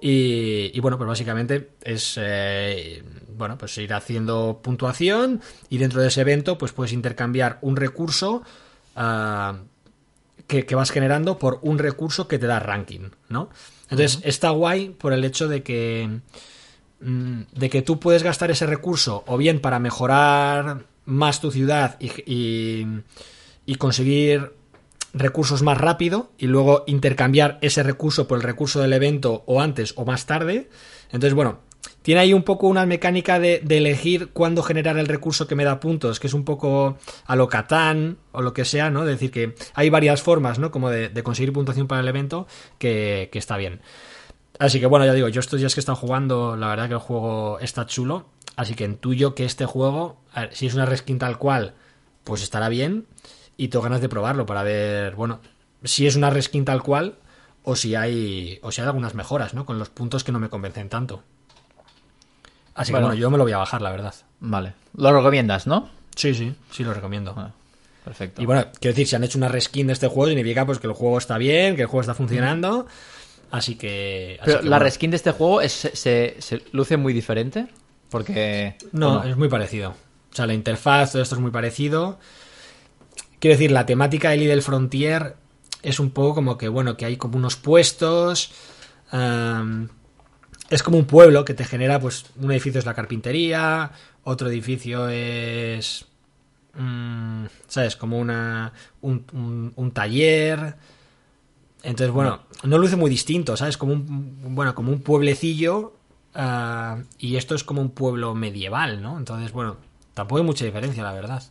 Y, 0.00 0.70
y 0.74 0.80
bueno, 0.80 0.98
pues 0.98 1.08
básicamente 1.08 1.70
es 1.82 2.18
eh, 2.20 3.02
bueno, 3.36 3.56
pues 3.58 3.76
ir 3.78 3.92
haciendo 3.94 4.60
puntuación 4.62 5.40
y 5.68 5.78
dentro 5.78 6.02
de 6.02 6.08
ese 6.08 6.22
evento 6.22 6.58
pues 6.58 6.72
puedes 6.72 6.92
intercambiar 6.92 7.58
un 7.62 7.76
recurso 7.76 8.42
ah, 8.94 9.58
que, 10.46 10.66
que 10.66 10.74
vas 10.74 10.90
generando 10.90 11.38
por 11.38 11.58
un 11.62 11.78
recurso 11.78 12.28
que 12.28 12.38
te 12.38 12.46
da 12.46 12.60
ranking, 12.60 13.10
¿no? 13.28 13.48
Entonces 13.90 14.20
está 14.24 14.50
guay 14.50 14.90
por 14.90 15.12
el 15.12 15.24
hecho 15.24 15.48
de 15.48 15.62
que 15.62 16.20
mm, 17.00 17.40
de 17.52 17.70
que 17.70 17.82
tú 17.82 18.00
puedes 18.00 18.22
gastar 18.22 18.50
ese 18.50 18.66
recurso 18.66 19.24
o 19.26 19.36
bien 19.36 19.60
para 19.60 19.78
mejorar 19.78 20.84
más 21.04 21.40
tu 21.40 21.50
ciudad 21.50 21.96
y, 22.00 22.10
y, 22.30 22.86
y 23.64 23.74
conseguir 23.76 24.52
recursos 25.12 25.62
más 25.62 25.78
rápido 25.78 26.30
y 26.38 26.46
luego 26.46 26.84
intercambiar 26.86 27.58
ese 27.62 27.82
recurso 27.82 28.28
por 28.28 28.38
el 28.38 28.42
recurso 28.44 28.80
del 28.80 28.92
evento 28.92 29.42
o 29.46 29.60
antes 29.60 29.94
o 29.96 30.04
más 30.04 30.26
tarde. 30.26 30.68
Entonces, 31.06 31.34
bueno, 31.34 31.60
tiene 32.02 32.20
ahí 32.20 32.32
un 32.32 32.42
poco 32.42 32.68
una 32.68 32.86
mecánica 32.86 33.38
de, 33.38 33.62
elegir 33.68 34.28
cuándo 34.32 34.62
generar 34.62 34.96
el 34.98 35.08
recurso 35.08 35.48
que 35.48 35.54
me 35.54 35.64
da 35.64 35.80
puntos, 35.80 36.20
que 36.20 36.28
es 36.28 36.34
un 36.34 36.44
poco 36.44 36.98
a 37.24 37.36
lo 37.36 37.48
Catán 37.48 38.18
o 38.32 38.42
lo 38.42 38.52
que 38.52 38.64
sea, 38.64 38.90
¿no? 38.90 39.02
Es 39.02 39.08
decir, 39.08 39.30
que 39.30 39.54
hay 39.74 39.90
varias 39.90 40.22
formas, 40.22 40.58
¿no? 40.58 40.70
Como 40.70 40.90
de, 40.90 41.22
conseguir 41.22 41.52
puntuación 41.52 41.88
para 41.88 42.02
el 42.02 42.08
evento 42.08 42.46
que, 42.78 43.28
que 43.32 43.38
está 43.38 43.56
bien. 43.56 43.80
Así 44.58 44.80
que 44.80 44.86
bueno, 44.86 45.04
ya 45.04 45.12
digo, 45.12 45.28
yo 45.28 45.40
estos 45.40 45.58
días 45.58 45.74
que 45.74 45.80
he 45.80 45.82
estado 45.82 45.96
jugando, 45.96 46.56
la 46.56 46.68
verdad 46.68 46.88
que 46.88 46.94
el 46.94 47.00
juego 47.00 47.58
está 47.60 47.86
chulo. 47.86 48.26
Así 48.56 48.74
que 48.74 48.84
intuyo 48.84 49.34
que 49.34 49.44
este 49.44 49.66
juego, 49.66 50.16
si 50.50 50.66
es 50.66 50.74
una 50.74 50.86
reskin 50.86 51.18
tal 51.18 51.38
cual, 51.38 51.74
pues 52.24 52.42
estará 52.42 52.68
bien. 52.68 53.06
Y 53.56 53.68
tengo 53.68 53.82
ganas 53.82 54.00
de 54.00 54.08
probarlo 54.08 54.44
para 54.46 54.62
ver, 54.62 55.14
bueno, 55.14 55.40
si 55.84 56.06
es 56.06 56.16
una 56.16 56.30
reskin 56.30 56.64
tal 56.64 56.82
cual 56.82 57.14
o 57.62 57.74
si 57.76 57.94
hay 57.94 58.58
o 58.62 58.70
si 58.70 58.80
hay 58.80 58.86
algunas 58.86 59.14
mejoras, 59.14 59.54
¿no? 59.54 59.64
Con 59.64 59.78
los 59.78 59.88
puntos 59.88 60.24
que 60.24 60.32
no 60.32 60.38
me 60.38 60.48
convencen 60.48 60.88
tanto. 60.88 61.22
Así 62.74 62.92
Bueno. 62.92 63.06
que 63.06 63.08
bueno, 63.10 63.20
yo 63.20 63.30
me 63.30 63.38
lo 63.38 63.44
voy 63.44 63.52
a 63.52 63.58
bajar, 63.58 63.80
la 63.82 63.90
verdad. 63.90 64.14
Vale. 64.40 64.74
Lo 64.96 65.12
recomiendas, 65.12 65.66
¿no? 65.66 65.88
Sí, 66.14 66.34
sí, 66.34 66.54
sí 66.70 66.84
lo 66.84 66.92
recomiendo. 66.92 67.34
Ah, 67.36 67.50
perfecto. 68.04 68.42
Y 68.42 68.46
bueno, 68.46 68.66
quiero 68.80 68.92
decir, 68.94 69.06
si 69.06 69.16
han 69.16 69.24
hecho 69.24 69.38
una 69.38 69.48
reskin 69.48 69.86
de 69.86 69.94
este 69.94 70.08
juego, 70.08 70.28
significa 70.28 70.66
pues 70.66 70.78
que 70.78 70.86
el 70.86 70.92
juego 70.92 71.16
está 71.18 71.38
bien, 71.38 71.76
que 71.76 71.82
el 71.82 71.88
juego 71.88 72.02
está 72.02 72.14
funcionando. 72.14 72.86
Así 73.50 73.76
que. 73.76 74.36
así 74.40 74.44
Pero 74.46 74.58
que, 74.60 74.64
la 74.64 74.70
bueno. 74.76 74.84
reskin 74.84 75.10
de 75.10 75.16
este 75.16 75.30
juego 75.32 75.60
es- 75.62 75.72
se, 75.72 75.96
se- 75.96 76.36
se 76.40 76.62
luce 76.72 76.96
muy 76.98 77.12
diferente. 77.14 77.66
Porque. 78.10 78.76
No, 78.92 79.20
¿o 79.20 79.24
es 79.24 79.36
muy 79.36 79.48
parecido. 79.48 79.90
O 80.32 80.36
sea, 80.36 80.46
la 80.46 80.52
interfaz, 80.54 81.12
todo 81.12 81.22
esto 81.22 81.34
es 81.36 81.40
muy 81.40 81.50
parecido. 81.50 82.18
Quiero 83.46 83.58
decir, 83.60 83.70
la 83.70 83.86
temática 83.86 84.30
del 84.30 84.48
del 84.48 84.60
Frontier 84.60 85.36
es 85.80 86.00
un 86.00 86.10
poco 86.10 86.34
como 86.34 86.58
que, 86.58 86.66
bueno, 86.68 86.96
que 86.96 87.04
hay 87.04 87.16
como 87.16 87.36
unos 87.38 87.54
puestos. 87.54 88.50
es 90.68 90.82
como 90.82 90.98
un 90.98 91.04
pueblo 91.06 91.44
que 91.44 91.54
te 91.54 91.64
genera, 91.64 92.00
pues, 92.00 92.26
un 92.36 92.50
edificio 92.50 92.80
es 92.80 92.86
la 92.86 92.94
carpintería, 92.94 93.92
otro 94.24 94.48
edificio 94.48 95.08
es. 95.08 96.06
mm, 96.74 97.44
¿Sabes? 97.68 97.96
Como 97.96 98.18
una. 98.18 98.72
Un, 99.02 99.24
un- 99.32 99.72
un 99.76 99.90
taller. 99.92 100.76
Entonces, 101.82 102.10
bueno, 102.12 102.40
no 102.64 102.78
luce 102.78 102.96
muy 102.96 103.10
distinto, 103.10 103.56
¿sabes? 103.56 103.76
Como 103.76 103.92
un. 103.92 104.54
Bueno, 104.54 104.74
como 104.74 104.92
un 104.92 105.00
pueblecillo. 105.02 105.94
ah, 106.34 106.98
y 107.18 107.36
esto 107.36 107.54
es 107.54 107.64
como 107.64 107.80
un 107.80 107.90
pueblo 107.90 108.34
medieval, 108.34 109.00
¿no? 109.02 109.18
Entonces, 109.18 109.52
bueno, 109.52 109.76
tampoco 110.14 110.38
hay 110.40 110.44
mucha 110.44 110.64
diferencia, 110.64 111.02
la 111.02 111.12
verdad. 111.12 111.42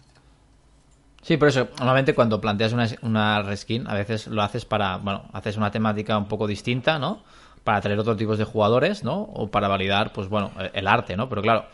Sí, 1.25 1.37
por 1.37 1.47
eso, 1.47 1.69
normalmente 1.79 2.13
cuando 2.13 2.39
planteas 2.39 2.71
una, 2.73 2.87
una 3.01 3.41
reskin, 3.41 3.87
a 3.87 3.95
veces 3.95 4.27
lo 4.27 4.43
haces 4.43 4.63
para, 4.63 4.97
bueno, 4.97 5.23
haces 5.33 5.57
una 5.57 5.71
temática 5.71 6.15
un 6.19 6.27
poco 6.27 6.45
distinta, 6.45 6.99
¿no? 6.99 7.23
Para 7.63 7.79
atraer 7.79 7.97
otros 7.97 8.15
tipos 8.15 8.37
de 8.37 8.43
jugadores, 8.43 9.03
¿no? 9.03 9.21
O 9.21 9.47
para 9.49 9.67
validar, 9.67 10.13
pues 10.13 10.29
bueno, 10.29 10.51
el- 10.59 10.69
el 10.73 10.87
arte, 10.87 11.17
¿no? 11.17 11.27
Pero 11.27 11.41
claro, 11.41 11.65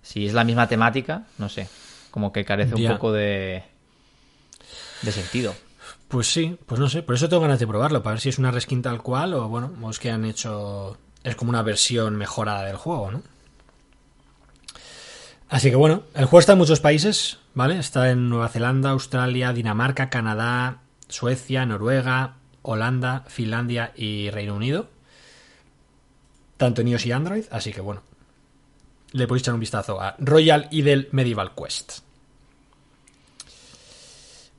si 0.00 0.24
es 0.26 0.32
la 0.32 0.42
misma 0.42 0.68
temática, 0.68 1.24
no 1.36 1.50
sé, 1.50 1.68
como 2.10 2.32
que 2.32 2.46
carece 2.46 2.74
un 2.74 2.80
poco 2.94 3.12
de, 3.12 3.62
de 5.02 5.12
sentido. 5.12 5.54
Pues 6.08 6.28
sí, 6.32 6.56
pues 6.64 6.80
no 6.80 6.88
sé, 6.88 7.02
por 7.02 7.14
eso 7.14 7.28
tengo 7.28 7.42
ganas 7.42 7.58
de 7.58 7.66
probarlo, 7.66 8.02
para 8.02 8.14
ver 8.14 8.20
si 8.20 8.30
es 8.30 8.38
una 8.38 8.50
reskin 8.50 8.80
tal 8.80 9.02
cual 9.02 9.34
o 9.34 9.48
bueno, 9.48 9.70
o 9.82 9.90
es 9.90 9.98
que 9.98 10.10
han 10.10 10.24
hecho. 10.24 10.96
Es 11.22 11.36
como 11.36 11.50
una 11.50 11.62
versión 11.62 12.16
mejorada 12.16 12.64
del 12.64 12.76
juego, 12.76 13.10
¿no? 13.10 13.22
Así 15.54 15.70
que 15.70 15.76
bueno, 15.76 16.02
el 16.16 16.24
juego 16.24 16.40
está 16.40 16.54
en 16.54 16.58
muchos 16.58 16.80
países, 16.80 17.38
¿vale? 17.54 17.78
Está 17.78 18.10
en 18.10 18.28
Nueva 18.28 18.48
Zelanda, 18.48 18.90
Australia, 18.90 19.52
Dinamarca, 19.52 20.10
Canadá, 20.10 20.78
Suecia, 21.06 21.64
Noruega, 21.64 22.34
Holanda, 22.62 23.22
Finlandia 23.28 23.92
y 23.94 24.30
Reino 24.30 24.56
Unido. 24.56 24.88
Tanto 26.56 26.80
en 26.80 26.88
iOS 26.88 27.06
y 27.06 27.12
Android, 27.12 27.44
así 27.52 27.72
que 27.72 27.80
bueno. 27.80 28.02
Le 29.12 29.28
podéis 29.28 29.44
echar 29.44 29.54
un 29.54 29.60
vistazo 29.60 30.00
a 30.00 30.16
Royal 30.18 30.66
Idle 30.72 31.06
Medieval 31.12 31.52
Quest. 31.54 32.00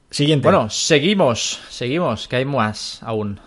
Siguiente. 0.10 0.48
Bueno, 0.48 0.70
seguimos, 0.70 1.60
seguimos, 1.68 2.30
que 2.30 2.38
hay 2.38 2.46
más 2.46 3.04
aún. 3.04 3.42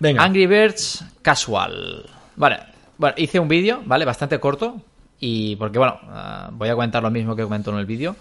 venga. 0.00 0.24
Angry 0.24 0.48
Birds 0.48 1.04
Casual. 1.22 2.10
Vale, 2.34 2.58
bueno, 2.96 3.14
hice 3.16 3.38
un 3.38 3.46
vídeo, 3.46 3.80
¿vale? 3.84 4.04
Bastante 4.04 4.40
corto. 4.40 4.82
Y 5.20 5.56
porque, 5.56 5.78
bueno, 5.78 5.98
ah, 6.04 6.50
voy 6.52 6.68
a 6.68 6.74
comentar 6.74 7.02
lo 7.02 7.10
mismo 7.10 7.34
que 7.34 7.42
comentó 7.42 7.70
en 7.72 7.78
el 7.78 7.86
vídeo. 7.86 8.16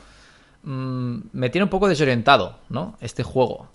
Mm, 0.64 1.18
me 1.34 1.50
tiene 1.50 1.64
un 1.64 1.70
poco 1.70 1.88
desorientado, 1.88 2.60
¿no? 2.70 2.98
Este 3.02 3.24
juego. 3.24 3.70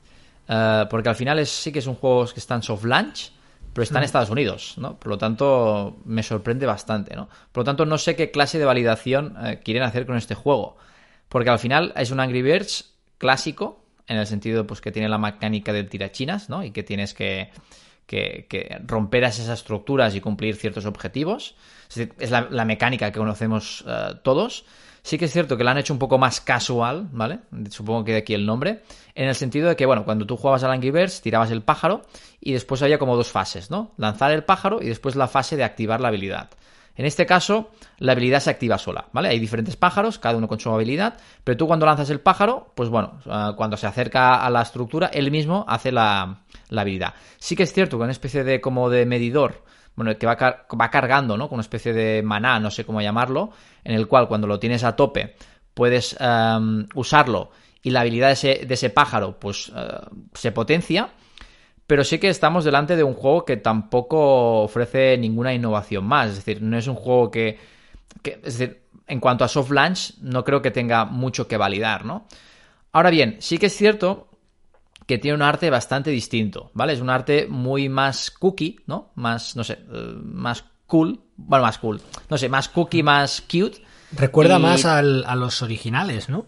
Eh, 0.49 0.87
porque 0.91 1.09
al 1.09 1.15
final 1.15 1.39
es, 1.39 1.51
sí 1.51 1.73
que 1.73 1.81
son 1.81 1.95
juegos 1.95 2.33
que 2.33 2.41
están 2.41 2.63
soft 2.63 2.85
launch, 2.85 3.33
pero 3.73 3.85
están 3.85 3.99
en 3.99 4.05
Estados 4.05 4.31
Unidos, 4.31 4.75
¿no? 4.77 4.99
Por 4.99 5.09
lo 5.09 5.19
tanto, 5.19 5.97
me 6.05 6.23
sorprende 6.23 6.67
bastante, 6.67 7.17
¿no? 7.17 7.29
Por 7.53 7.63
lo 7.63 7.65
tanto, 7.65 7.87
no 7.87 7.97
sé 7.97 8.17
qué 8.17 8.31
clase 8.31 8.59
de 8.59 8.65
validación 8.65 9.35
eh, 9.43 9.61
quieren 9.65 9.83
hacer 9.83 10.05
con 10.05 10.17
este 10.17 10.35
juego. 10.35 10.77
Porque 11.29 11.49
al 11.49 11.59
final 11.59 11.93
es 11.97 12.11
un 12.11 12.21
Angry 12.21 12.43
Birds 12.43 12.93
clásico, 13.17 13.83
en 14.07 14.19
el 14.19 14.27
sentido 14.27 14.67
pues, 14.67 14.81
que 14.81 14.93
tiene 14.93 15.09
la 15.09 15.17
mecánica 15.17 15.73
del 15.73 15.89
tirachinas, 15.89 16.51
¿no? 16.51 16.63
Y 16.63 16.73
que 16.73 16.83
tienes 16.83 17.15
que, 17.15 17.51
que, 18.07 18.79
romper 18.87 19.25
esas 19.25 19.49
estructuras 19.49 20.15
y 20.15 20.21
cumplir 20.21 20.57
ciertos 20.57 20.85
objetivos. 20.85 21.55
Es, 21.97 22.31
la, 22.31 22.65
mecánica 22.65 23.11
que 23.11 23.19
conocemos 23.19 23.85
eh, 23.87 24.15
todos. 24.23 24.65
Sí 25.03 25.19
que 25.19 25.25
es 25.25 25.33
cierto 25.33 25.57
que 25.57 25.65
la 25.65 25.73
han 25.73 25.79
hecho 25.79 25.93
un 25.93 25.99
poco 25.99 26.17
más 26.17 26.41
casual, 26.41 27.09
¿vale? 27.11 27.41
Supongo 27.71 28.05
que 28.05 28.13
de 28.13 28.19
aquí 28.19 28.35
el 28.35 28.47
nombre. 28.47 28.83
En 29.17 29.29
el 29.29 29.35
sentido 29.35 29.69
de 29.69 29.75
que, 29.75 29.85
bueno, 29.85 30.05
cuando 30.05 30.27
tú 30.27 30.37
jugabas 30.37 30.63
al 30.63 30.71
Angry 30.71 30.93
Birds, 30.93 31.21
tirabas 31.21 31.51
el 31.51 31.63
pájaro 31.63 32.03
y 32.41 32.53
después 32.53 32.83
había 32.83 32.99
como 32.99 33.17
dos 33.17 33.33
fases, 33.33 33.71
¿no? 33.71 33.93
Lanzar 33.97 34.31
el 34.31 34.45
pájaro 34.45 34.81
y 34.81 34.87
después 34.87 35.17
la 35.17 35.27
fase 35.27 35.57
de 35.57 35.65
activar 35.65 36.01
la 36.01 36.09
habilidad. 36.09 36.51
En 36.95 37.07
este 37.07 37.25
caso, 37.25 37.71
la 37.99 38.13
habilidad 38.13 38.41
se 38.41 38.51
activa 38.51 38.77
sola, 38.77 39.07
¿vale? 39.13 39.31
Hay 39.31 39.39
diferentes 39.39 39.77
pájaros, 39.77 40.19
cada 40.19 40.37
uno 40.37 40.47
con 40.47 40.61
su 40.61 40.71
habilidad, 40.71 41.17
pero 41.43 41.57
tú 41.57 41.67
cuando 41.67 41.87
lanzas 41.87 42.11
el 42.11 42.21
pájaro, 42.21 42.73
pues 42.75 42.91
bueno, 42.91 43.19
ah, 43.27 43.55
cuando 43.57 43.77
se 43.77 43.87
acerca 43.87 44.45
a 44.45 44.51
la 44.51 44.63
estructura, 44.63 45.07
él 45.07 45.31
mismo 45.31 45.65
hace 45.69 45.91
la, 45.91 46.43
la 46.69 46.81
habilidad. 46.83 47.15
Sí 47.39 47.57
que 47.57 47.63
es 47.63 47.73
cierto 47.73 47.97
que 47.97 48.03
una 48.05 48.13
especie 48.13 48.45
de 48.45 48.61
como 48.61 48.91
de 48.91 49.07
medidor 49.07 49.63
bueno, 49.95 50.17
que 50.17 50.27
va, 50.27 50.37
va 50.37 50.91
cargando, 50.91 51.37
¿no? 51.37 51.49
Con 51.49 51.57
una 51.57 51.63
especie 51.63 51.93
de 51.93 52.23
maná, 52.23 52.59
no 52.59 52.71
sé 52.71 52.85
cómo 52.85 53.01
llamarlo, 53.01 53.51
en 53.85 53.95
el 53.95 54.09
cual 54.09 54.29
cuando 54.29 54.47
lo 54.47 54.59
tienes 54.59 54.85
a 54.85 54.97
tope 54.97 55.35
puedes 55.75 56.17
em, 56.21 56.87
usarlo 56.95 57.51
y 57.83 57.91
la 57.91 58.01
habilidad 58.01 58.37
de 58.39 58.67
ese, 58.69 58.91
pájaro 58.91 59.39
pues 59.39 59.73
eh, 59.75 59.89
se 60.35 60.53
potencia, 60.53 61.11
pero 61.87 62.05
sí 62.05 62.19
que 62.19 62.29
estamos 62.29 62.65
delante 62.65 62.97
de 62.97 63.03
un 63.03 63.15
juego 63.15 63.45
que 63.45 63.57
tampoco 63.57 64.63
ofrece 64.63 65.19
ninguna 65.19 65.53
innovación 65.53 66.05
más, 66.05 66.31
es 66.31 66.37
decir, 66.37 66.63
no 66.63 66.79
es 66.79 66.87
un 66.87 66.95
juego 66.95 67.31
que, 67.31 67.59
que 68.23 68.41
es 68.45 68.59
decir, 68.59 68.83
en 69.07 69.21
cuanto 69.21 69.45
a 69.45 69.49
soft 69.49 69.71
launch 69.71 70.15
no 70.21 70.45
creo 70.45 70.63
que 70.63 70.71
tenga 70.71 71.05
mucho 71.05 71.49
que 71.49 71.57
validar, 71.57 72.05
¿no? 72.05 72.27
Ahora 72.93 73.11
bien, 73.11 73.37
sí 73.41 73.59
que 73.59 73.67
es 73.67 73.77
cierto 73.77 74.29
que 75.13 75.19
tiene 75.19 75.35
un 75.35 75.43
arte 75.43 75.69
bastante 75.69 76.11
distinto, 76.11 76.71
¿vale? 76.73 76.95
Es 76.95 77.01
un 77.03 77.11
arte 77.11 77.47
muy 77.47 77.91
más 77.91 78.31
cookie, 78.31 78.81
¿no? 78.87 79.13
Más, 79.15 79.57
no 79.57 79.63
sé, 79.63 79.75
eh, 79.75 80.15
más 80.23 80.65
cool, 80.87 81.21
bueno, 81.37 81.67
más 81.67 81.77
cool, 81.77 82.01
no 82.31 82.39
sé, 82.39 82.49
más 82.49 82.71
cookie, 82.71 83.03
más 83.03 83.43
cute. 83.43 83.85
Recuerda 84.13 84.59
más 84.59 84.87
a 84.87 85.03
los 85.03 85.61
originales, 85.61 86.31
¿no? 86.31 86.47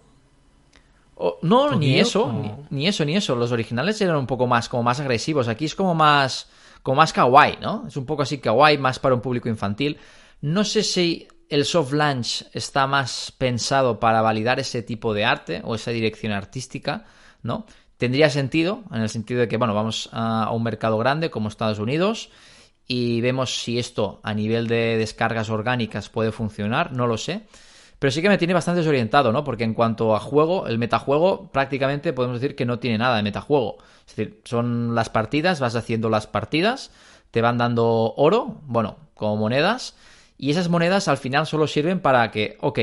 no, 1.43 1.77
ni 1.77 1.99
eso, 1.99 2.33
ni, 2.71 2.87
eso, 2.87 3.05
ni 3.05 3.17
eso. 3.17 3.37
Los 3.37 3.53
originales 3.53 4.01
eran 4.01 4.17
un 4.17 4.27
poco 4.27 4.47
más, 4.47 4.71
como 4.71 4.83
más 4.83 4.99
agresivos. 4.99 5.47
Aquí 5.49 5.67
es 5.67 5.75
como 5.75 5.95
más, 5.95 6.51
como 6.83 6.97
más 6.97 7.12
kawaii, 7.12 7.59
¿no? 7.61 7.85
Es 7.87 7.99
un 7.99 8.07
poco 8.07 8.23
así 8.23 8.39
kawaii, 8.39 8.79
más 8.79 8.99
para 8.99 9.15
un 9.15 9.21
público 9.21 9.51
infantil. 9.51 9.99
No 10.41 10.65
sé 10.65 10.83
si 10.83 11.29
el 11.51 11.67
soft 11.67 11.93
launch 11.93 12.47
está 12.55 12.87
más 12.87 13.31
pensado 13.37 14.01
para 14.01 14.23
validar 14.23 14.59
ese 14.59 14.83
tipo 14.83 15.12
de 15.12 15.27
arte 15.27 15.61
o 15.65 15.75
esa 15.75 15.91
dirección 15.91 16.33
artística, 16.33 17.05
¿no? 17.43 17.67
Tendría 17.97 18.29
sentido, 18.29 18.83
en 18.93 19.03
el 19.03 19.09
sentido 19.09 19.41
de 19.41 19.49
que, 19.49 19.57
bueno, 19.57 19.75
vamos 19.75 20.09
a, 20.13 20.51
un 20.53 20.63
mercado 20.63 20.99
grande 20.99 21.31
como 21.31 21.49
Estados 21.49 21.79
Unidos 21.79 22.31
y 22.87 23.21
vemos 23.21 23.63
si 23.63 23.79
esto 23.79 24.21
a 24.23 24.35
nivel 24.35 24.67
de 24.67 24.99
descargas 24.99 25.49
orgánicas 25.49 26.09
puede 26.09 26.33
funcionar, 26.33 26.93
no 26.93 27.07
lo 27.07 27.17
sé. 27.17 27.43
Pero 27.99 28.11
sí 28.11 28.21
que 28.21 28.29
me 28.29 28.37
tiene 28.37 28.53
bastante 28.53 28.81
desorientado, 28.81 29.33
¿no? 29.33 29.45
Porque 29.45 29.65
en 29.65 29.73
cuanto 29.73 30.15
a 30.15 30.21
juego, 30.21 30.67
el 30.67 30.79
metajuego 30.79 31.51
prácticamente 31.53 32.13
podemos 32.13 32.41
decir 32.41 32.57
que 32.57 32.67
no 32.67 32.79
tiene 32.79 32.99
nada 32.99 33.17
de 33.17 33.23
metajuego. 33.23 33.79
Es 34.07 34.17
decir, 34.17 34.41
son 34.45 34.95
las 34.95 35.09
partidas, 35.09 35.61
vas 35.61 35.77
haciendo 35.77 36.11
las 36.11 36.27
partidas, 36.27 36.91
te 37.31 37.41
van 37.41 37.57
dando 37.57 38.13
oro, 38.17 38.61
bueno, 38.67 38.99
como 39.15 39.37
monedas, 39.37 39.95
y 40.37 40.51
esas 40.51 40.69
monedas 40.69 41.09
al 41.09 41.17
final 41.17 41.47
solo 41.47 41.67
sirven 41.67 42.01
para 42.01 42.31
que, 42.31 42.59
ok, 42.61 42.81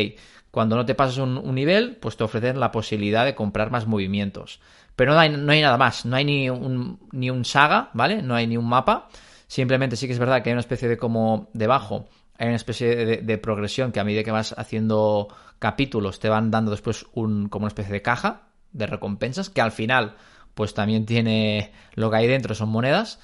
cuando 0.49 0.76
no 0.76 0.86
te 0.86 0.95
pasas 0.95 1.18
un 1.18 1.53
nivel, 1.53 1.97
pues 1.97 2.18
te 2.18 2.24
ofrecen 2.24 2.59
la 2.59 2.72
posibilidad 2.72 3.24
de 3.24 3.36
comprar 3.36 3.72
más 3.72 3.88
movimientos. 3.88 4.59
Pero 5.01 5.13
no 5.15 5.19
hay, 5.19 5.61
nada 5.61 5.79
más, 5.79 6.05
no 6.05 6.15
hay 6.15 6.23
ni 6.23 6.47
un, 6.47 6.99
ni 7.11 7.31
un 7.31 7.43
saga, 7.43 7.89
¿vale? 7.93 8.21
No 8.21 8.35
hay 8.35 8.45
ni 8.45 8.55
un 8.55 8.69
mapa. 8.69 9.07
Simplemente 9.47 9.95
sí 9.95 10.05
que 10.05 10.13
es 10.13 10.19
verdad 10.19 10.43
que 10.43 10.51
hay 10.51 10.53
una 10.53 10.59
especie 10.59 10.87
de 10.87 10.97
como 10.97 11.49
debajo, 11.53 12.07
hay 12.37 12.45
una 12.45 12.55
especie 12.55 13.17
de, 13.23 13.37
progresión 13.39 13.91
que 13.91 13.99
a 13.99 14.03
medida 14.03 14.21
que 14.21 14.29
vas 14.29 14.53
haciendo 14.55 15.27
capítulos 15.57 16.19
te 16.19 16.29
van 16.29 16.51
dando 16.51 16.69
después 16.69 17.07
un, 17.13 17.49
como 17.49 17.63
una 17.63 17.69
especie 17.69 17.91
de 17.91 18.03
caja 18.03 18.43
de 18.73 18.85
recompensas, 18.85 19.49
que 19.49 19.61
al 19.61 19.71
final 19.71 20.17
pues 20.53 20.75
también 20.75 21.07
tiene 21.07 21.71
lo 21.95 22.11
que 22.11 22.17
hay 22.17 22.27
dentro, 22.27 22.53
son 22.53 22.69
monedas, 22.69 23.19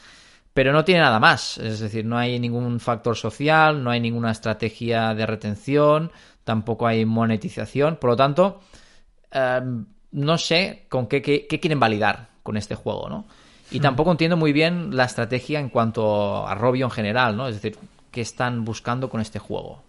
pero 0.56 0.74
no 0.74 0.84
tiene 0.84 1.02
nada 1.02 1.20
más. 1.20 1.60
Es 1.60 1.80
decir, 1.80 2.06
no 2.06 2.18
hay 2.18 2.40
ningún 2.40 2.80
factor 2.80 3.16
social, 3.16 3.84
no 3.84 3.92
hay 3.92 4.00
ninguna 4.00 4.32
estrategia 4.32 5.14
de 5.14 5.28
retención, 5.28 6.12
tampoco 6.44 6.88
hay 6.88 7.06
monetización, 7.06 7.98
por 7.98 8.10
lo 8.10 8.16
tanto... 8.16 8.62
Em, 9.30 9.86
no 10.12 10.38
sé 10.38 10.86
con 10.90 11.08
qué, 11.08 11.48
quieren 11.48 11.80
validar 11.80 12.30
con 12.44 12.58
este 12.58 12.76
juego, 12.76 13.10
¿no? 13.10 13.26
Y 13.72 13.80
hmm. 13.80 13.82
tampoco 13.82 14.12
entiendo 14.12 14.38
muy 14.38 14.54
bien 14.54 14.96
la 14.96 15.06
estrategia 15.06 15.60
en 15.60 15.70
cuanto 15.70 16.48
a 16.48 16.56
Robio 16.56 16.86
en 16.86 16.92
general, 16.92 17.36
¿no? 17.36 17.48
Es 17.48 17.56
decir, 17.56 17.78
¿qué 18.12 18.22
están 18.22 18.66
buscando 18.66 19.10
con 19.10 19.22
este 19.22 19.40
juego? 19.40 19.84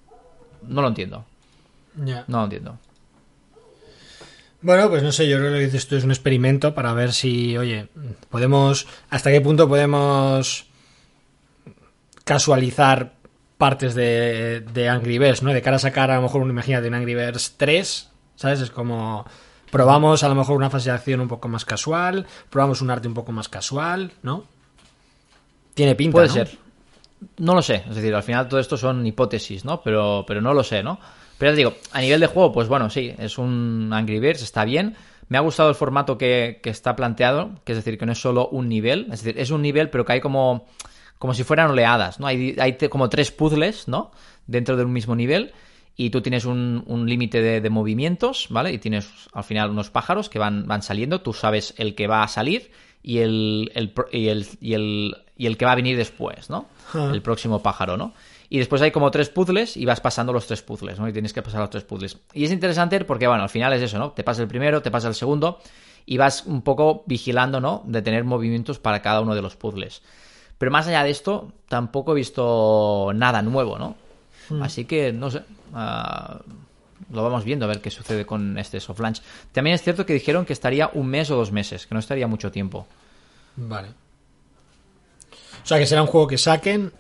No 0.67 0.83
lo 0.83 0.89
entiendo. 0.89 1.25
No 1.95 2.39
lo 2.39 2.45
entiendo. 2.45 2.79
Bueno, 4.61 4.89
pues 4.89 5.03
no 5.03 5.13
sé, 5.13 5.29
yo 5.29 5.39
creo 5.39 5.53
que 5.53 5.65
esto 5.65 5.97
es 5.97 6.03
un 6.03 6.11
experimento 6.11 6.75
para 6.75 6.93
ver 6.93 7.13
si, 7.13 7.57
oye, 7.57 7.89
podemos, 8.29 8.89
hasta 9.09 9.31
qué 9.31 9.41
punto 9.41 9.69
podemos 9.69 10.67
casualizar 12.25 13.13
partes 13.57 13.95
de, 13.95 14.61
de 14.61 14.89
Angry 14.89 15.19
Birds, 15.19 15.43
¿no? 15.43 15.53
De 15.53 15.63
cara 15.63 15.77
a 15.77 15.81
sacar 15.81 16.11
a 16.11 16.17
lo 16.17 16.23
mejor, 16.23 16.43
imagina, 16.43 16.81
de 16.81 16.89
un 16.89 16.95
Angry 16.95 17.15
Birds 17.15 17.55
3, 17.57 18.09
¿sabes? 18.35 18.61
Es 18.61 18.71
como 18.71 19.27
Probamos 19.71 20.23
a 20.23 20.29
lo 20.29 20.35
mejor 20.35 20.57
una 20.57 20.71
fase 20.71 20.91
de 20.91 20.97
acción 20.97 21.21
un 21.21 21.29
poco 21.29 21.49
más 21.49 21.65
casual, 21.65 22.27
probamos 22.51 22.81
un 22.81 22.91
arte 22.91 23.09
un 23.09 23.15
poco 23.15 23.33
más 23.33 23.49
casual, 23.49 24.13
¿no? 24.23 24.45
Tiene 25.75 25.95
pinta. 25.95 26.13
Puede 26.13 26.29
¿no? 26.29 26.35
ser. 26.35 26.59
No 27.39 27.55
lo 27.55 27.63
sé, 27.63 27.85
es 27.89 27.97
decir, 27.97 28.15
al 28.15 28.23
final 28.23 28.49
todo 28.49 28.61
esto 28.61 28.77
son 28.77 29.05
hipótesis, 29.07 29.65
¿no? 29.65 29.81
Pero, 29.83 30.25
pero 30.27 30.41
no 30.41 30.55
lo 30.55 30.63
sé, 30.63 30.83
¿no? 30.83 30.99
Pero 31.37 31.51
ya 31.51 31.55
te 31.55 31.59
digo, 31.59 31.75
a 31.93 32.01
nivel 32.01 32.21
de 32.21 32.27
juego, 32.27 32.53
pues 32.53 32.69
bueno, 32.69 32.91
sí, 32.91 33.15
es 33.19 33.39
un 33.39 33.91
Angry 33.93 34.21
Birds, 34.21 34.43
está 34.43 34.65
bien. 34.65 34.97
Me 35.29 35.37
ha 35.37 35.41
gustado 35.41 35.69
el 35.69 35.75
formato 35.75 36.17
que, 36.17 36.61
está 36.65 36.97
planteado, 36.97 37.51
que 37.65 37.73
es 37.73 37.79
decir, 37.79 37.99
que 37.99 38.07
no 38.07 38.13
es 38.13 38.21
solo 38.21 38.49
un 38.49 38.69
nivel, 38.69 39.09
es 39.13 39.23
decir, 39.23 39.39
es 39.39 39.51
un 39.51 39.63
nivel, 39.63 39.91
pero 39.91 40.05
que 40.05 40.15
hay 40.15 40.21
como, 40.21 40.67
como 41.19 41.35
si 41.35 41.45
fueran 41.45 41.71
oleadas, 41.71 42.19
¿no? 42.19 42.27
Hay, 42.27 42.57
hay 42.59 42.79
como 42.89 43.09
tres 43.09 43.31
puzzles, 43.31 43.89
¿no? 43.89 44.13
Dentro 44.47 44.77
de 44.77 44.85
un 44.85 44.93
mismo 44.93 45.15
nivel 45.15 45.53
y 46.01 46.11
tú 46.11 46.23
tienes 46.23 46.45
un, 46.45 47.05
límite 47.07 47.61
de, 47.61 47.71
movimientos, 47.71 48.47
¿vale? 48.51 48.73
Y 48.73 48.79
tienes 48.79 49.11
al 49.33 49.43
final 49.43 49.71
unos 49.71 49.91
pájaros 49.91 50.31
que 50.31 50.39
van, 50.39 50.65
van 50.69 50.81
saliendo, 50.81 51.23
tú 51.23 51.33
sabes 51.33 51.75
el 51.77 51.97
que 51.97 52.07
va 52.07 52.23
a 52.23 52.29
salir 52.29 52.71
y 53.03 53.19
el, 53.19 53.73
el, 53.75 53.93
y 54.13 54.29
el, 54.29 54.47
y 54.61 54.75
el, 54.75 55.17
y 55.37 55.47
el 55.47 55.57
que 55.57 55.65
va 55.65 55.73
a 55.73 55.75
venir 55.75 55.97
después, 55.97 56.51
¿no? 56.51 56.69
Ah. 56.95 57.11
El 57.13 57.21
próximo 57.21 57.65
pájaro, 57.65 57.97
¿no? 57.97 58.15
Y 58.49 58.59
después 58.59 58.81
hay 58.81 58.93
como 58.93 59.11
tres 59.11 59.29
puzzles 59.29 59.77
y 59.77 59.87
vas 59.87 60.01
pasando 60.01 60.33
los 60.33 60.47
tres 60.47 60.63
puzzles, 60.63 61.01
¿no? 61.01 61.09
Y 61.09 61.13
tienes 61.13 61.33
que 61.33 61.43
pasar 61.43 61.61
los 61.61 61.71
tres 61.71 61.83
puzzles. 61.83 62.17
Y 62.33 62.45
es 62.45 62.53
interesante 62.53 63.05
porque, 63.05 63.27
bueno, 63.27 63.43
al 63.43 63.51
final 63.51 63.73
es 63.73 63.83
eso, 63.83 63.99
¿no? 63.99 64.13
Te 64.13 64.23
pasa 64.23 64.43
el 64.43 64.49
primero, 64.49 64.81
te 64.81 64.93
pasa 64.93 65.09
el 65.09 65.17
segundo 65.17 65.59
y 66.07 66.17
vas 66.17 66.47
un 66.47 66.63
poco 66.63 67.03
vigilando, 67.07 67.61
¿no? 67.61 67.83
De 67.87 68.03
tener 68.03 68.23
movimientos 68.23 68.79
para 68.79 69.03
cada 69.03 69.21
uno 69.21 69.35
de 69.35 69.43
los 69.43 69.57
puzzles. 69.57 70.01
Pero 70.59 70.71
más 70.71 70.87
allá 70.87 71.03
de 71.03 71.11
esto, 71.11 71.53
tampoco 71.69 72.13
he 72.13 72.15
visto 72.15 73.11
nada 73.17 73.43
nuevo, 73.43 73.81
¿no? 73.81 73.97
Hmm. 74.49 74.63
Así 74.63 74.85
que, 74.85 75.13
no 75.13 75.31
sé, 75.31 75.43
Ah, 75.75 76.41
lo 77.11 77.23
vamos 77.23 77.45
viendo 77.45 77.65
a 77.65 77.69
ver 77.69 77.81
qué 77.81 77.91
sucede 77.91 78.27
con 78.27 78.59
este 78.59 78.81
soft 78.81 79.01
launch. 79.01 79.23
También 79.53 79.75
es 79.75 79.83
cierto 79.83 80.05
que 80.05 80.13
dijeron 80.13 80.45
que 80.45 80.53
estaría 80.53 80.91
un 80.93 81.07
mes 81.07 81.31
o 81.31 81.37
dos 81.37 81.53
meses, 81.53 81.87
que 81.87 81.95
no 81.95 82.01
estaría 82.01 82.27
mucho 82.27 82.51
tiempo. 82.51 82.87
Vale. 83.57 83.89
O 85.63 85.67
sea 85.67 85.79
que 85.79 85.87
será 85.87 86.03
un 86.03 86.09
juego 86.09 86.27
que 86.27 86.39
saquen, 86.39 86.93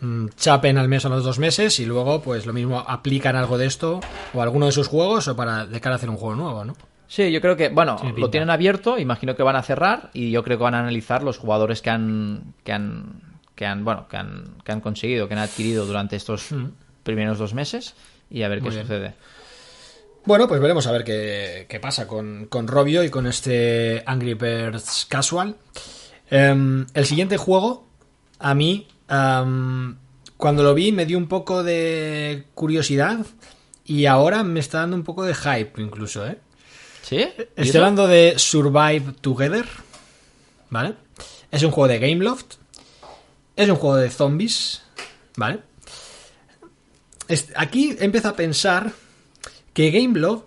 mm, 0.00 0.28
chapen 0.36 0.78
al 0.78 0.88
mes 0.88 1.04
o 1.04 1.08
los 1.08 1.24
dos 1.24 1.38
meses 1.38 1.80
y 1.80 1.86
luego 1.86 2.20
pues 2.20 2.46
lo 2.46 2.52
mismo 2.52 2.80
aplican 2.80 3.36
algo 3.36 3.58
de 3.58 3.66
esto 3.66 4.00
o 4.34 4.42
alguno 4.42 4.66
de 4.66 4.72
sus 4.72 4.88
juegos 4.88 5.28
o 5.28 5.36
para 5.36 5.66
de 5.66 5.80
cara 5.80 5.94
a 5.94 5.96
hacer 5.96 6.10
un 6.10 6.16
juego 6.16 6.36
nuevo, 6.36 6.64
¿no? 6.64 6.76
Sí, 7.06 7.32
yo 7.32 7.40
creo 7.40 7.56
que, 7.56 7.70
bueno, 7.70 7.96
lo 8.18 8.28
tienen 8.28 8.50
abierto, 8.50 8.98
imagino 8.98 9.34
que 9.34 9.42
van 9.42 9.56
a 9.56 9.62
cerrar 9.62 10.10
y 10.12 10.30
yo 10.30 10.44
creo 10.44 10.58
que 10.58 10.64
van 10.64 10.74
a 10.74 10.80
analizar 10.80 11.22
los 11.22 11.38
jugadores 11.38 11.80
que 11.80 11.88
han, 11.88 12.54
que 12.64 12.72
han, 12.72 13.22
que 13.54 13.64
han, 13.64 13.82
bueno, 13.82 14.06
que 14.08 14.18
han, 14.18 14.56
que 14.62 14.72
han 14.72 14.82
conseguido, 14.82 15.26
que 15.26 15.32
han 15.32 15.40
adquirido 15.40 15.86
durante 15.86 16.16
estos 16.16 16.52
mm. 16.52 16.66
Primeros 17.02 17.38
dos 17.38 17.54
meses 17.54 17.94
y 18.30 18.42
a 18.42 18.48
ver 18.48 18.62
qué 18.62 18.72
sucede. 18.72 19.14
Bueno, 20.24 20.46
pues 20.46 20.60
veremos 20.60 20.86
a 20.86 20.92
ver 20.92 21.04
qué, 21.04 21.78
pasa 21.80 22.06
con, 22.06 22.46
con, 22.46 22.68
Robio 22.68 23.02
y 23.02 23.10
con 23.10 23.26
este 23.26 24.02
Angry 24.06 24.34
Birds 24.34 25.06
Casual. 25.08 25.56
Em, 26.30 26.86
el 26.92 27.06
siguiente 27.06 27.38
juego, 27.38 27.86
a 28.38 28.54
mí, 28.54 28.88
cuando 29.06 30.62
lo 30.62 30.74
vi, 30.74 30.92
me 30.92 31.06
dio 31.06 31.16
un 31.16 31.28
poco 31.28 31.62
de 31.62 32.44
curiosidad 32.54 33.24
y 33.84 34.04
ahora 34.06 34.44
me 34.44 34.60
está 34.60 34.80
dando 34.80 34.96
un 34.96 35.04
poco 35.04 35.24
de 35.24 35.34
hype 35.34 35.80
incluso, 35.80 36.26
¿eh? 36.26 36.38
¿Sí? 37.02 37.26
Estoy 37.56 37.78
hablando 37.78 38.06
de 38.06 38.34
Survive 38.36 39.14
Together. 39.22 39.64
¿vale? 40.70 40.94
Es 41.50 41.62
un 41.62 41.70
juego 41.70 41.88
de 41.88 41.98
Gameloft. 41.98 42.54
Es 43.56 43.68
un 43.68 43.76
juego 43.76 43.96
de 43.96 44.10
zombies, 44.10 44.82
¿vale? 45.36 45.60
Aquí 47.56 47.96
empiezo 48.00 48.28
a 48.28 48.36
pensar 48.36 48.92
que 49.72 49.90
Gameloft... 49.90 50.44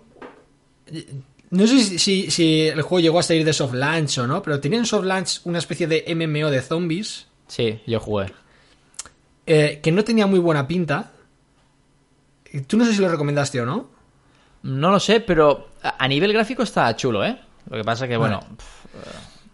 No 1.50 1.66
sé 1.66 1.78
si, 1.84 1.98
si- 1.98 2.30
si 2.30 2.60
el 2.68 2.80
juego 2.82 3.00
llegó 3.00 3.18
a 3.18 3.22
salir 3.22 3.44
de 3.44 3.52
soft 3.52 3.74
launch 3.74 4.18
o 4.18 4.26
no, 4.26 4.42
pero 4.42 4.58
tenía 4.60 4.78
en 4.78 4.86
soft 4.86 5.04
launch 5.04 5.40
una 5.44 5.58
especie 5.58 5.86
de 5.86 6.04
MMO 6.14 6.50
de 6.50 6.62
zombies 6.62 7.26
Sí, 7.46 7.80
yo 7.86 8.00
jugué. 8.00 8.32
eh, 9.46 9.80
que 9.82 9.92
no 9.92 10.02
tenía 10.04 10.26
muy 10.26 10.38
buena 10.38 10.66
pinta. 10.66 11.12
Tú 12.66 12.76
no 12.78 12.84
sé 12.86 12.94
si 12.94 13.00
lo 13.00 13.08
recomendaste 13.10 13.60
o 13.60 13.66
no. 13.66 13.90
No 14.62 14.90
lo 14.90 15.00
sé, 15.00 15.20
pero 15.20 15.68
a 15.82 16.08
nivel 16.08 16.32
gráfico 16.32 16.62
está 16.62 16.94
chulo, 16.96 17.24
¿eh? 17.24 17.38
Lo 17.68 17.76
que 17.76 17.84
pasa 17.84 18.06
que, 18.08 18.16
bueno. 18.16 18.40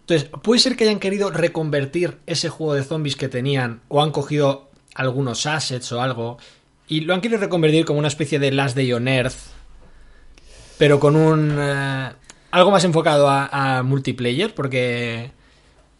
Entonces, 0.01 0.29
puede 0.41 0.59
ser 0.59 0.75
que 0.75 0.85
hayan 0.85 0.99
querido 0.99 1.29
reconvertir 1.31 2.17
ese 2.25 2.49
juego 2.49 2.73
de 2.75 2.83
zombies 2.83 3.15
que 3.15 3.27
tenían 3.27 3.81
o 3.89 4.01
han 4.01 4.11
cogido 4.11 4.69
algunos 4.95 5.45
assets 5.45 5.91
o 5.91 6.01
algo 6.01 6.37
y 6.89 7.01
lo 7.01 7.13
han 7.13 7.21
querido 7.21 7.39
reconvertir 7.39 7.85
como 7.85 7.99
una 7.99 8.07
especie 8.07 8.39
de 8.39 8.51
Last 8.51 8.75
Day 8.75 8.91
on 8.91 9.07
Earth, 9.07 9.35
pero 10.77 10.99
con 10.99 11.15
un... 11.15 11.55
eh, 11.57 12.09
algo 12.51 12.71
más 12.71 12.83
enfocado 12.83 13.29
a, 13.29 13.83
multiplayer, 13.83 14.55
porque 14.55 15.31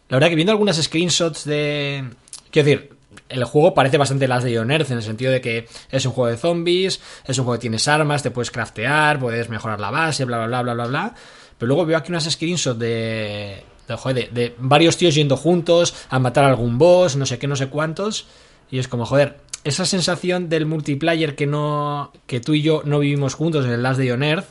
la 0.08 0.16
verdad 0.16 0.28
que 0.28 0.34
viendo 0.34 0.52
algunas 0.52 0.76
screenshots 0.76 1.44
de... 1.44 2.04
Quiero 2.50 2.68
decir, 2.68 2.90
el 3.28 3.44
juego 3.44 3.72
parece 3.72 3.98
bastante 3.98 4.26
Last 4.26 4.42
Day 4.42 4.56
on 4.56 4.72
Earth 4.72 4.90
en 4.90 4.96
el 4.96 5.04
sentido 5.04 5.30
de 5.30 5.40
que 5.40 5.68
es 5.90 6.04
un 6.04 6.12
juego 6.12 6.28
de 6.28 6.36
zombies, 6.36 7.00
es 7.24 7.38
un 7.38 7.44
juego 7.44 7.58
que 7.58 7.62
tienes 7.62 7.86
armas, 7.86 8.24
te 8.24 8.32
puedes 8.32 8.50
craftear, 8.50 9.20
puedes 9.20 9.48
mejorar 9.48 9.78
la 9.78 9.92
base, 9.92 10.24
bla, 10.24 10.38
bla, 10.38 10.46
bla, 10.48 10.62
bla, 10.62 10.74
bla, 10.74 10.86
bla. 10.86 11.14
Pero 11.56 11.68
luego 11.68 11.86
veo 11.86 11.96
aquí 11.96 12.10
unas 12.10 12.24
screenshots 12.24 12.80
de, 12.80 13.62
de, 13.86 13.96
joder, 13.96 14.32
de, 14.32 14.40
de 14.40 14.54
varios 14.58 14.96
tíos 14.96 15.14
yendo 15.14 15.36
juntos 15.36 15.94
a 16.08 16.18
matar 16.18 16.44
a 16.44 16.48
algún 16.48 16.78
boss, 16.78 17.14
no 17.14 17.26
sé 17.26 17.38
qué, 17.38 17.46
no 17.46 17.54
sé 17.54 17.68
cuántos. 17.68 18.26
Y 18.72 18.78
es 18.80 18.88
como, 18.88 19.06
joder, 19.06 19.36
esa 19.64 19.84
sensación 19.84 20.48
del 20.48 20.66
multiplayer 20.66 21.34
que 21.36 21.46
no 21.46 22.12
que 22.26 22.40
tú 22.40 22.54
y 22.54 22.62
yo 22.62 22.82
no 22.84 22.98
vivimos 22.98 23.34
juntos 23.34 23.64
en 23.66 23.72
el 23.72 23.82
Last 23.82 23.98
Day 23.98 24.10
on 24.10 24.22
Earth, 24.22 24.46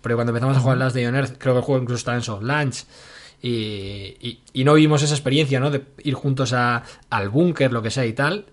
porque 0.00 0.14
cuando 0.14 0.30
empezamos 0.30 0.56
a 0.56 0.60
jugar 0.60 0.78
Last 0.78 0.94
Day 0.96 1.04
on 1.06 1.14
Earth, 1.16 1.36
creo 1.38 1.54
que 1.54 1.58
el 1.58 1.64
juego 1.64 1.82
incluso 1.82 1.98
estaba 1.98 2.16
en 2.16 2.22
soft 2.22 2.42
launch. 2.42 2.84
Y, 3.42 3.48
y- 4.20 4.40
y 4.54 4.64
no 4.64 4.74
vivimos 4.74 5.02
esa 5.02 5.14
experiencia, 5.14 5.60
¿no? 5.60 5.70
De 5.70 5.82
ir 6.02 6.14
juntos 6.14 6.52
a- 6.52 6.82
al 7.10 7.28
búnker, 7.28 7.72
lo 7.72 7.82
que 7.82 7.90
sea 7.90 8.06
y 8.06 8.12
tal. 8.14 8.46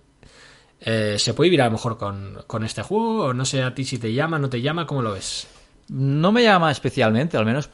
Eh, 0.82 1.16
¿Se 1.18 1.34
puede 1.34 1.48
vivir 1.50 1.62
a 1.62 1.66
lo 1.66 1.72
mejor 1.72 1.98
con, 1.98 2.40
con 2.48 2.64
este 2.66 2.82
juego? 2.82 3.26
O 3.28 3.34
no 3.34 3.46
sé 3.46 3.64
a 3.64 3.74
ti 3.74 3.86
si 3.86 3.98
te 3.98 4.12
llama, 4.14 4.40
no 4.40 4.50
te 4.50 4.62
llama, 4.62 4.86
¿cómo 4.86 5.02
lo 5.02 5.14
ves? 5.14 5.48
No 5.88 6.32
me 6.34 6.44
llama 6.44 6.70
especialmente, 6.72 7.38
al 7.38 7.46
menos 7.46 7.70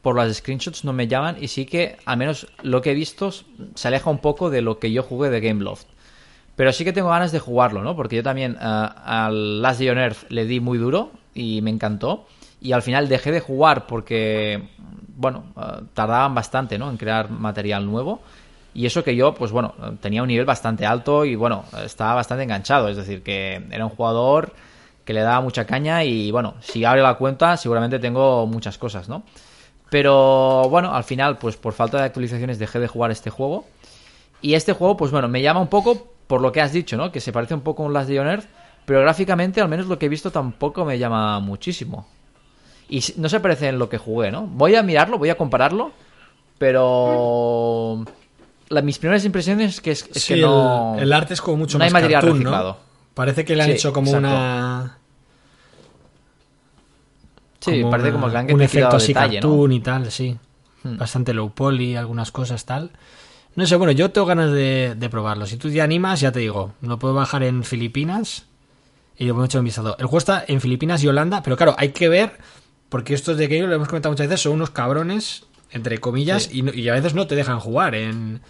por 0.00 0.16
las 0.16 0.34
screenshots 0.36 0.84
no 0.84 0.92
me 0.92 1.06
llaman 1.08 1.36
y 1.42 1.48
sí 1.48 1.66
que, 1.66 1.96
al 2.06 2.16
menos 2.18 2.46
lo 2.62 2.80
que 2.82 2.90
he 2.92 2.94
visto, 2.94 3.30
se 3.74 3.88
aleja 3.88 4.08
un 4.10 4.18
poco 4.18 4.48
de 4.50 4.60
lo 4.62 4.78
que 4.78 4.90
yo 4.92 5.02
jugué 5.02 5.28
de 5.30 5.40
Gameloft. 5.40 5.86
Pero 6.56 6.72
sí 6.72 6.84
que 6.84 6.92
tengo 6.92 7.08
ganas 7.08 7.32
de 7.32 7.40
jugarlo, 7.40 7.82
¿no? 7.82 7.96
Porque 7.96 8.16
yo 8.16 8.22
también 8.22 8.56
eh, 8.60 8.88
al 9.04 9.60
Last 9.60 9.80
Day 9.80 9.88
on 9.88 9.98
Earth 9.98 10.30
le 10.30 10.44
di 10.44 10.60
muy 10.60 10.78
duro 10.78 11.10
y 11.34 11.62
me 11.62 11.70
encantó. 11.70 12.26
Y 12.60 12.72
al 12.72 12.82
final 12.82 13.08
dejé 13.08 13.32
de 13.32 13.40
jugar 13.40 13.86
porque, 13.86 14.68
bueno, 15.16 15.44
eh, 15.56 15.82
tardaban 15.94 16.34
bastante, 16.34 16.78
¿no? 16.78 16.90
En 16.90 16.96
crear 16.96 17.30
material 17.30 17.84
nuevo. 17.86 18.22
Y 18.72 18.86
eso 18.86 19.04
que 19.04 19.14
yo, 19.14 19.34
pues 19.34 19.52
bueno, 19.52 19.74
tenía 20.00 20.22
un 20.22 20.28
nivel 20.28 20.44
bastante 20.44 20.84
alto 20.84 21.24
y 21.24 21.36
bueno, 21.36 21.64
estaba 21.84 22.14
bastante 22.14 22.44
enganchado. 22.44 22.88
Es 22.88 22.96
decir, 22.96 23.22
que 23.22 23.62
era 23.70 23.84
un 23.84 23.90
jugador 23.90 24.52
que 25.04 25.12
le 25.12 25.20
daba 25.20 25.40
mucha 25.40 25.64
caña 25.66 26.02
y 26.02 26.30
bueno, 26.30 26.54
si 26.60 26.84
abre 26.84 27.02
la 27.02 27.14
cuenta 27.14 27.56
seguramente 27.56 27.98
tengo 27.98 28.46
muchas 28.46 28.78
cosas, 28.78 29.08
¿no? 29.08 29.22
Pero 29.90 30.68
bueno, 30.70 30.92
al 30.94 31.04
final, 31.04 31.38
pues 31.38 31.56
por 31.56 31.72
falta 31.72 31.98
de 31.98 32.04
actualizaciones 32.04 32.58
dejé 32.58 32.80
de 32.80 32.88
jugar 32.88 33.10
este 33.10 33.30
juego. 33.30 33.64
Y 34.40 34.54
este 34.54 34.72
juego, 34.72 34.96
pues 34.96 35.10
bueno, 35.12 35.28
me 35.28 35.40
llama 35.40 35.60
un 35.60 35.68
poco 35.68 36.13
por 36.26 36.40
lo 36.40 36.52
que 36.52 36.60
has 36.60 36.72
dicho, 36.72 36.96
¿no? 36.96 37.12
Que 37.12 37.20
se 37.20 37.32
parece 37.32 37.54
un 37.54 37.60
poco 37.62 37.82
a 37.82 37.86
un 37.86 37.92
Last 37.92 38.08
Day 38.08 38.18
on 38.18 38.26
Earth, 38.28 38.46
pero 38.84 39.00
gráficamente, 39.00 39.60
al 39.60 39.68
menos 39.68 39.86
lo 39.86 39.98
que 39.98 40.06
he 40.06 40.08
visto, 40.08 40.30
tampoco 40.30 40.84
me 40.84 40.98
llama 40.98 41.40
muchísimo. 41.40 42.06
Y 42.88 43.02
no 43.16 43.28
se 43.28 43.40
parece 43.40 43.68
en 43.68 43.78
lo 43.78 43.88
que 43.88 43.98
jugué, 43.98 44.30
¿no? 44.30 44.46
Voy 44.46 44.74
a 44.74 44.82
mirarlo, 44.82 45.18
voy 45.18 45.30
a 45.30 45.36
compararlo, 45.36 45.90
pero... 46.58 48.06
la- 48.68 48.82
mis 48.82 48.98
primeras 48.98 49.24
impresiones 49.24 49.74
es 49.74 49.80
que, 49.80 49.90
es, 49.92 50.08
es 50.14 50.22
Sí, 50.24 50.34
que 50.34 50.40
no... 50.40 50.94
el, 50.96 51.04
el 51.04 51.12
arte 51.12 51.34
es 51.34 51.40
como 51.40 51.56
mucho 51.58 51.78
no 51.78 51.84
hay 51.84 51.90
más 51.90 52.02
material 52.02 52.22
cartoon, 52.22 52.42
¿no? 52.42 52.76
Parece 53.14 53.44
que 53.44 53.54
le 53.56 53.62
han 53.62 53.68
Sí, 53.70 53.74
hecho 53.76 53.92
como 53.92 54.08
exacto. 54.10 54.26
una... 54.28 54.98
Sí, 57.60 57.82
parece 57.90 58.08
una- 58.08 58.12
como 58.12 58.26
que 58.26 58.32
le 58.32 58.38
han 58.38 58.52
un 58.52 58.62
efecto 58.62 58.96
así 58.96 59.08
detalle, 59.08 59.40
¿no? 59.40 59.48
cartoon 59.48 59.72
y 59.72 59.80
tal, 59.80 60.10
sí. 60.10 60.36
Hmm. 60.82 60.98
Bastante 60.98 61.32
low 61.32 61.50
poly, 61.50 61.96
algunas 61.96 62.30
cosas 62.30 62.64
tal. 62.66 62.90
No 63.56 63.66
sé, 63.66 63.76
bueno, 63.76 63.92
yo 63.92 64.10
tengo 64.10 64.26
ganas 64.26 64.50
de, 64.52 64.94
de 64.96 65.08
probarlo. 65.08 65.46
Si 65.46 65.56
tú 65.56 65.70
te 65.70 65.80
animas, 65.80 66.20
ya 66.20 66.32
te 66.32 66.40
digo, 66.40 66.72
lo 66.80 66.98
puedo 66.98 67.14
bajar 67.14 67.42
en 67.44 67.62
Filipinas 67.62 68.46
y 69.16 69.24
le 69.26 69.32
puedo 69.32 69.44
echar 69.46 69.60
un 69.60 69.66
vistazo. 69.66 69.96
El 69.98 70.06
juego 70.06 70.18
está 70.18 70.44
en 70.48 70.60
Filipinas 70.60 71.02
y 71.04 71.08
Holanda, 71.08 71.42
pero 71.42 71.56
claro, 71.56 71.74
hay 71.78 71.90
que 71.90 72.08
ver, 72.08 72.32
porque 72.88 73.14
estos 73.14 73.36
de 73.36 73.48
que 73.48 73.60
lo 73.62 73.72
hemos 73.72 73.86
comentado 73.88 74.12
muchas 74.12 74.26
veces, 74.26 74.40
son 74.42 74.52
unos 74.54 74.70
cabrones, 74.70 75.44
entre 75.70 75.98
comillas, 75.98 76.44
Sí. 76.44 76.58
y, 76.58 76.62
no- 76.62 76.72
y 76.74 76.88
a 76.88 76.94
veces 76.94 77.14
no 77.14 77.26
te 77.28 77.36
dejan 77.36 77.60
jugar. 77.60 77.94
En, 77.94 78.40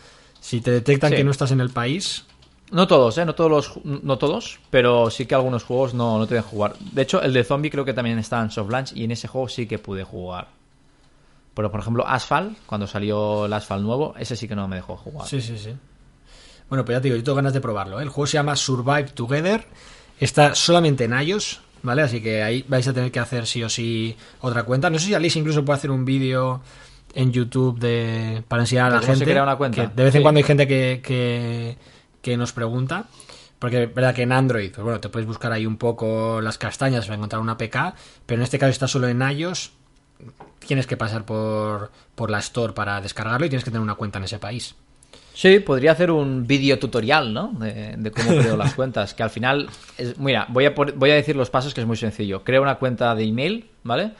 si 0.40 0.60
te 0.62 0.70
detectan 0.70 1.10
Sí. 1.10 1.16
que 1.16 1.24
no 1.24 1.30
estás 1.30 1.50
en 1.50 1.60
el 1.60 1.70
país, 1.70 2.24
No 2.70 2.86
todos, 2.88 3.18
¿eh? 3.18 3.26
No 3.26 3.34
todos, 3.34 3.50
los, 3.50 3.84
no 3.84 4.16
todos, 4.16 4.58
pero 4.70 5.10
sí 5.10 5.26
que 5.26 5.34
algunos 5.34 5.62
juegos 5.64 5.92
no, 5.92 6.18
no 6.18 6.26
te 6.26 6.34
dejan 6.34 6.50
jugar. 6.50 6.76
De 6.92 7.02
hecho, 7.02 7.20
el 7.22 7.32
de 7.34 7.44
Zombie 7.44 7.70
creo 7.70 7.84
que 7.84 7.92
también 7.92 8.18
está 8.18 8.40
en 8.40 8.50
soft 8.50 8.70
launch 8.70 8.92
y 8.96 9.04
en 9.04 9.10
ese 9.10 9.28
juego 9.28 9.48
sí 9.50 9.66
que 9.66 9.78
pude 9.78 10.02
jugar. 10.02 10.48
Pero, 11.54 11.70
por 11.70 11.80
ejemplo, 11.80 12.06
Asphalt, 12.06 12.58
cuando 12.66 12.86
salió 12.86 13.46
el 13.46 13.52
Asphalt 13.52 13.82
nuevo, 13.82 14.14
ese 14.18 14.34
sí 14.36 14.48
que 14.48 14.56
no 14.56 14.66
me 14.66 14.76
dejó 14.76 14.96
jugar. 14.96 15.26
Sí, 15.28 15.40
sí, 15.40 15.56
sí. 15.56 15.72
Bueno, 16.68 16.84
pues 16.84 16.96
ya 16.96 17.00
te 17.00 17.04
digo, 17.08 17.16
yo 17.16 17.22
tengo 17.22 17.36
ganas 17.36 17.52
de 17.52 17.60
probarlo. 17.60 18.00
¿eh? 18.00 18.02
El 18.02 18.08
juego 18.08 18.26
se 18.26 18.34
llama 18.34 18.56
Survive 18.56 19.10
Together. 19.14 19.66
Está 20.18 20.54
solamente 20.54 21.04
en 21.04 21.12
iOS, 21.20 21.60
¿vale? 21.82 22.02
Así 22.02 22.20
que 22.22 22.42
ahí 22.42 22.64
vais 22.68 22.86
a 22.88 22.92
tener 22.92 23.12
que 23.12 23.20
hacer 23.20 23.46
sí 23.46 23.62
o 23.62 23.68
sí 23.68 24.16
otra 24.40 24.64
cuenta. 24.64 24.90
No 24.90 24.98
sé 24.98 25.06
si 25.06 25.14
Alice 25.14 25.38
incluso 25.38 25.64
puede 25.64 25.76
hacer 25.78 25.90
un 25.90 26.04
vídeo 26.04 26.60
en 27.14 27.32
YouTube 27.32 27.78
de 27.78 28.42
para 28.48 28.62
enseñar 28.62 28.86
a 28.86 28.90
la 28.90 28.94
¿De 28.96 29.00
cómo 29.02 29.12
se 29.14 29.18
gente. 29.20 29.32
crea 29.32 29.42
una 29.44 29.56
cuenta? 29.56 29.82
que 29.90 29.94
de 29.94 30.04
vez 30.04 30.14
en 30.16 30.22
cuando 30.22 30.38
hay 30.38 30.44
gente 30.44 30.66
que, 30.66 31.00
que, 31.04 31.76
que 32.20 32.36
nos 32.36 32.52
pregunta. 32.52 33.04
Porque 33.58 33.84
es 33.84 33.94
verdad 33.94 34.14
que 34.14 34.22
en 34.22 34.32
Android, 34.32 34.72
pues 34.72 34.82
bueno, 34.82 35.00
te 35.00 35.08
puedes 35.08 35.26
buscar 35.26 35.52
ahí 35.52 35.64
un 35.64 35.76
poco 35.76 36.40
las 36.40 36.58
castañas 36.58 37.06
para 37.06 37.16
encontrar 37.16 37.40
una 37.40 37.56
PK, 37.56 37.94
pero 38.26 38.40
en 38.40 38.42
este 38.44 38.58
caso 38.58 38.70
está 38.70 38.88
solo 38.88 39.06
en 39.08 39.22
iOS. 39.22 39.70
Tienes 40.66 40.86
que 40.86 40.96
pasar 40.96 41.24
por, 41.24 41.90
por 42.14 42.30
la 42.30 42.38
Store 42.38 42.72
para 42.72 43.00
descargarlo 43.00 43.46
y 43.46 43.50
tienes 43.50 43.64
que 43.64 43.70
tener 43.70 43.82
una 43.82 43.94
cuenta 43.96 44.18
en 44.18 44.24
ese 44.24 44.38
país. 44.38 44.74
Sí, 45.34 45.58
podría 45.58 45.92
hacer 45.92 46.10
un 46.10 46.46
vídeo 46.46 46.78
tutorial, 46.78 47.32
¿no? 47.34 47.48
De, 47.58 47.96
de 47.98 48.10
cómo 48.12 48.28
creo 48.30 48.56
las 48.56 48.74
cuentas. 48.76 49.14
Que 49.14 49.22
al 49.24 49.30
final, 49.30 49.68
es- 49.98 50.16
mira, 50.18 50.46
voy 50.48 50.64
a, 50.66 50.74
por- 50.74 50.92
voy 50.94 51.10
a 51.10 51.14
decir 51.14 51.34
los 51.36 51.50
pasos 51.50 51.74
que 51.74 51.80
es 51.80 51.86
muy 51.86 51.96
sencillo. 51.96 52.44
Creo 52.44 52.62
una 52.62 52.76
cuenta 52.76 53.14
de 53.14 53.24
email, 53.24 53.68
¿vale? 53.82 54.12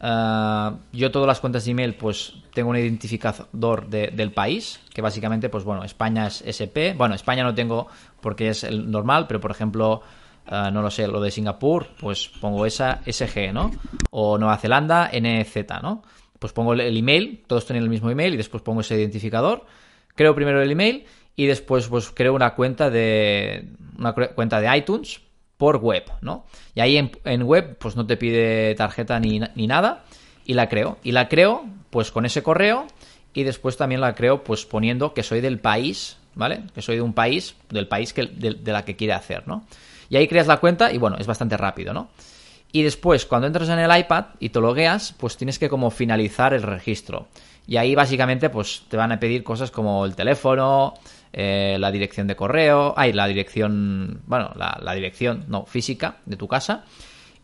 Ah, 0.00 0.74
yo 0.92 1.10
todas 1.12 1.28
las 1.28 1.38
cuentas 1.40 1.64
de 1.64 1.70
email, 1.70 1.94
pues 1.94 2.34
tengo 2.54 2.70
un 2.70 2.76
identificador 2.76 3.86
de- 3.88 4.08
del 4.08 4.32
país, 4.32 4.80
que 4.92 5.00
básicamente, 5.02 5.48
pues 5.48 5.62
bueno, 5.62 5.84
España 5.84 6.26
es 6.26 6.42
SP. 6.42 6.94
Bueno, 6.96 7.14
España 7.14 7.44
no 7.44 7.54
tengo 7.54 7.86
porque 8.20 8.48
es 8.48 8.64
el 8.64 8.90
normal, 8.90 9.26
pero 9.28 9.40
por 9.40 9.50
ejemplo, 9.52 10.02
ah, 10.52 10.70
no 10.70 10.82
lo 10.82 10.90
sé, 10.90 11.08
lo 11.08 11.20
de 11.20 11.30
Singapur, 11.30 11.88
pues 11.98 12.28
pongo 12.40 12.66
esa 12.66 13.00
SG, 13.06 13.52
¿no? 13.52 13.70
O 14.10 14.38
Nueva 14.38 14.58
Zelanda, 14.58 15.10
NZ, 15.12 15.56
¿no? 15.82 16.02
Pues 16.38 16.52
pongo 16.52 16.74
el- 16.74 16.96
email, 16.96 17.42
todos 17.46 17.66
tienen 17.66 17.82
el 17.82 17.88
mismo 17.90 18.10
email 18.10 18.34
y 18.34 18.36
después 18.36 18.62
pongo 18.62 18.80
ese 18.82 18.96
identificador 18.96 19.64
creo 20.14 20.34
primero 20.34 20.60
el 20.62 20.70
email 20.70 21.04
y 21.36 21.46
después 21.46 21.88
pues 21.88 22.10
creo 22.10 22.34
una 22.34 22.54
cuenta 22.54 22.90
de 22.90 23.68
una 23.98 24.12
cuenta 24.12 24.60
de 24.60 24.76
iTunes 24.76 25.20
por 25.56 25.76
web, 25.76 26.04
¿no? 26.20 26.44
Y 26.74 26.80
ahí 26.80 26.96
en, 26.96 27.42
web 27.44 27.76
pues 27.78 27.96
no 27.96 28.06
te 28.06 28.16
pide 28.16 28.74
tarjeta 28.74 29.18
ni, 29.20 29.40
ni 29.54 29.66
nada 29.66 30.04
y 30.44 30.54
la 30.54 30.68
creo. 30.68 30.98
Y 31.02 31.12
la 31.12 31.28
creo 31.28 31.64
pues 31.90 32.10
con 32.10 32.26
ese 32.26 32.42
correo 32.42 32.86
y 33.32 33.44
después 33.44 33.76
también 33.76 34.00
la 34.00 34.14
creo 34.14 34.42
pues 34.44 34.66
poniendo 34.66 35.14
que 35.14 35.22
soy 35.22 35.40
del 35.40 35.58
país, 35.60 36.18
¿vale? 36.34 36.64
Que 36.74 36.82
soy 36.82 36.96
de 36.96 37.02
un 37.02 37.12
país, 37.14 37.54
del 37.70 37.86
país 37.88 38.12
que, 38.12 38.26
de 38.26 38.72
la 38.72 38.84
que 38.84 38.96
quiere 38.96 39.12
hacer, 39.14 39.46
¿no? 39.46 39.64
Y 40.12 40.16
ahí 40.18 40.28
creas 40.28 40.46
la 40.46 40.58
cuenta 40.58 40.92
y 40.92 40.98
bueno, 40.98 41.16
es 41.18 41.26
bastante 41.26 41.56
rápido, 41.56 41.94
¿no? 41.94 42.10
Y 42.70 42.82
después, 42.82 43.24
cuando 43.24 43.46
entras 43.46 43.70
en 43.70 43.78
el 43.78 43.98
iPad 43.98 44.26
y 44.40 44.50
te 44.50 44.60
logueas, 44.60 45.14
pues 45.16 45.38
tienes 45.38 45.58
que 45.58 45.70
como 45.70 45.90
finalizar 45.90 46.52
el 46.52 46.60
registro. 46.60 47.28
Y 47.66 47.78
ahí 47.78 47.94
básicamente 47.94 48.50
pues 48.50 48.82
te 48.90 48.98
van 48.98 49.10
a 49.10 49.18
pedir 49.18 49.42
cosas 49.42 49.70
como 49.70 50.04
el 50.04 50.14
teléfono, 50.14 50.92
eh, 51.32 51.78
la 51.80 51.90
dirección 51.90 52.26
de 52.26 52.36
correo, 52.36 52.92
ay, 52.94 53.14
la 53.14 53.26
dirección, 53.26 54.20
bueno, 54.26 54.52
la, 54.54 54.92
dirección, 54.92 55.46
no, 55.48 55.64
física 55.64 56.16
de 56.26 56.36
tu 56.36 56.46
casa. 56.46 56.84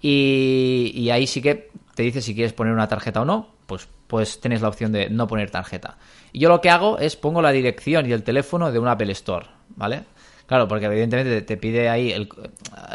Y, 0.02 0.92
y 0.94 1.08
ahí 1.08 1.26
sí 1.26 1.40
que 1.40 1.70
te 1.94 2.02
dice 2.02 2.20
si 2.20 2.34
quieres 2.34 2.52
poner 2.52 2.74
una 2.74 2.86
tarjeta 2.86 3.22
o 3.22 3.24
no, 3.24 3.48
pues, 3.64 3.88
pues 4.06 4.42
tienes 4.42 4.60
la 4.60 4.68
opción 4.68 4.92
de 4.92 5.08
no 5.08 5.26
poner 5.26 5.50
tarjeta. 5.50 5.96
Y 6.34 6.40
yo 6.40 6.50
lo 6.50 6.60
que 6.60 6.68
hago 6.68 6.98
es 6.98 7.16
pongo 7.16 7.40
la 7.40 7.50
dirección 7.50 8.04
y 8.04 8.12
el 8.12 8.24
teléfono 8.24 8.70
de 8.70 8.78
un 8.78 8.88
Apple 8.88 9.12
Store, 9.12 9.46
¿vale? 9.70 10.04
Claro, 10.48 10.66
porque 10.66 10.86
evidentemente 10.86 11.42
te, 11.42 11.56
pide 11.58 11.88
ahí 11.88 12.10
el, 12.10 12.28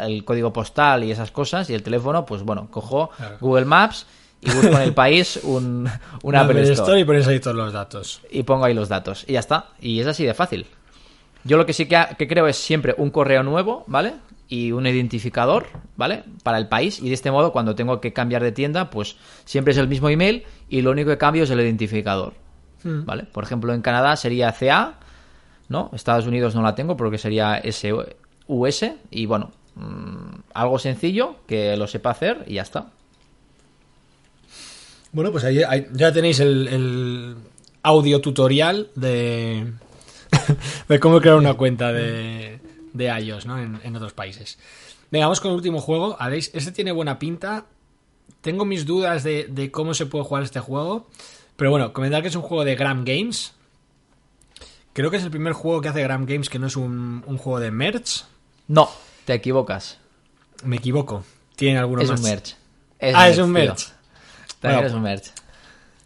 el 0.02 0.24
código 0.24 0.52
postal 0.52 1.04
y 1.04 1.10
esas 1.12 1.30
cosas 1.30 1.70
y 1.70 1.74
el 1.74 1.82
teléfono, 1.82 2.26
pues 2.26 2.42
bueno, 2.42 2.68
cojo 2.70 3.10
Claro. 3.16 3.36
Google 3.40 3.64
Maps 3.64 4.06
y 4.42 4.50
busco 4.50 4.66
en 4.76 4.82
el 4.82 4.92
país 4.92 5.38
un, 5.44 5.88
un 6.24 6.34
Apple 6.36 6.60
Apple 6.60 6.62
Store. 6.62 6.72
Store 6.74 7.00
y 7.00 7.04
pones 7.04 7.26
ahí 7.28 7.40
todos 7.40 7.56
los 7.56 7.72
datos. 7.72 8.20
y 8.30 8.42
pongo 8.42 8.64
ahí 8.66 8.74
los 8.74 8.88
datos. 8.90 9.24
Y 9.28 9.34
ya 9.34 9.40
está. 9.40 9.68
Y 9.80 10.00
es 10.00 10.06
así 10.06 10.24
de 10.26 10.34
fácil. 10.34 10.66
Yo 11.44 11.56
lo 11.56 11.64
que 11.64 11.72
sí 11.72 11.86
que, 11.86 11.96
ha- 11.96 12.08
que 12.08 12.26
creo 12.26 12.46
es 12.48 12.56
siempre 12.56 12.94
un 12.98 13.10
correo 13.10 13.42
nuevo, 13.44 13.84
¿vale? 13.86 14.14
Y 14.48 14.72
un 14.72 14.86
identificador, 14.86 15.66
¿vale? 15.96 16.24
Para 16.42 16.58
el 16.58 16.68
país. 16.68 16.98
Y 17.00 17.08
de 17.08 17.14
este 17.14 17.30
modo, 17.30 17.52
cuando 17.52 17.74
tengo 17.74 18.00
que 18.00 18.12
cambiar 18.12 18.42
de 18.42 18.50
tienda, 18.52 18.90
pues 18.90 19.16
siempre 19.44 19.70
es 19.72 19.78
el 19.78 19.86
mismo 19.88 20.08
email 20.08 20.44
y 20.68 20.82
lo 20.82 20.90
único 20.90 21.10
que 21.10 21.18
cambio 21.18 21.44
es 21.44 21.50
el 21.50 21.60
identificador. 21.60 22.34
¿Vale? 22.82 23.22
Por 23.24 23.44
ejemplo, 23.44 23.72
en 23.72 23.80
Canadá 23.80 24.14
sería 24.16 24.52
CA, 24.52 24.98
¿no? 25.68 25.90
Estados 25.92 26.26
Unidos 26.26 26.54
no 26.54 26.62
la 26.62 26.74
tengo 26.74 26.96
porque 26.96 27.18
sería 27.18 27.62
SUS. 27.70 28.84
Y 29.10 29.26
bueno, 29.26 29.50
mm, 29.74 30.40
algo 30.54 30.78
sencillo 30.78 31.36
que 31.46 31.76
lo 31.76 31.86
sepa 31.86 32.10
hacer 32.10 32.44
y 32.46 32.54
ya 32.54 32.62
está. 32.62 32.90
Bueno, 35.12 35.30
pues 35.30 35.44
ahí, 35.44 35.60
ya 35.92 36.12
tenéis 36.12 36.40
el, 36.40 37.36
audio 37.84 38.20
tutorial 38.20 38.88
de, 38.96 39.72
de 40.88 41.00
cómo 41.00 41.20
crear 41.20 41.36
una 41.36 41.54
cuenta 41.54 41.92
de, 41.92 42.58
de 42.92 43.20
iOS 43.20 43.46
¿no? 43.46 43.58
en, 43.60 43.96
otros 43.96 44.12
países. 44.12 44.58
Venga, 45.10 45.26
vamos 45.26 45.40
con 45.40 45.50
el 45.50 45.56
último 45.56 45.80
juego. 45.80 46.16
Este 46.32 46.72
tiene 46.72 46.90
buena 46.90 47.18
pinta. 47.18 47.66
Tengo 48.40 48.64
mis 48.64 48.86
dudas 48.86 49.22
de, 49.22 49.46
de 49.48 49.70
cómo 49.70 49.94
se 49.94 50.06
puede 50.06 50.24
jugar 50.24 50.42
este 50.42 50.60
juego. 50.60 51.06
Pero 51.56 51.70
bueno, 51.70 51.92
comentar 51.92 52.22
que 52.22 52.28
es 52.28 52.36
un 52.36 52.42
juego 52.42 52.64
de 52.64 52.74
Gram 52.74 53.04
Games. 53.04 53.52
Creo 54.94 55.10
que 55.10 55.18
es 55.18 55.24
el 55.24 55.30
primer 55.30 55.52
juego 55.52 55.80
que 55.82 55.88
hace 55.88 56.02
Gram 56.02 56.24
Games 56.24 56.48
que 56.48 56.58
no 56.58 56.66
es 56.68 56.76
un, 56.76 57.22
un 57.26 57.36
juego 57.36 57.60
de 57.60 57.70
merch. 57.70 58.24
No, 58.68 58.88
te 59.26 59.34
equivocas. 59.34 59.98
Me 60.64 60.76
equivoco. 60.76 61.24
Tiene 61.56 61.78
alguno 61.78 62.00
Es 62.02 62.08
más. 62.10 62.20
un 62.20 62.26
merch. 62.26 62.56
ah, 63.14 63.28
es 63.28 63.36
un 63.38 63.44
tío. 63.44 63.52
merch. 63.54 63.88
También 64.60 64.80
Bueno, 64.80 64.86
es 64.86 64.92
un 64.94 65.02
merch. 65.02 65.26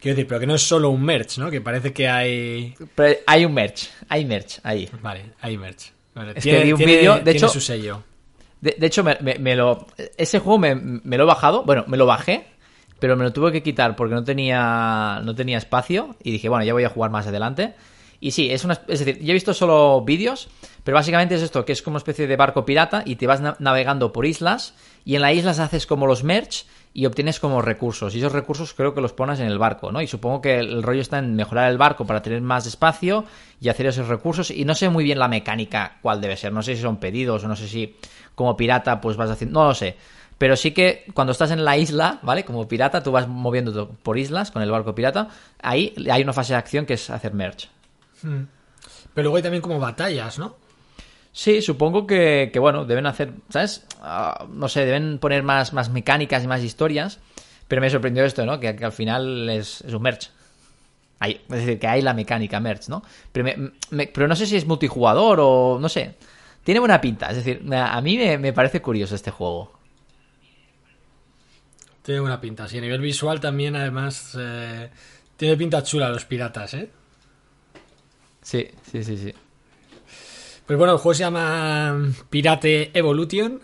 Quiero 0.01 0.17
decir, 0.17 0.27
pero 0.29 0.41
que 0.41 0.47
no 0.47 0.55
es 0.55 0.63
solo 0.63 0.91
un 0.91 1.03
merch, 1.03 1.39
¿no? 1.39 1.51
Que 1.51 1.61
parece 1.61 1.93
que 1.93 2.09
hay. 2.09 2.75
Pero 2.95 3.19
hay 3.27 3.45
un 3.45 3.53
merch, 3.55 3.89
hay 4.09 4.25
merch 4.25 4.59
ahí. 4.65 4.89
Vale, 5.03 5.33
hay 5.41 5.57
merch. 5.59 5.93
Vale, 6.15 6.33
Es 6.37 6.43
que 6.45 6.65
vi 6.65 6.73
un 6.73 6.79
tiene- 6.79 6.97
vídeo, 6.97 7.15
de 7.17 7.21
tiene 7.23 7.37
hecho- 7.39 7.49
su 7.49 7.61
sello. 7.61 8.03
De, 8.61 8.75
de 8.79 8.87
hecho, 8.89 9.05
me, 9.05 9.17
me- 9.21 9.39
me 9.39 9.55
lo, 9.55 9.87
ese 10.17 10.41
juego 10.41 10.59
me, 10.59 10.75
me 10.75 11.17
lo 11.17 11.23
he 11.25 11.27
bajado, 11.27 11.63
bueno, 11.63 11.85
me 11.87 11.97
lo 11.97 12.07
bajé, 12.07 12.47
pero 12.99 13.17
me 13.17 13.23
lo 13.25 13.33
tuve 13.33 13.53
que 13.53 13.63
quitar 13.63 13.95
porque 13.95 14.15
no 14.15 14.25
tenía, 14.25 15.21
no 15.25 15.35
tenía 15.35 15.59
espacio 15.59 16.17
y 16.23 16.33
dije, 16.33 16.49
bueno, 16.49 16.65
ya 16.65 16.73
voy 16.73 16.83
a 16.85 16.89
jugar 16.89 17.11
más 17.13 17.27
adelante. 17.29 17.75
Y 18.21 18.33
sí, 18.33 18.51
es 18.51 18.65
una, 18.65 18.81
es 18.89 18.99
decir, 18.99 19.19
yo 19.23 19.31
he 19.31 19.35
visto 19.35 19.55
solo 19.55 20.03
vídeos, 20.03 20.49
pero 20.83 20.97
básicamente 20.97 21.37
es 21.37 21.43
esto, 21.43 21.65
que 21.65 21.73
es 21.73 21.83
como 21.83 21.95
una 21.95 21.99
especie 21.99 22.27
de 22.27 22.37
barco 22.37 22.65
pirata 22.65 23.03
y 23.07 23.15
te 23.17 23.27
vas 23.29 23.41
na- 23.41 23.55
navegando 23.61 24.13
por 24.13 24.27
islas 24.27 24.75
y 25.05 25.15
en 25.15 25.23
las 25.23 25.35
islas 25.35 25.61
haces 25.61 25.87
como 25.87 26.07
los 26.07 26.25
merch 26.25 26.67
y 26.95 27.07
obtienes 27.07 27.39
como 27.39 27.63
recursos. 27.63 28.17
Y 28.17 28.19
esos 28.19 28.33
recursos 28.33 28.75
creo 28.75 28.93
que 28.93 29.01
los 29.01 29.13
pones 29.13 29.39
en 29.39 29.47
el 29.47 29.59
barco, 29.59 29.93
¿no? 29.93 30.03
Y 30.03 30.09
supongo 30.09 30.41
que 30.41 30.59
el 30.59 30.83
rollo 30.83 31.01
está 31.01 31.19
en 31.19 31.37
mejorar 31.37 31.71
el 31.71 31.79
barco 31.79 32.07
para 32.07 32.23
tener 32.23 32.41
más 32.41 32.67
espacio 32.67 33.25
y 33.61 33.69
hacer 33.69 33.87
esos 33.87 34.09
recursos. 34.09 34.51
Y 34.51 34.65
no 34.65 34.75
sé 34.75 34.89
muy 34.89 35.05
bien 35.05 35.21
la 35.21 35.29
mecánica 35.29 35.99
cuál 36.03 36.21
debe 36.21 36.37
ser. 36.37 36.53
No 36.53 36.63
sé 36.63 36.75
si 36.75 36.83
son 36.83 36.97
pedidos 36.97 37.45
o 37.45 37.49
no 37.49 37.55
sé 37.55 37.69
si 37.69 37.95
como 38.35 38.57
pirata 38.57 39.01
pues 39.01 39.17
vas 39.17 39.31
haciendo... 39.31 39.61
No 39.61 39.69
lo 39.69 39.75
sé. 39.75 39.97
Pero 40.39 40.57
sí 40.57 40.73
que 40.73 41.05
cuando 41.15 41.33
estás 41.33 41.53
en 41.53 41.65
la 41.65 41.77
isla, 41.77 42.19
¿vale? 42.23 42.45
Como 42.45 42.67
pirata, 42.67 43.01
tú 43.03 43.13
vas 43.13 43.29
moviéndote 43.29 43.93
por 44.03 44.19
islas 44.19 44.51
con 44.51 44.63
el 44.63 44.71
barco 44.71 44.95
pirata. 44.95 45.29
Ahí 45.63 45.95
hay 46.11 46.23
una 46.23 46.33
fase 46.33 46.55
de 46.55 46.59
acción 46.59 46.85
que 46.85 46.95
es 46.95 47.11
hacer 47.11 47.33
merch. 47.33 47.69
Pero 48.23 49.23
luego 49.25 49.37
hay 49.37 49.43
también 49.43 49.63
como 49.63 49.79
batallas, 49.79 50.39
¿no? 50.39 50.57
Sí, 51.33 51.63
supongo 51.63 52.07
que, 52.07 52.51
que, 52.53 52.59
bueno, 52.59 52.85
deben 52.85 53.07
hacer, 53.07 53.33
¿sabes? 53.49 53.87
Ah, 54.01 54.47
no 54.51 54.69
sé, 54.69 54.85
deben 54.85 55.19
poner 55.19 55.43
más, 55.43 55.73
más 55.73 55.91
mecánicas 55.91 56.43
y 56.43 56.47
más 56.49 56.63
historias. 56.63 57.21
Pero 57.69 57.83
me 57.83 57.91
sorprendió 57.91 58.25
esto, 58.25 58.45
¿no? 58.47 58.59
Que, 58.59 58.75
que 58.75 58.85
al 58.85 58.93
final 58.93 59.49
es, 59.51 59.83
es 59.83 59.93
un 59.93 60.03
merch. 60.03 60.31
Hay, 61.21 61.33
es 61.49 61.49
decir, 61.49 61.79
que 61.79 61.87
hay 61.87 62.01
la 62.03 62.15
mecánica 62.15 62.61
merch, 62.61 62.89
¿no? 62.89 63.03
Pero, 63.31 63.45
me- 63.45 63.73
me- 63.91 64.07
pero 64.07 64.27
no 64.27 64.35
sé 64.37 64.47
si 64.47 64.57
es 64.57 64.67
multijugador 64.67 65.39
o 65.41 65.79
no 65.81 65.89
sé. 65.89 66.15
Tiene 66.65 66.81
buena 66.81 67.01
pinta, 67.01 67.29
es 67.31 67.37
decir, 67.37 67.63
a 67.73 67.97
a 67.97 68.01
mí 68.01 68.17
me, 68.17 68.39
me 68.39 68.53
parece 68.53 68.81
curioso 68.83 69.15
este 69.15 69.31
juego. 69.31 69.73
Tiene 72.03 72.21
buena 72.21 72.41
pinta. 72.41 72.69
Sí, 72.69 72.79
a 72.79 72.81
nivel 72.81 73.01
visual 73.01 73.41
también, 73.41 73.77
además, 73.77 74.37
eh, 74.39 74.91
tiene 75.37 75.57
pinta 75.57 75.83
chula 75.83 76.09
los 76.09 76.25
piratas, 76.25 76.75
¿eh? 76.75 76.91
Sí, 78.49 78.67
sí, 78.91 79.05
sí, 79.05 79.19
sí. 79.19 79.35
Pues 80.65 80.79
bueno, 80.79 80.95
el 80.95 80.99
juego 80.99 81.13
se 81.13 81.21
llama 81.21 82.15
Pirate 82.31 82.91
Evolution. 82.95 83.61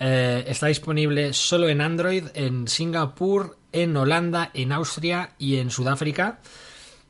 Eh, 0.00 0.42
está 0.48 0.66
disponible 0.66 1.32
solo 1.32 1.68
en 1.68 1.80
Android, 1.80 2.24
en 2.34 2.66
Singapur, 2.66 3.56
en 3.70 3.96
Holanda, 3.96 4.50
en 4.52 4.72
Austria 4.72 5.34
y 5.38 5.58
en 5.58 5.70
Sudáfrica. 5.70 6.40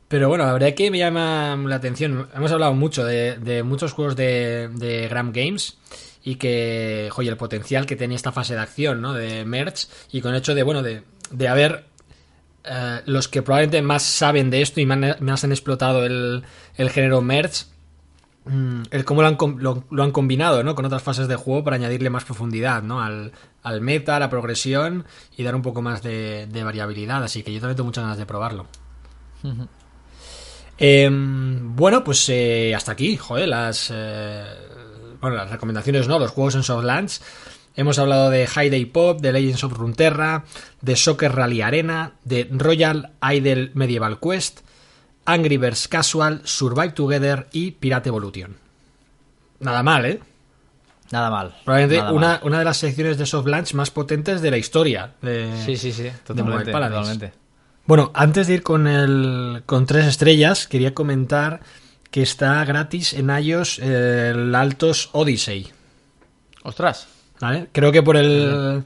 Pero 0.07 0.29
bueno, 0.29 0.45
la 0.45 0.53
verdad 0.53 0.69
es 0.69 0.75
que 0.75 0.91
me 0.91 0.99
llama 0.99 1.55
la 1.65 1.77
atención. 1.77 2.29
Hemos 2.35 2.51
hablado 2.51 2.75
mucho 2.75 3.03
de, 3.03 3.63
muchos 3.65 3.93
juegos 3.93 4.15
de, 4.15 4.69
de 4.71 5.07
Gram 5.07 5.31
Games 5.33 5.79
y 6.23 6.35
que, 6.35 7.09
joder, 7.11 7.31
el 7.31 7.37
potencial 7.37 7.87
que 7.87 7.95
tenía 7.95 8.15
esta 8.15 8.31
fase 8.31 8.53
de 8.53 8.59
acción, 8.59 9.01
¿no? 9.01 9.13
De 9.13 9.43
merch 9.43 9.87
y 10.11 10.21
con 10.21 10.35
el 10.35 10.37
hecho 10.37 10.53
de, 10.53 10.61
bueno, 10.61 10.83
de, 10.83 11.01
de 11.31 11.47
haber 11.47 11.85
eh, 12.63 13.01
los 13.05 13.27
que 13.27 13.41
probablemente 13.41 13.81
más 13.81 14.03
saben 14.03 14.49
de 14.49 14.61
esto 14.61 14.79
y 14.79 14.85
más, 14.85 15.43
han 15.43 15.51
explotado 15.51 16.05
el, 16.05 16.43
el 16.75 16.89
género 16.89 17.21
merch 17.21 17.65
mm, 18.45 18.81
el 18.91 19.05
cómo 19.05 19.21
lo 19.21 19.27
han, 19.27 19.35
com- 19.35 19.57
lo, 19.59 19.83
lo 19.89 20.03
han 20.03 20.11
combinado 20.11 20.63
¿no? 20.63 20.75
con 20.75 20.85
otras 20.85 21.01
fases 21.03 21.27
de 21.27 21.35
juego 21.35 21.63
para 21.63 21.75
añadirle 21.77 22.09
más 22.09 22.23
profundidad 22.25 22.83
¿no? 22.83 23.01
al, 23.01 23.31
al 23.63 23.81
meta, 23.81 24.15
a 24.15 24.19
la 24.19 24.29
progresión 24.29 25.05
y 25.37 25.43
dar 25.43 25.55
un 25.55 25.61
poco 25.61 25.81
más 25.81 26.01
de, 26.03 26.47
de 26.47 26.63
variabilidad. 26.63 27.23
Así 27.23 27.43
que 27.43 27.53
yo 27.53 27.59
también 27.59 27.77
tengo 27.77 27.87
muchas 27.87 28.03
ganas 28.03 28.17
de 28.17 28.25
probarlo. 28.25 28.67
Em, 30.77 31.75
bueno, 31.75 32.03
pues 32.03 32.27
eh, 32.29 32.73
hasta 32.75 32.91
aquí, 32.93 33.15
joder, 33.17 33.47
las, 33.49 33.91
eh, 33.93 34.43
bueno, 35.19 35.35
las 35.35 35.51
recomendaciones, 35.51 36.07
¿no? 36.07 36.17
Los 36.17 36.31
juegos 36.31 36.55
en 36.55 36.63
Softlands. 36.63 37.21
Hemos 37.75 37.99
hablado 37.99 38.29
de 38.29 38.47
High 38.47 38.69
Day 38.69 38.85
Pop, 38.85 39.21
de 39.21 39.31
Legends 39.31 39.63
of 39.63 39.73
Runeterra, 39.73 40.43
de 40.81 40.95
Soccer 40.95 41.31
Rally 41.33 41.61
Arena, 41.61 42.13
de 42.25 42.47
Royal 42.51 43.11
Idol 43.31 43.71
Medieval 43.73 44.19
Quest, 44.19 44.61
Angry 45.25 45.57
Birds 45.57 45.87
Casual, 45.87 46.41
Survive 46.43 46.91
Together 46.91 47.47
y 47.51 47.71
Pirate 47.71 48.09
Evolution. 48.09 48.57
Nada 49.59 49.83
mal, 49.83 50.05
¿eh? 50.05 50.19
Nada 51.11 51.29
mal. 51.29 51.55
Probablemente 51.63 51.97
nada 51.99 52.11
una, 52.13 52.27
mal. 52.27 52.39
una 52.43 52.59
de 52.59 52.65
las 52.65 52.77
secciones 52.77 53.17
de 53.17 53.25
soft 53.25 53.47
launch 53.47 53.73
más 53.73 53.91
potentes 53.91 54.41
de 54.41 54.51
la 54.51 54.57
historia. 54.57 55.13
de- 55.21 55.51
Sí, 55.65 55.77
sí, 55.77 55.91
sí, 55.91 56.09
totalmente. 56.25 56.71
Totalmente. 56.71 57.33
Bueno, 57.85 58.11
antes 58.13 58.47
de 58.47 58.55
ir 58.55 58.63
con 58.63 58.87
el 58.87 59.63
con 59.65 59.85
tres 59.85 60.05
estrellas, 60.05 60.67
quería 60.67 60.93
comentar 60.93 61.61
que 62.11 62.21
está 62.21 62.63
gratis 62.65 63.13
en 63.13 63.29
iOS 63.29 63.79
el 63.79 64.53
Altos 64.55 65.09
Odyssey. 65.13 65.69
Ostras. 66.63 67.07
¿Vale? 67.41 67.67
Creo 67.71 67.91
que 67.91 68.03
por 68.03 68.15
el 68.15 68.83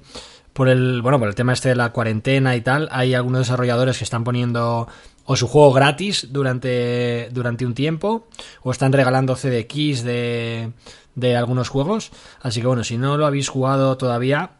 por 0.53 0.70
el 0.70 1.01
bueno 1.01 1.20
por 1.20 1.28
el 1.28 1.36
tema 1.36 1.53
este 1.53 1.70
de 1.70 1.76
la 1.76 1.91
cuarentena 1.91 2.56
y 2.56 2.62
tal, 2.62 2.88
hay 2.91 3.14
algunos 3.14 3.41
desarrolladores 3.41 3.97
que 3.97 4.03
están 4.03 4.24
poniendo 4.24 4.88
o 5.26 5.36
su 5.36 5.47
juego 5.47 5.74
gratis 5.74 6.30
durante 6.32 7.30
durante 7.32 7.66
un 7.66 7.74
tiempo 7.74 8.28
o 8.64 8.72
están 8.72 8.93
regalando 8.93 9.36
CD 9.36 9.68
keys 9.68 10.03
de 10.03 10.72
de 11.16 11.36
algunos 11.36 11.70
juegos. 11.70 12.12
Así 12.41 12.62
que 12.62 12.68
bueno, 12.68 12.84
si 12.84 12.97
no 12.97 13.18
lo 13.18 13.26
habéis 13.26 13.49
jugado 13.49 13.97
todavía, 13.97 14.51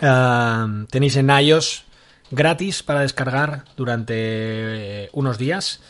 ah, 0.00 0.66
tenéis 0.90 1.16
en 1.16 1.30
iOS 1.30 1.84
gratis 2.30 2.82
para 2.82 3.00
descargar 3.00 3.64
durante 3.76 4.14
eh, 4.16 5.10
unos 5.12 5.38
días 5.38 5.80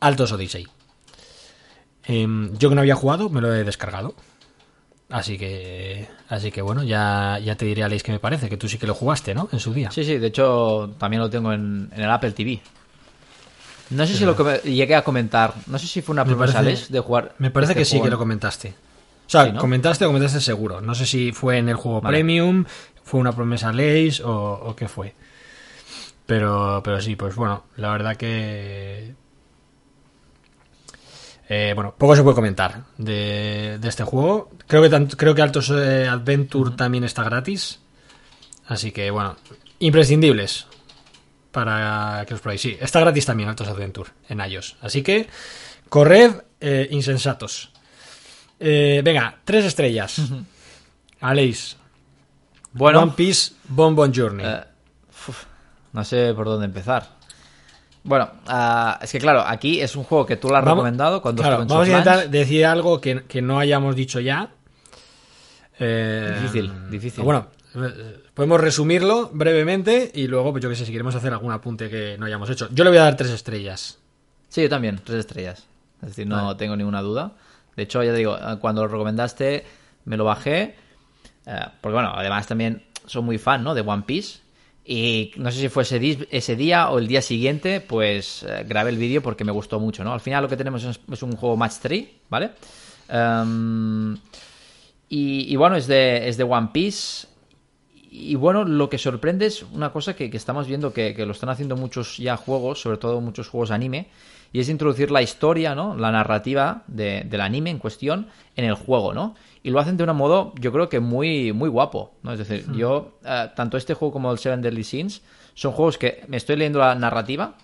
Altos 0.00 0.32
Odyssey. 0.32 0.66
Em, 2.04 2.56
yo 2.58 2.68
que 2.68 2.74
no 2.74 2.82
había 2.82 2.96
jugado, 2.96 3.30
me 3.30 3.40
lo 3.40 3.54
he 3.54 3.64
descargado. 3.64 4.14
Así 5.14 5.38
que, 5.38 6.08
así 6.28 6.50
que 6.50 6.60
bueno, 6.60 6.82
ya, 6.82 7.38
ya 7.38 7.54
te 7.54 7.64
diré, 7.66 7.84
Alex, 7.84 8.02
qué 8.02 8.10
me 8.10 8.18
parece, 8.18 8.48
que 8.48 8.56
tú 8.56 8.68
sí 8.68 8.78
que 8.78 8.86
lo 8.88 8.94
jugaste, 8.94 9.32
¿no? 9.32 9.48
En 9.52 9.60
su 9.60 9.72
día. 9.72 9.88
Sí, 9.92 10.02
sí, 10.02 10.18
de 10.18 10.26
hecho 10.26 10.92
también 10.98 11.22
lo 11.22 11.30
tengo 11.30 11.52
en, 11.52 11.88
en 11.94 12.02
el 12.02 12.10
Apple 12.10 12.32
TV. 12.32 12.60
No 13.90 14.04
sé 14.08 14.16
si 14.16 14.24
lo 14.24 14.34
llegué 14.64 14.96
a 14.96 15.04
comentar. 15.04 15.54
No 15.68 15.78
sé 15.78 15.86
si 15.86 16.02
fue 16.02 16.14
una 16.14 16.24
Me 16.24 16.34
promesa 16.34 16.58
Alex, 16.58 16.90
de 16.90 16.98
jugar. 16.98 17.36
Me 17.38 17.52
parece 17.52 17.74
este 17.74 17.80
que 17.80 17.84
sí 17.84 17.90
juego 17.92 18.04
que 18.06 18.10
lo 18.10 18.18
comentaste. 18.18 18.74
O 19.28 19.30
sea, 19.30 19.44
Sí, 19.44 19.52
¿no? 19.52 19.60
comentaste 19.60 20.04
o 20.04 20.08
comentaste 20.08 20.40
seguro. 20.40 20.80
No 20.80 20.96
sé 20.96 21.06
si 21.06 21.30
fue 21.30 21.58
en 21.58 21.68
el 21.68 21.76
juego 21.76 22.00
Vale. 22.00 22.16
Premium, 22.16 22.64
fue 23.04 23.20
una 23.20 23.30
promesa 23.30 23.72
Lays 23.72 24.20
o, 24.20 24.32
o 24.34 24.74
qué 24.74 24.88
fue. 24.88 25.14
Pero, 26.26 26.80
pero 26.82 27.00
sí, 27.00 27.14
pues 27.14 27.36
bueno, 27.36 27.66
la 27.76 27.92
verdad 27.92 28.16
que... 28.16 29.14
eh, 31.48 31.72
bueno, 31.74 31.94
poco 31.96 32.16
se 32.16 32.22
puede 32.22 32.34
comentar 32.34 32.84
de, 32.96 33.78
de 33.80 33.88
este 33.88 34.04
juego. 34.04 34.50
Creo 34.66 34.82
que, 34.82 35.16
creo 35.16 35.34
que 35.34 35.42
Altos 35.42 35.70
eh, 35.70 36.08
Adventure 36.08 36.72
también 36.76 37.04
está 37.04 37.22
gratis. 37.24 37.80
Así 38.66 38.92
que 38.92 39.10
bueno, 39.10 39.36
imprescindibles 39.78 40.66
para 41.52 42.24
que 42.26 42.34
os 42.34 42.40
probéis. 42.40 42.62
Sí, 42.62 42.76
está 42.80 43.00
gratis 43.00 43.26
también 43.26 43.48
Altos 43.48 43.68
Adventure 43.68 44.10
en 44.28 44.40
iOS. 44.40 44.76
Así 44.80 45.02
que 45.02 45.28
corred 45.88 46.32
eh, 46.60 46.88
insensatos. 46.90 47.70
Venga, 48.58 49.36
tres 49.44 49.66
estrellas. 49.66 50.22
Aleix. 51.20 51.76
Bueno, 52.72 53.02
One 53.02 53.12
Piece 53.14 53.52
Bon 53.68 53.94
Bon 53.94 54.12
Journey. 54.14 54.46
No 55.92 56.04
sé 56.04 56.32
por 56.34 56.46
dónde 56.46 56.66
empezar. 56.66 57.08
Bueno, 58.04 58.30
ah, 58.46 58.98
es 59.02 59.10
que 59.10 59.18
claro, 59.18 59.40
aquí 59.46 59.80
es 59.80 59.96
un 59.96 60.04
juego 60.04 60.26
que 60.26 60.36
tú 60.36 60.48
lo 60.48 60.56
has 60.56 60.64
Vamos- 60.64 60.76
recomendado 60.84 61.22
cuando 61.22 61.42
Claro, 61.42 61.62
en 61.62 61.68
vamos 61.68 61.88
a 61.88 61.90
intentar 61.90 62.28
decir 62.30 62.64
algo 62.66 63.00
que, 63.00 63.24
que 63.26 63.40
no 63.42 63.58
hayamos 63.58 63.96
dicho 63.96 64.20
ya. 64.20 64.50
Eh, 65.78 66.38
Difícil, 66.40 66.90
difícil. 66.90 67.24
Bueno, 67.24 67.48
eh, 67.74 68.18
podemos 68.34 68.60
resumirlo 68.60 69.30
brevemente 69.32 70.10
y 70.14 70.26
luego, 70.28 70.52
pues 70.52 70.62
yo 70.62 70.68
que 70.68 70.76
sé, 70.76 70.84
si 70.86 70.92
queremos 70.92 71.14
hacer 71.14 71.32
algún 71.32 71.52
apunte 71.52 71.88
que 71.90 72.16
no 72.18 72.26
hayamos 72.26 72.48
hecho. 72.50 72.68
Yo 72.72 72.84
le 72.84 72.90
voy 72.90 72.98
a 72.98 73.04
dar 73.04 73.16
tres 73.16 73.30
estrellas. 73.30 73.98
Sí, 74.48 74.62
yo 74.62 74.68
también, 74.68 75.00
tres 75.02 75.20
estrellas. 75.20 75.66
Es 76.02 76.08
decir, 76.10 76.26
no 76.26 76.44
Vale. 76.44 76.58
tengo 76.58 76.76
ninguna 76.76 77.00
duda. 77.00 77.32
De 77.74 77.82
hecho, 77.82 78.02
ya 78.04 78.12
te 78.12 78.18
digo, 78.18 78.36
eh, 78.36 78.58
cuando 78.60 78.82
lo 78.82 78.88
recomendaste, 78.88 79.64
me 80.04 80.16
lo 80.16 80.24
bajé. 80.24 80.76
eh, 81.46 81.60
porque 81.80 81.94
bueno, 81.94 82.12
además 82.14 82.46
también 82.46 82.84
soy 83.06 83.22
muy 83.22 83.38
fan, 83.38 83.64
¿no? 83.64 83.74
De 83.74 83.80
One 83.80 84.04
Piece. 84.06 84.38
Y 84.86 85.32
no 85.36 85.50
sé 85.50 85.60
si 85.60 85.68
fue 85.70 85.82
ese, 85.82 86.56
día 86.56 86.90
o 86.90 86.98
el 86.98 87.06
día 87.08 87.22
siguiente, 87.22 87.80
pues 87.80 88.42
eh, 88.46 88.64
grabé 88.68 88.90
el 88.90 88.98
vídeo 88.98 89.22
porque 89.22 89.44
me 89.44 89.52
gustó 89.52 89.80
mucho, 89.80 90.04
¿no? 90.04 90.12
Al 90.12 90.20
final 90.20 90.42
lo 90.42 90.48
que 90.48 90.58
tenemos 90.58 90.84
es, 90.84 91.00
es 91.10 91.22
un 91.22 91.36
juego 91.36 91.56
Match 91.56 91.74
3, 91.80 92.06
¿vale? 92.28 92.50
Em, 93.08 94.14
y, 95.08 95.52
y 95.52 95.56
bueno, 95.56 95.76
es 95.76 95.86
de, 95.86 96.28
es 96.28 96.36
de 96.36 96.44
One 96.44 96.68
Piece. 96.72 97.28
Y 98.10 98.36
bueno, 98.36 98.64
lo 98.64 98.88
que 98.88 98.98
sorprende 98.98 99.46
es 99.46 99.62
una 99.72 99.90
cosa 99.90 100.14
que, 100.14 100.30
que 100.30 100.36
estamos 100.36 100.66
viendo 100.68 100.92
que, 100.92 101.14
que 101.14 101.26
lo 101.26 101.32
están 101.32 101.48
haciendo 101.48 101.76
muchos 101.76 102.16
ya 102.18 102.36
juegos, 102.36 102.80
sobre 102.80 102.98
todo 102.98 103.20
muchos 103.20 103.48
juegos 103.48 103.70
anime, 103.72 104.06
y 104.52 104.60
es 104.60 104.68
introducir 104.68 105.10
la 105.10 105.20
historia, 105.22 105.74
¿no? 105.74 105.96
La 105.96 106.12
narrativa 106.12 106.84
de- 106.86 107.24
del 107.24 107.40
anime 107.40 107.70
en 107.70 107.78
cuestión 107.78 108.28
en 108.54 108.66
el 108.66 108.74
juego, 108.74 109.12
¿no? 109.14 109.34
Y 109.64 109.70
lo 109.70 109.80
hacen 109.80 109.96
de 109.96 110.04
un 110.04 110.14
modo, 110.14 110.52
yo 110.60 110.70
creo 110.72 110.90
que 110.90 111.00
muy, 111.00 111.54
muy 111.54 111.70
guapo, 111.70 112.12
¿no? 112.22 112.34
Es 112.34 112.38
decir, 112.38 112.70
yo, 112.74 113.18
eh, 113.24 113.50
tanto 113.56 113.78
este 113.78 113.94
juego 113.94 114.12
como 114.12 114.30
el 114.30 114.38
Seven 114.38 114.60
Deadly 114.60 114.84
Sins, 114.84 115.22
son 115.54 115.72
juegos 115.72 115.96
que 115.96 116.22
me 116.28 116.36
estoy 116.36 116.56
leyendo 116.56 116.80
la 116.80 116.94
narrativa, 116.94 117.54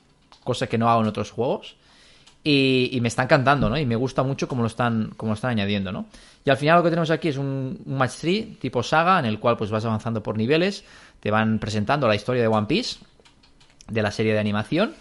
cosa 0.42 0.66
que 0.66 0.78
no 0.78 0.88
hago 0.88 1.02
en 1.02 1.08
otros 1.08 1.30
juegos, 1.30 1.76
y, 2.42 2.88
y 2.92 3.02
me 3.02 3.08
está 3.08 3.24
encantando, 3.24 3.68
¿no? 3.68 3.76
Y 3.76 3.84
me 3.84 3.96
gusta 3.96 4.22
mucho 4.22 4.48
cómo 4.48 4.62
lo 4.62 4.68
están, 4.68 5.12
cómo 5.18 5.32
lo 5.32 5.34
están 5.34 5.50
añadiendo, 5.50 5.92
¿no? 5.92 6.06
Y 6.42 6.48
al 6.48 6.56
final 6.56 6.78
lo 6.78 6.82
que 6.82 6.88
tenemos 6.88 7.10
aquí 7.10 7.28
es 7.28 7.36
un, 7.36 7.78
un 7.84 7.98
match 7.98 8.14
3 8.18 8.58
tipo 8.58 8.82
saga 8.82 9.18
en 9.18 9.26
el 9.26 9.38
cual 9.38 9.58
pues 9.58 9.70
vas 9.70 9.84
avanzando 9.84 10.22
por 10.22 10.38
niveles, 10.38 10.84
te 11.20 11.30
van 11.30 11.58
presentando 11.58 12.08
la 12.08 12.14
historia 12.14 12.40
de 12.40 12.48
One 12.48 12.66
Piece, 12.66 12.96
de 13.88 14.00
la 14.00 14.10
serie 14.10 14.32
de 14.32 14.38
animación. 14.38 14.94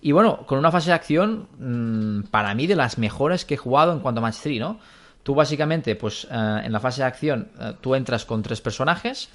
Y 0.00 0.12
bueno, 0.12 0.46
con 0.46 0.58
una 0.58 0.70
fase 0.70 0.88
de 0.88 0.94
acción, 0.94 1.48
mmm, 1.58 2.22
para 2.30 2.54
mí 2.54 2.66
de 2.66 2.76
las 2.76 2.96
mejores 2.96 3.44
que 3.44 3.54
he 3.54 3.58
jugado 3.58 3.92
en 3.92 4.00
cuanto 4.00 4.20
a 4.20 4.22
Match 4.22 4.38
3, 4.42 4.58
¿no? 4.58 4.78
Tú 5.26 5.34
básicamente, 5.34 5.96
pues 5.96 6.24
eh, 6.30 6.60
en 6.62 6.70
la 6.70 6.78
fase 6.78 7.00
de 7.00 7.08
acción, 7.08 7.48
eh, 7.58 7.72
tú 7.80 7.96
entras 7.96 8.24
con 8.24 8.44
tres 8.44 8.60
personajes. 8.60 9.28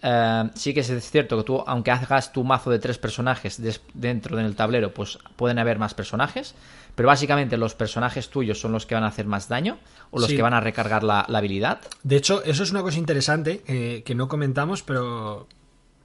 Eh, 0.00 0.44
sí 0.54 0.72
que 0.72 0.78
es 0.78 1.10
cierto 1.10 1.36
que 1.38 1.42
tú, 1.42 1.64
aunque 1.66 1.90
hagas 1.90 2.32
tu 2.32 2.44
mazo 2.44 2.70
de 2.70 2.78
tres 2.78 2.98
personajes 2.98 3.60
dentro 3.94 4.36
del 4.36 4.54
tablero, 4.54 4.94
pues 4.94 5.18
pueden 5.34 5.58
haber 5.58 5.80
más 5.80 5.92
personajes. 5.92 6.54
Pero 6.94 7.08
básicamente 7.08 7.56
los 7.56 7.74
personajes 7.74 8.28
tuyos 8.30 8.60
son 8.60 8.70
los 8.70 8.86
que 8.86 8.94
van 8.94 9.02
a 9.02 9.08
hacer 9.08 9.26
más 9.26 9.48
daño 9.48 9.78
o 10.12 10.20
los 10.20 10.28
Sí. 10.28 10.36
que 10.36 10.42
van 10.42 10.54
a 10.54 10.60
recargar 10.60 11.02
la, 11.02 11.26
la 11.28 11.38
habilidad. 11.38 11.80
De 12.04 12.14
hecho, 12.14 12.44
eso 12.44 12.62
es 12.62 12.70
una 12.70 12.82
cosa 12.82 13.00
interesante 13.00 13.64
eh, 13.66 14.04
que 14.06 14.14
no 14.14 14.28
comentamos, 14.28 14.84
pero, 14.84 15.48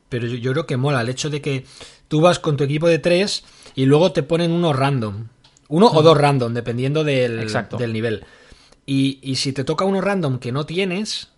pero 0.10 0.26
yo, 0.26 0.38
yo 0.38 0.52
creo 0.54 0.66
que 0.66 0.76
mola 0.78 1.02
el 1.02 1.10
hecho 1.10 1.30
de 1.30 1.40
que 1.40 1.68
tú 2.08 2.20
vas 2.20 2.40
con 2.40 2.58
tu 2.58 2.64
equipo 2.64 2.88
de 2.88 2.98
tres 2.98 3.44
y 3.76 3.86
luego 3.86 4.12
te 4.12 4.24
ponen 4.24 4.52
uno 4.52 4.74
random. 4.74 5.28
Uno 5.68 5.86
o 5.86 6.02
dos 6.02 6.18
random, 6.18 6.52
dependiendo 6.56 7.04
del, 7.04 7.40
Exacto. 7.42 7.78
del 7.78 7.94
nivel. 7.94 8.26
Y, 8.90 9.20
y 9.22 9.36
si 9.36 9.54
te 9.54 9.64
toca 9.64 9.86
uno 9.86 10.02
random 10.02 10.40
que 10.40 10.52
no 10.52 10.66
tienes, 10.66 11.30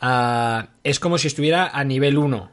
ah, 0.00 0.70
es 0.82 0.98
como 0.98 1.16
si 1.16 1.28
estuviera 1.28 1.68
a 1.68 1.84
nivel 1.84 2.18
1. 2.18 2.50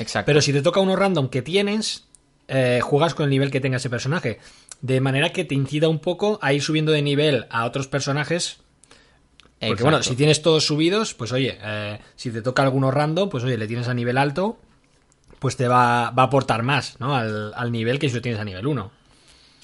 Exacto. 0.00 0.26
Pero 0.26 0.40
si 0.40 0.52
te 0.52 0.62
toca 0.62 0.80
uno 0.80 0.96
random 0.96 1.28
que 1.28 1.42
tienes, 1.42 2.08
eh, 2.48 2.80
juegas 2.82 3.14
con 3.14 3.24
el 3.24 3.30
nivel 3.30 3.52
que 3.52 3.60
tenga 3.60 3.76
ese 3.76 3.88
personaje. 3.88 4.40
De 4.80 5.00
manera 5.00 5.30
que 5.32 5.44
te 5.44 5.54
incida 5.54 5.88
un 5.88 6.00
poco 6.00 6.40
a 6.42 6.52
ir 6.54 6.60
subiendo 6.60 6.90
de 6.90 7.02
nivel 7.02 7.46
a 7.50 7.66
otros 7.66 7.86
personajes 7.86 8.58
porque 9.58 9.72
Exacto. 9.74 9.84
bueno, 9.84 10.02
si 10.02 10.16
tienes 10.16 10.42
todos 10.42 10.66
subidos, 10.66 11.14
pues 11.14 11.32
oye, 11.32 11.56
eh, 11.62 11.98
si 12.14 12.30
te 12.30 12.42
toca 12.42 12.62
alguno 12.62 12.90
random, 12.90 13.30
pues 13.30 13.42
oye, 13.44 13.56
le 13.56 13.66
tienes 13.66 13.88
a 13.88 13.94
nivel 13.94 14.18
alto, 14.18 14.58
pues 15.38 15.56
te 15.56 15.66
va, 15.66 16.10
va 16.10 16.24
a 16.24 16.26
aportar 16.26 16.62
más, 16.62 17.00
¿no? 17.00 17.14
Al, 17.14 17.54
al 17.54 17.72
nivel 17.72 17.98
que 17.98 18.08
si 18.08 18.16
lo 18.16 18.20
tienes 18.20 18.40
a 18.40 18.44
nivel 18.44 18.66
1. 18.66 18.90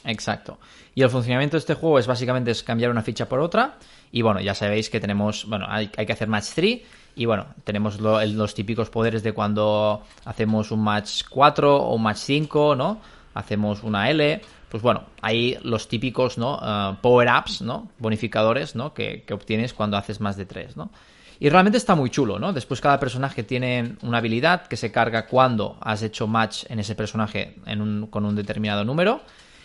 Exacto. 0.05 0.59
Y 0.94 1.03
el 1.03 1.11
funcionamiento 1.11 1.57
de 1.57 1.61
este 1.61 1.74
juego 1.74 1.98
es 1.98 2.07
básicamente 2.07 2.50
es 2.50 2.62
cambiar 2.62 2.90
una 2.90 3.03
ficha 3.03 3.28
por 3.28 3.40
otra. 3.40 3.76
Y 4.11 4.22
bueno, 4.22 4.40
ya 4.40 4.55
sabéis 4.55 4.90
que 4.90 5.00
tenemos, 5.00 5.46
bueno, 5.46 5.66
hay, 5.68 5.88
que 5.88 6.12
hacer 6.12 6.28
match 6.28 6.48
3. 6.55 6.80
Y 7.16 7.26
bueno, 7.26 7.46
tenemos 7.64 8.00
los 8.00 8.55
típicos 8.55 8.90
poderes 8.90 9.22
de 9.22 9.32
cuando 9.32 10.03
hacemos 10.24 10.70
un 10.70 10.82
match 10.82 11.22
4 11.28 11.76
o 11.76 11.94
un 11.94 12.03
match 12.03 12.18
5, 12.18 12.74
¿no? 12.74 13.00
Hacemos 13.34 13.82
una 13.82 14.11
L. 14.11 14.40
Pues 14.68 14.82
bueno, 14.82 15.05
hay 15.20 15.59
los 15.62 15.88
típicos, 15.88 16.38
¿no? 16.38 16.59
Eh, 16.62 16.96
power-ups, 17.00 17.62
¿no? 17.62 17.88
Bonificadores, 17.98 18.74
¿no? 18.74 18.94
Que, 18.94 19.22
que 19.26 19.34
obtienes 19.34 19.74
cuando 19.74 19.96
haces 19.98 20.20
más 20.20 20.36
de 20.36 20.46
3, 20.46 20.76
¿no? 20.76 20.90
Y 21.38 21.48
realmente 21.48 21.76
está 21.76 21.94
muy 21.94 22.09
chulo, 22.09 22.38
¿no? 22.38 22.53
Después 22.53 22.80
cada 22.80 23.00
personaje 23.00 23.42
tiene 23.42 23.96
una 24.03 24.18
habilidad 24.18 24.66
que 24.66 24.76
se 24.76 24.92
carga 24.92 25.26
cuando 25.26 25.76
has 25.80 26.03
hecho 26.03 26.26
match 26.26 26.64
en 26.68 26.78
ese 26.78 26.94
personaje 26.94 27.57
en 27.66 27.80
un- 27.82 28.07
con 28.07 28.24
un 28.24 28.36
determinado 28.36 28.84
número. 28.84 29.22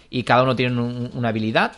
Y 0.09 0.23
cada 0.23 0.43
uno 0.43 0.55
tiene 0.55 0.79
un- 0.81 1.11
una 1.13 1.29
habilidad. 1.29 1.73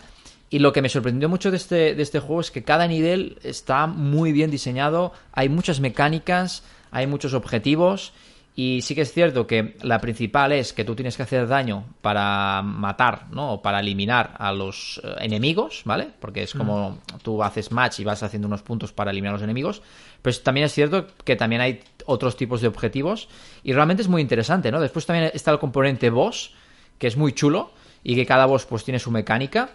Y 0.50 0.60
lo 0.60 0.74
que 0.74 0.82
me 0.82 0.90
sorprendió 0.90 1.30
mucho 1.30 1.52
de 1.52 1.58
este, 1.58 1.94
de 1.96 2.02
este 2.02 2.20
juego 2.20 2.42
es 2.42 2.50
que 2.52 2.64
cada 2.64 2.88
nivel 2.88 3.38
está 3.44 3.86
muy 3.88 4.32
bien 4.32 4.50
diseñado. 4.50 5.14
Hay 5.32 5.48
muchas 5.50 5.80
mecánicas, 5.80 6.64
hay 6.92 7.06
muchos 7.08 7.34
objetivos. 7.34 8.14
Y 8.56 8.82
sí 8.82 8.94
que 8.94 9.02
es 9.02 9.14
cierto 9.14 9.48
que 9.48 9.78
la 9.84 10.00
principal 10.02 10.52
es 10.52 10.74
que 10.74 10.84
tú 10.84 10.94
tienes 10.96 11.16
que 11.16 11.24
hacer 11.24 11.48
daño 11.48 11.86
para 12.02 12.62
matar, 12.62 13.28
¿no? 13.32 13.54
O 13.54 13.62
para 13.62 13.80
eliminar 13.80 14.34
a 14.38 14.52
los 14.52 15.00
eh, 15.04 15.16
enemigos, 15.22 15.84
¿vale? 15.86 16.10
Porque 16.20 16.42
es 16.44 16.54
como 16.54 16.98
tú 17.22 17.42
haces 17.42 17.72
match 17.72 18.00
y 18.00 18.04
vas 18.04 18.22
haciendo 18.22 18.48
unos 18.50 18.62
puntos 18.64 18.92
para 18.92 19.12
eliminar 19.12 19.30
a 19.36 19.38
los 19.38 19.44
enemigos. 19.44 19.82
Pero 20.22 20.36
también 20.40 20.66
es 20.66 20.74
cierto 20.74 21.08
que 21.24 21.38
también 21.38 21.62
hay 21.62 21.80
otros 22.06 22.36
tipos 22.36 22.60
de 22.60 22.68
objetivos. 22.68 23.30
Y 23.64 23.72
realmente 23.72 24.02
es 24.02 24.10
muy 24.10 24.22
interesante, 24.22 24.72
¿no? 24.72 24.82
Después 24.82 25.06
también 25.06 25.32
está 25.34 25.52
el 25.52 25.60
componente 25.60 26.10
boss, 26.10 26.52
que 26.98 27.08
es 27.08 27.16
muy 27.16 27.32
chulo. 27.34 27.72
Y 28.04 28.16
que 28.16 28.26
cada 28.26 28.46
boss 28.46 28.66
pues 28.66 28.84
tiene 28.84 29.00
su 29.00 29.12
mecánica. 29.12 29.70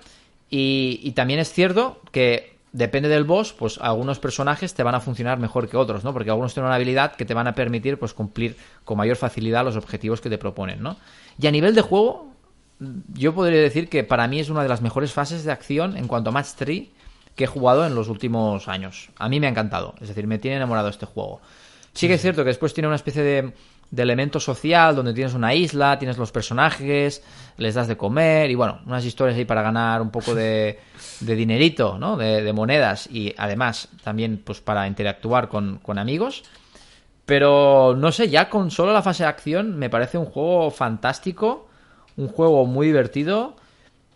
Y, 0.51 1.01
y 1.03 1.12
también 1.12 1.41
es 1.41 1.53
cierto 1.53 2.01
que 2.12 2.55
depende 2.75 3.09
del 3.09 3.22
boss, 3.22 3.53
pues 3.53 3.79
algunos 3.81 4.18
personajes 4.18 4.75
te 4.75 4.83
van 4.83 4.97
a 4.97 5.01
funcionar 5.01 5.39
mejor 5.39 5.68
que 5.68 5.77
otros, 5.77 6.03
¿no? 6.03 6.12
Porque 6.12 6.31
algunos 6.31 6.53
tienen 6.53 6.66
una 6.66 6.75
habilidad 6.75 7.14
que 7.14 7.25
te 7.25 7.33
van 7.33 7.47
a 7.47 7.55
permitir 7.55 7.99
pues 7.99 8.12
cumplir 8.12 8.57
con 8.85 8.99
mayor 8.99 9.16
facilidad 9.16 9.64
los 9.64 9.77
objetivos 9.77 10.20
que 10.20 10.29
te 10.29 10.39
proponen, 10.39 10.83
¿no? 10.83 10.97
Y 11.41 11.47
a 11.47 11.53
nivel 11.53 11.77
de 11.77 11.83
juego, 11.83 12.33
yo 13.14 13.33
podría 13.33 13.61
decir 13.61 13.89
que 13.89 14.03
para 14.03 14.27
mí 14.27 14.41
es 14.41 14.51
una 14.51 14.64
de 14.64 14.68
las 14.68 14.83
mejores 14.83 15.12
fases 15.12 15.45
de 15.45 15.53
acción 15.53 15.97
en 15.97 16.09
cuanto 16.09 16.31
a 16.31 16.33
Match 16.33 16.49
3 16.57 16.89
que 17.37 17.45
he 17.45 17.47
jugado 17.47 17.87
en 17.87 17.95
los 17.95 18.09
últimos 18.09 18.66
años. 18.66 19.11
A 19.18 19.29
mí 19.29 19.39
me 19.39 19.47
ha 19.47 19.51
encantado, 19.51 19.95
es 20.01 20.09
decir, 20.09 20.27
me 20.27 20.39
tiene 20.39 20.57
enamorado 20.57 20.89
este 20.89 21.07
juego. 21.07 21.41
Sí 21.93 22.09
que 22.09 22.14
es 22.14 22.20
cierto 22.20 22.43
que 22.43 22.49
después 22.49 22.75
tiene 22.75 22.89
una 22.89 22.97
especie 22.97 23.22
de, 23.22 23.53
de 23.91 24.03
elemento 24.03 24.41
social 24.41 24.97
donde 24.97 25.14
tienes 25.14 25.35
una 25.35 25.55
isla, 25.55 25.99
tienes 25.99 26.18
los 26.18 26.32
personajes, 26.32 27.22
les 27.59 27.74
das 27.74 27.87
de 27.89 27.97
comer 27.97 28.51
y 28.51 28.55
bueno, 28.57 28.80
unas 28.87 29.05
historias 29.05 29.37
ahí 29.39 29.45
para 29.45 29.62
ganar 29.62 30.03
un 30.03 30.11
poco 30.11 30.35
de, 30.35 30.80
de 31.20 31.37
dinerito, 31.37 31.99
¿no? 31.99 32.16
De, 32.16 32.43
de 32.43 32.53
monedas 32.53 33.09
y 33.11 33.35
además 33.39 33.89
también 34.03 34.43
pues 34.45 34.61
para 34.61 34.87
interactuar 34.89 35.49
con, 35.49 35.78
con 35.78 35.99
amigos. 35.99 36.43
Pero 37.26 37.95
no 37.97 38.12
sé, 38.12 38.28
ya 38.28 38.51
con 38.51 38.70
solo 38.70 38.93
la 38.93 39.03
fase 39.03 39.22
de 39.22 39.30
acción 39.30 39.78
me 39.78 39.89
parece 39.89 40.18
un 40.18 40.26
juego 40.26 40.70
fantástico, 40.70 41.68
un 42.16 42.28
juego 42.28 42.66
muy 42.66 42.89
divertido 42.89 43.57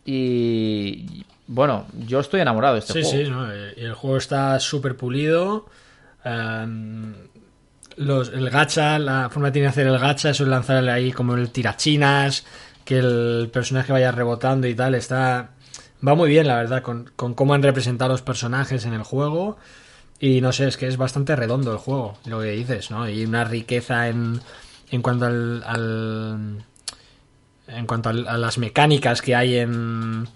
y 0.05 1.25
bueno, 1.47 1.87
yo 2.07 2.21
estoy 2.21 2.41
enamorado 2.41 2.75
de 2.75 2.81
este 2.81 2.93
Sí, 2.95 3.03
juego. 3.03 3.19
sí, 3.25 3.31
¿no? 3.31 3.53
Eh, 3.53 3.75
y 3.77 3.85
el 3.85 3.95
juego 3.95 4.17
está 4.19 4.59
súper 4.61 4.97
pulido. 4.97 5.67
em, 6.25 7.15
los, 7.99 8.29
el 8.31 8.49
gacha, 8.51 8.99
la 8.99 9.29
forma 9.31 9.49
que 9.49 9.53
tiene 9.53 9.67
de 9.67 9.71
hacer 9.71 9.87
el 9.87 9.99
gacha, 9.99 10.31
eso 10.31 10.45
es 10.45 10.49
lanzarle 10.49 10.91
ahí 10.91 11.13
como 11.13 11.35
el 11.35 11.51
tirachinas, 11.51 12.45
que 12.85 12.99
el 12.99 13.51
personaje 13.53 13.93
vaya 13.93 14.11
rebotando 14.13 14.67
y 14.67 14.75
tal, 14.75 14.95
está... 14.95 15.51
Va 16.07 16.15
muy 16.15 16.31
bien, 16.31 16.47
la 16.47 16.55
verdad, 16.57 16.83
con, 16.83 17.11
con 17.17 17.35
cómo 17.35 17.55
han 17.55 17.63
representado 17.63 18.13
los 18.13 18.23
personajes 18.23 18.85
en 18.85 18.93
el 18.95 19.03
juego. 19.03 19.59
Y 20.21 20.41
no 20.41 20.53
sé, 20.53 20.69
es 20.69 20.77
que 20.77 20.87
es 20.87 20.97
bastante 20.97 21.35
redondo 21.37 21.73
el 21.73 21.79
juego, 21.79 22.19
lo 22.25 22.41
que 22.41 22.53
dices, 22.53 22.91
¿no? 22.91 23.09
Y 23.09 23.25
una 23.25 23.45
riqueza 23.45 24.09
en, 24.09 24.41
en 24.91 25.03
cuanto 25.03 25.27
al, 25.27 25.63
al- 25.67 26.65
en 27.69 27.87
cuanto 27.87 28.09
a 28.11 28.13
las 28.13 28.59
mecánicas 28.59 29.23
que 29.23 29.35
hay 29.35 29.57
en, 29.59 30.29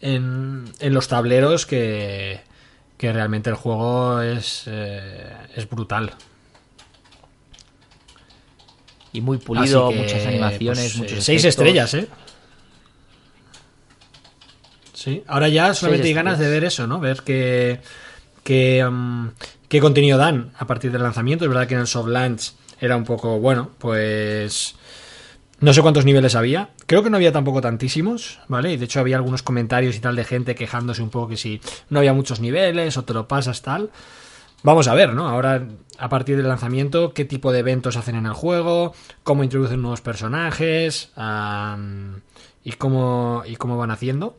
en, 0.00 0.64
en 0.80 0.94
los 0.94 1.08
tableros 1.08 1.66
que, 1.66 2.40
que 2.96 3.12
realmente 3.12 3.50
el 3.50 3.56
juego 3.56 4.20
es, 4.22 4.64
eh, 4.66 5.32
es 5.54 5.68
brutal. 5.68 6.12
Y 9.18 9.20
muy 9.20 9.38
pulido, 9.38 9.90
que, 9.90 9.96
muchas 9.96 10.24
animaciones, 10.26 10.82
pues, 10.84 10.94
eh, 10.94 10.98
muchos 10.98 11.24
Seis 11.24 11.44
efectos. 11.44 11.66
estrellas, 11.66 11.94
¿eh? 11.94 12.08
Sí, 14.94 15.22
ahora 15.26 15.48
ya 15.48 15.74
solamente 15.74 16.06
hay 16.06 16.12
Seis 16.12 16.16
ganas 16.24 16.38
de 16.38 16.48
ver 16.48 16.64
eso, 16.64 16.86
¿no? 16.86 17.00
Ver 17.00 17.22
qué, 17.24 17.80
qué, 18.44 18.86
mm, 18.88 19.28
qué 19.68 19.80
contenido 19.80 20.18
dan 20.18 20.52
a 20.58 20.66
partir 20.66 20.90
del 20.92 21.02
lanzamiento. 21.02 21.44
Es 21.44 21.48
verdad 21.48 21.66
que 21.66 21.74
en 21.74 21.80
el 21.80 21.86
soft 21.86 22.08
launch 22.08 22.52
era 22.80 22.96
un 22.96 23.04
poco, 23.04 23.38
bueno, 23.40 23.70
pues 23.78 24.74
No 25.60 25.72
sé 25.72 25.82
cuántos 25.82 26.04
niveles 26.04 26.36
había. 26.36 26.70
Creo 26.86 27.02
que 27.02 27.10
no 27.10 27.16
había 27.16 27.32
tampoco 27.32 27.60
tantísimos, 27.60 28.38
¿vale? 28.46 28.72
Y 28.72 28.76
de 28.76 28.84
hecho 28.84 29.00
había 29.00 29.16
algunos 29.16 29.42
comentarios 29.42 29.96
y 29.96 29.98
tal 29.98 30.14
de 30.14 30.22
gente 30.22 30.54
quejándose 30.54 31.02
un 31.02 31.10
poco 31.10 31.30
que 31.30 31.36
si 31.36 31.60
no 31.90 31.98
había 31.98 32.12
muchos 32.12 32.38
niveles 32.38 32.96
o 32.96 33.02
te 33.02 33.12
lo 33.12 33.26
pasas 33.26 33.62
tal. 33.62 33.90
Vamos 34.62 34.88
a 34.88 34.94
ver, 34.94 35.14
¿no? 35.14 35.28
Ahora, 35.28 35.68
a 35.98 36.08
partir 36.08 36.36
del 36.36 36.48
lanzamiento, 36.48 37.12
qué 37.14 37.24
tipo 37.24 37.52
de 37.52 37.60
eventos 37.60 37.96
hacen 37.96 38.16
en 38.16 38.26
el 38.26 38.32
juego, 38.32 38.92
cómo 39.22 39.44
introducen 39.44 39.80
nuevos 39.82 40.00
personajes 40.00 41.12
y, 42.64 42.72
cómo, 42.72 43.42
y 43.46 43.56
cómo 43.56 43.76
van 43.76 43.90
haciendo. 43.90 44.36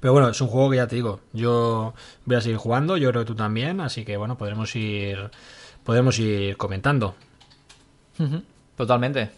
Pero 0.00 0.12
bueno, 0.12 0.28
es 0.28 0.40
un 0.40 0.48
juego 0.48 0.70
que 0.70 0.76
ya 0.76 0.86
te 0.86 0.96
digo, 0.96 1.20
yo 1.32 1.92
voy 2.24 2.36
a 2.36 2.40
seguir 2.40 2.56
jugando, 2.56 2.96
yo 2.96 3.10
creo 3.10 3.22
que 3.22 3.26
tú 3.26 3.34
también, 3.34 3.80
así 3.80 4.04
que 4.04 4.16
bueno, 4.16 4.38
podremos 4.38 4.74
ir, 4.76 5.30
podremos 5.84 6.18
ir 6.18 6.56
comentando. 6.56 7.16
Totalmente. 8.76 9.30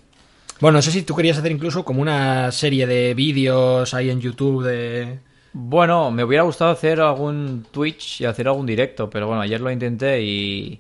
Bueno, 0.61 0.78
no 0.78 0.82
sé 0.82 0.91
si 0.91 1.03
tú 1.03 1.14
querías 1.16 1.38
hacer 1.38 1.53
incluso 1.53 1.84
como 1.84 2.03
una 2.03 2.53
serie 2.53 2.86
de 2.86 3.14
vídeos 3.14 3.95
ahí 3.95 4.11
en 4.11 4.20
YouTube 4.20 4.64
de... 4.64 5.20
Bueno, 5.53 6.11
me 6.11 6.24
hubiera 6.24 6.44
gustado 6.44 6.70
hacer 6.70 7.01
algún 7.01 7.66
Twitch 7.70 8.20
y 8.20 8.24
hacer 8.24 8.46
algún 8.48 8.66
directo, 8.66 9.11
pero 9.11 9.26
bueno, 9.26 9.42
ayer 9.42 9.61
lo 9.61 9.70
intenté 9.70 10.22
y, 10.22 10.78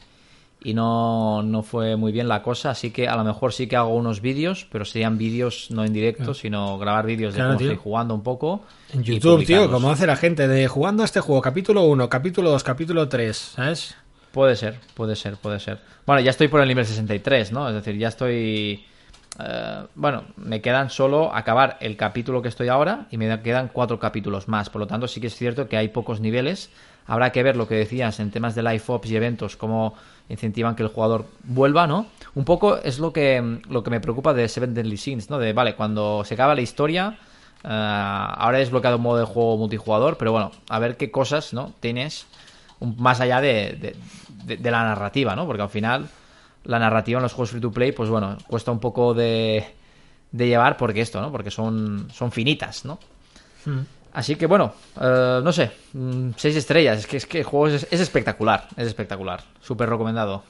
y 0.62 0.74
no, 0.74 1.42
no 1.42 1.62
fue 1.62 1.96
muy 1.96 2.12
bien 2.12 2.28
la 2.28 2.42
cosa, 2.42 2.70
así 2.70 2.90
que 2.90 3.08
a 3.08 3.16
lo 3.16 3.24
mejor 3.24 3.52
sí 3.52 3.66
que 3.66 3.76
hago 3.76 3.94
unos 3.94 4.20
vídeos, 4.20 4.66
pero 4.70 4.84
serían 4.84 5.18
vídeos 5.18 5.70
no 5.70 5.84
en 5.84 5.92
directo, 5.92 6.34
sino 6.34 6.78
grabar 6.78 7.06
vídeos 7.06 7.34
de 7.34 7.40
cómo 7.40 7.56
tío. 7.56 7.70
estoy 7.70 7.82
jugando 7.82 8.14
un 8.14 8.22
poco. 8.22 8.62
En 8.92 9.02
YouTube, 9.02 9.44
tío, 9.44 9.70
como 9.70 9.90
hace 9.90 10.06
la 10.06 10.16
gente 10.16 10.46
de 10.46 10.68
jugando 10.68 11.02
a 11.02 11.06
este 11.06 11.20
juego, 11.20 11.40
capítulo 11.40 11.84
1, 11.84 12.08
capítulo 12.08 12.50
2, 12.50 12.62
capítulo 12.62 13.08
3, 13.08 13.36
¿sabes? 13.36 13.96
Puede 14.32 14.54
ser, 14.54 14.78
puede 14.94 15.16
ser, 15.16 15.36
puede 15.36 15.58
ser. 15.58 15.80
Bueno, 16.06 16.20
ya 16.20 16.30
estoy 16.30 16.48
por 16.48 16.60
el 16.60 16.68
nivel 16.68 16.86
63, 16.86 17.50
¿no? 17.52 17.68
Es 17.68 17.74
decir, 17.74 17.96
ya 17.98 18.08
estoy... 18.08 18.84
eh, 19.42 19.86
bueno, 19.94 20.24
me 20.36 20.60
quedan 20.60 20.90
solo 20.90 21.34
acabar 21.34 21.76
el 21.80 21.96
capítulo 21.96 22.42
que 22.42 22.48
estoy 22.48 22.68
ahora 22.68 23.06
y 23.10 23.16
me 23.16 23.40
quedan 23.42 23.68
cuatro 23.72 23.98
capítulos 23.98 24.48
más. 24.48 24.70
Por 24.70 24.80
lo 24.80 24.86
tanto, 24.86 25.08
sí 25.08 25.20
que 25.20 25.28
es 25.28 25.34
cierto 25.36 25.68
que 25.68 25.76
hay 25.76 25.88
pocos 25.88 26.20
niveles. 26.20 26.70
Habrá 27.06 27.30
que 27.32 27.42
ver 27.42 27.56
lo 27.56 27.66
que 27.66 27.74
decías 27.74 28.20
en 28.20 28.30
temas 28.30 28.54
de 28.54 28.62
live 28.62 28.82
ops 28.86 29.10
y 29.10 29.16
eventos, 29.16 29.56
cómo 29.56 29.94
incentivan 30.28 30.76
que 30.76 30.82
el 30.84 30.88
jugador 30.90 31.26
vuelva, 31.44 31.86
¿no? 31.86 32.06
Un 32.34 32.44
poco 32.44 32.76
es 32.76 32.98
lo 33.00 33.12
que, 33.12 33.58
lo 33.68 33.82
que 33.82 33.90
me 33.90 34.00
preocupa 34.00 34.32
de 34.32 34.48
Seven 34.48 34.74
Deadly 34.74 34.96
Sins, 34.96 35.28
¿no? 35.30 35.38
De, 35.38 35.52
vale, 35.52 35.74
cuando 35.74 36.22
se 36.24 36.34
acaba 36.34 36.54
la 36.54 36.60
historia, 36.60 37.18
eh, 37.64 37.68
ahora 37.68 38.58
he 38.58 38.60
desbloqueado 38.60 38.96
un 38.98 39.02
modo 39.02 39.18
de 39.18 39.24
juego 39.24 39.56
multijugador, 39.56 40.16
pero 40.18 40.30
bueno, 40.30 40.52
a 40.68 40.78
ver 40.78 40.96
qué 40.96 41.10
cosas, 41.10 41.52
¿no? 41.52 41.72
Tienes 41.80 42.26
más 42.96 43.20
allá 43.20 43.40
de- 43.40 43.96
de- 44.44 44.56
de 44.56 44.70
la 44.70 44.84
narrativa, 44.84 45.34
¿no? 45.34 45.46
Porque 45.46 45.62
al 45.62 45.68
final 45.68 46.08
la 46.64 46.78
narrativa 46.78 47.18
en 47.18 47.22
los 47.22 47.32
juegos 47.32 47.50
free 47.50 47.60
to 47.60 47.70
play, 47.70 47.92
pues 47.92 48.08
bueno, 48.08 48.36
cuesta 48.46 48.70
un 48.70 48.80
poco 48.80 49.14
de, 49.14 49.64
de 50.32 50.46
llevar 50.46 50.76
porque 50.76 51.00
esto, 51.00 51.20
¿no? 51.20 51.32
Porque 51.32 51.50
son, 51.50 52.08
son 52.12 52.32
finitas, 52.32 52.84
¿no? 52.84 52.98
Así 54.12 54.36
que 54.36 54.46
bueno, 54.46 54.74
eh, 55.00 55.40
no 55.42 55.52
sé, 55.52 55.70
mm, 55.92 56.30
seis 56.36 56.56
estrellas, 56.56 56.98
es 56.98 57.06
que, 57.06 57.16
es 57.16 57.26
que 57.26 57.38
el 57.38 57.44
juego 57.44 57.68
es, 57.68 57.86
es 57.90 58.00
espectacular, 58.00 58.68
es 58.76 58.86
espectacular, 58.86 59.42
súper 59.60 59.88
recomendado. 59.88 60.42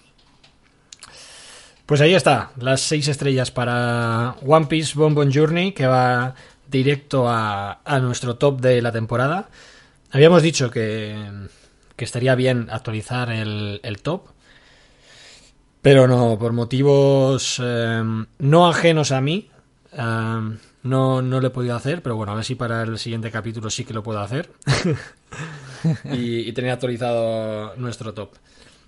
Pues 1.86 2.00
ahí 2.00 2.14
está, 2.14 2.52
las 2.56 2.80
seis 2.80 3.08
estrellas 3.08 3.50
para 3.50 4.36
One 4.46 4.66
Piece 4.66 4.96
Bonbon 4.96 5.32
Journey, 5.32 5.72
que 5.72 5.86
va 5.86 6.34
directo 6.68 7.28
a, 7.28 7.80
a 7.84 7.98
nuestro 7.98 8.36
top 8.36 8.60
de 8.60 8.80
la 8.80 8.92
temporada. 8.92 9.48
Habíamos 10.12 10.42
dicho 10.42 10.70
que, 10.70 11.16
que 11.96 12.04
estaría 12.04 12.34
bien 12.36 12.68
actualizar 12.70 13.30
el, 13.30 13.80
el 13.82 14.00
top, 14.00 14.28
pero 15.82 16.06
no, 16.08 16.38
por 16.38 16.52
motivos 16.52 17.60
eh, 17.62 18.02
no 18.38 18.68
ajenos 18.68 19.12
a 19.12 19.20
mí, 19.20 19.48
eh, 19.92 20.58
no, 20.82 21.22
no 21.22 21.40
lo 21.40 21.46
he 21.46 21.50
podido 21.50 21.76
hacer, 21.76 22.02
pero 22.02 22.16
bueno, 22.16 22.32
a 22.32 22.36
ver 22.36 22.44
si 22.44 22.54
para 22.54 22.82
el 22.82 22.98
siguiente 22.98 23.30
capítulo 23.30 23.70
sí 23.70 23.84
que 23.84 23.94
lo 23.94 24.02
puedo 24.02 24.20
hacer. 24.20 24.50
y, 26.04 26.40
y 26.48 26.52
tener 26.52 26.70
actualizado 26.72 27.74
nuestro 27.76 28.12
top. 28.14 28.30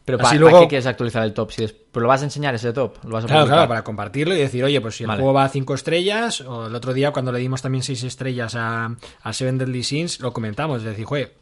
Pero 0.05 0.19
Así 0.19 0.25
¿para 0.37 0.39
luego- 0.41 0.61
qué 0.63 0.69
quieres 0.69 0.87
actualizar 0.87 1.23
el 1.23 1.33
top? 1.33 1.53
Si 1.53 1.63
des- 1.63 1.73
¿Pero 1.93 2.03
lo 2.03 2.09
vas 2.09 2.23
a 2.23 2.25
enseñar 2.25 2.55
ese 2.57 2.73
top? 2.73 2.97
¿Lo 3.05 3.11
vas 3.11 3.25
a 3.25 3.29
Claro, 3.29 3.69
para 3.69 3.85
compartirlo 3.85 4.35
y 4.35 4.39
decir, 4.39 4.65
oye, 4.65 4.81
pues 4.81 4.97
si 4.97 5.05
el 5.05 5.09
Vale. 5.09 5.21
juego 5.23 5.33
va 5.35 5.45
a 5.45 5.49
5 5.49 5.75
estrellas, 5.75 6.41
o 6.41 6.67
el 6.67 6.75
otro 6.75 6.93
día 6.93 7.13
cuando 7.13 7.31
le 7.31 7.39
dimos 7.39 7.63
también 7.63 7.85
6 7.85 8.03
estrellas 8.03 8.57
a, 8.57 8.97
a 9.23 9.33
Seven 9.33 9.59
Deadly 9.59 9.85
Sins, 9.85 10.19
lo 10.19 10.33
comentamos, 10.33 10.79
es 10.79 10.85
decir, 10.85 11.05
joder, 11.05 11.37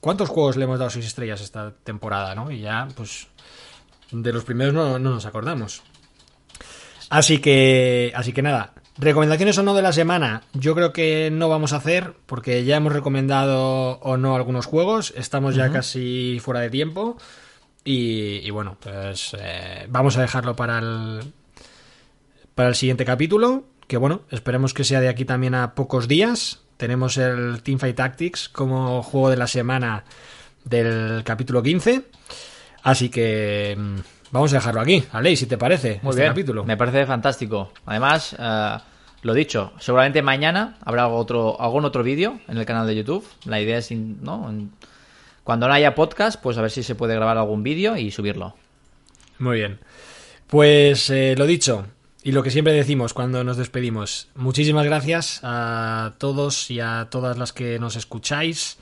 ¿cuántos 0.00 0.30
juegos 0.30 0.56
le 0.56 0.64
hemos 0.64 0.78
dado 0.78 0.90
6 0.90 1.04
estrellas 1.04 1.42
esta 1.42 1.72
temporada, 1.84 2.34
no? 2.34 2.50
Y 2.50 2.60
ya, 2.60 2.88
pues, 2.96 3.26
de 4.10 4.32
los 4.32 4.44
primeros 4.44 4.74
no, 4.74 4.98
no 4.98 5.10
nos 5.10 5.26
acordamos. 5.26 5.82
Así 7.08 7.38
que, 7.38 8.12
así 8.16 8.32
que 8.32 8.42
nada, 8.42 8.72
recomendaciones 8.98 9.58
o 9.58 9.62
no 9.62 9.74
de 9.74 9.82
la 9.82 9.92
semana, 9.92 10.42
yo 10.52 10.74
creo 10.74 10.92
que 10.92 11.30
no 11.30 11.48
vamos 11.48 11.72
a 11.72 11.76
hacer, 11.76 12.14
porque 12.26 12.64
ya 12.64 12.76
hemos 12.76 12.92
recomendado 12.92 13.98
o 14.00 14.16
no 14.16 14.34
algunos 14.34 14.66
juegos, 14.66 15.12
estamos 15.16 15.54
ya 15.54 15.70
casi 15.70 16.38
fuera 16.40 16.60
de 16.60 16.70
tiempo. 16.70 17.16
Y, 17.84 18.40
y 18.42 18.50
bueno, 18.50 18.76
pues 18.80 19.36
eh, 19.38 19.86
vamos 19.88 20.16
a 20.16 20.22
dejarlo 20.22 20.56
para 20.56 20.80
el, 20.80 21.32
para 22.56 22.70
el 22.70 22.74
siguiente 22.74 23.04
capítulo. 23.04 23.64
Que 23.86 23.96
bueno, 23.96 24.22
esperemos 24.32 24.74
que 24.74 24.82
sea 24.82 25.00
de 25.00 25.08
aquí 25.08 25.24
también 25.24 25.54
a 25.54 25.76
pocos 25.76 26.08
días. 26.08 26.62
Tenemos 26.76 27.16
el 27.16 27.62
Teamfight 27.62 27.96
Tactics 27.96 28.48
como 28.48 29.04
juego 29.04 29.30
de 29.30 29.36
la 29.36 29.46
semana 29.46 30.04
del 30.64 31.22
capítulo 31.22 31.62
15. 31.62 32.02
Así 32.86 33.08
que 33.08 33.74
mm, 33.76 33.96
vamos 34.30 34.52
a 34.52 34.56
dejarlo 34.56 34.80
aquí. 34.80 35.02
Alei, 35.10 35.34
si 35.34 35.46
te 35.46 35.58
parece, 35.58 35.98
Muy 36.02 36.10
este 36.10 36.22
bien, 36.22 36.30
capítulo. 36.30 36.64
me 36.64 36.76
parece 36.76 37.04
fantástico. 37.04 37.72
Además, 37.84 38.36
eh, 38.38 38.76
lo 39.22 39.34
dicho, 39.34 39.72
seguramente 39.80 40.22
mañana 40.22 40.76
habrá 40.84 41.08
otro, 41.08 41.60
algún 41.60 41.84
otro 41.84 42.04
vídeo 42.04 42.38
en 42.46 42.58
el 42.58 42.64
canal 42.64 42.86
de 42.86 42.94
YouTube. 42.94 43.26
La 43.44 43.60
idea 43.60 43.78
es, 43.78 43.90
¿no? 43.90 44.54
Cuando 45.42 45.66
no 45.66 45.74
haya 45.74 45.96
podcast, 45.96 46.40
pues 46.40 46.58
a 46.58 46.62
ver 46.62 46.70
si 46.70 46.84
se 46.84 46.94
puede 46.94 47.16
grabar 47.16 47.36
algún 47.38 47.64
vídeo 47.64 47.96
y 47.96 48.12
subirlo. 48.12 48.54
Muy 49.40 49.56
bien. 49.58 49.80
Pues 50.46 51.10
eh, 51.10 51.34
lo 51.36 51.44
dicho, 51.44 51.86
y 52.22 52.30
lo 52.30 52.44
que 52.44 52.52
siempre 52.52 52.72
decimos 52.72 53.14
cuando 53.14 53.42
nos 53.42 53.56
despedimos, 53.56 54.28
muchísimas 54.36 54.84
gracias 54.84 55.40
a 55.42 56.12
todos 56.18 56.70
y 56.70 56.78
a 56.78 57.08
todas 57.10 57.36
las 57.36 57.52
que 57.52 57.80
nos 57.80 57.96
escucháis. 57.96 58.78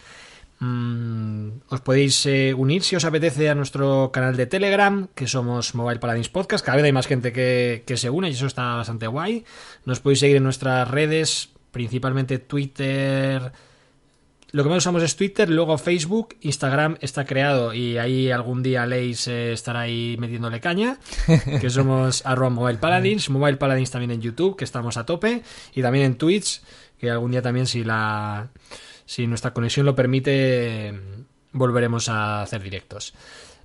Mm, 0.61 1.49
os 1.69 1.81
podéis 1.81 2.25
eh, 2.27 2.55
unir 2.55 2.83
si 2.83 2.97
os 2.97 3.05
apetece 3.05 3.51
a 3.51 3.55
nuestro 3.55 4.11
canal 4.13 4.37
de 4.37 4.47
Telegram, 4.47 5.09
que 5.15 5.27
somos 5.27 5.75
Mobile 5.75 6.01
Paladins 6.01 6.29
Podcast. 6.29 6.65
Cada 6.65 6.77
vez 6.77 6.85
hay 6.85 6.93
más 6.93 7.07
gente 7.07 7.33
que, 7.33 7.85
que 7.87 7.97
se 7.97 8.11
une 8.11 8.29
y 8.29 8.33
eso 8.33 8.47
está 8.47 8.75
bastante 8.77 9.07
guay. 9.07 9.45
Nos 9.85 10.01
podéis 10.01 10.21
seguir 10.21 10.37
en 10.37 10.45
nuestras 10.45 10.89
redes, 10.89 11.51
principalmente 11.73 12.39
Twitter, 12.39 13.53
lo 14.55 14.63
que 14.63 14.69
más 14.69 14.79
usamos 14.79 15.03
es 15.03 15.17
Twitter, 15.17 15.51
luego 15.51 15.77
Facebook, 15.79 16.37
Instagram 16.41 16.97
está 17.01 17.25
creado 17.25 17.75
y 17.75 17.99
ahí 17.99 18.31
algún 18.31 18.63
día 18.63 18.87
Leis 18.87 19.27
eh, 19.27 19.53
estará 19.53 19.81
ahí 19.81 20.15
metiéndole 20.21 20.61
caña, 20.61 21.01
que 21.61 21.71
somos 21.71 22.25
arroba 22.25 22.51
Mobile 22.51 22.79
Paladins, 22.79 23.31
Mobile 23.31 23.57
Paladins 23.57 23.91
también 23.91 24.13
en 24.13 24.21
YouTube, 24.21 24.57
que 24.57 24.63
estamos 24.63 24.97
a 24.97 25.05
tope, 25.05 25.43
y 25.75 25.83
también 25.83 26.05
en 26.05 26.15
Twitch, 26.15 26.63
que 27.01 27.11
algún 27.11 27.33
día 27.33 27.43
también 27.43 27.67
si 27.67 27.83
la 27.83 28.51
si 29.07 29.27
nuestra 29.27 29.53
conexión 29.53 29.87
lo 29.87 29.95
permite 29.95 30.95
volveremos 31.53 32.09
a 32.09 32.43
hacer 32.43 32.63
directos. 32.63 33.15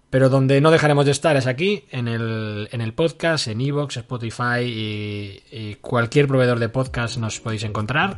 Pero 0.10 0.30
donde 0.30 0.60
no 0.60 0.72
dejaremos 0.72 1.06
de 1.06 1.12
estar 1.12 1.38
es 1.38 1.46
aquí, 1.46 1.86
en 1.92 2.08
el, 2.08 2.68
en 2.72 2.82
el 2.82 2.94
podcast, 2.94 3.48
en 3.48 3.62
Evox, 3.62 3.98
Spotify 3.98 4.62
y, 4.64 5.44
y 5.52 5.76
cualquier 5.76 6.28
proveedor 6.28 6.60
de 6.60 6.70
podcast 6.70 7.18
nos 7.18 7.40
podéis 7.40 7.64
encontrar. 7.64 8.18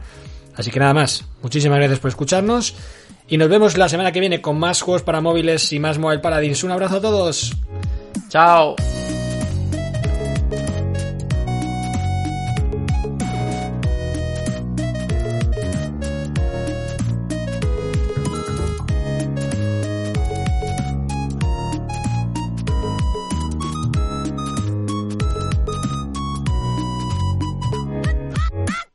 Así 0.55 0.71
que 0.71 0.79
nada 0.79 0.93
más, 0.93 1.27
muchísimas 1.41 1.79
gracias 1.79 1.99
por 1.99 2.09
escucharnos 2.09 2.75
y 3.27 3.37
nos 3.37 3.49
vemos 3.49 3.77
la 3.77 3.87
semana 3.87 4.11
que 4.11 4.19
viene 4.19 4.41
con 4.41 4.59
más 4.59 4.81
juegos 4.81 5.03
para 5.03 5.21
móviles 5.21 5.71
y 5.71 5.79
más 5.79 5.97
Mobile 5.97 6.19
Paladins. 6.19 6.63
Un 6.63 6.71
abrazo 6.71 6.97
a 6.97 7.01
todos. 7.01 7.53
¡Chao! 8.29 8.75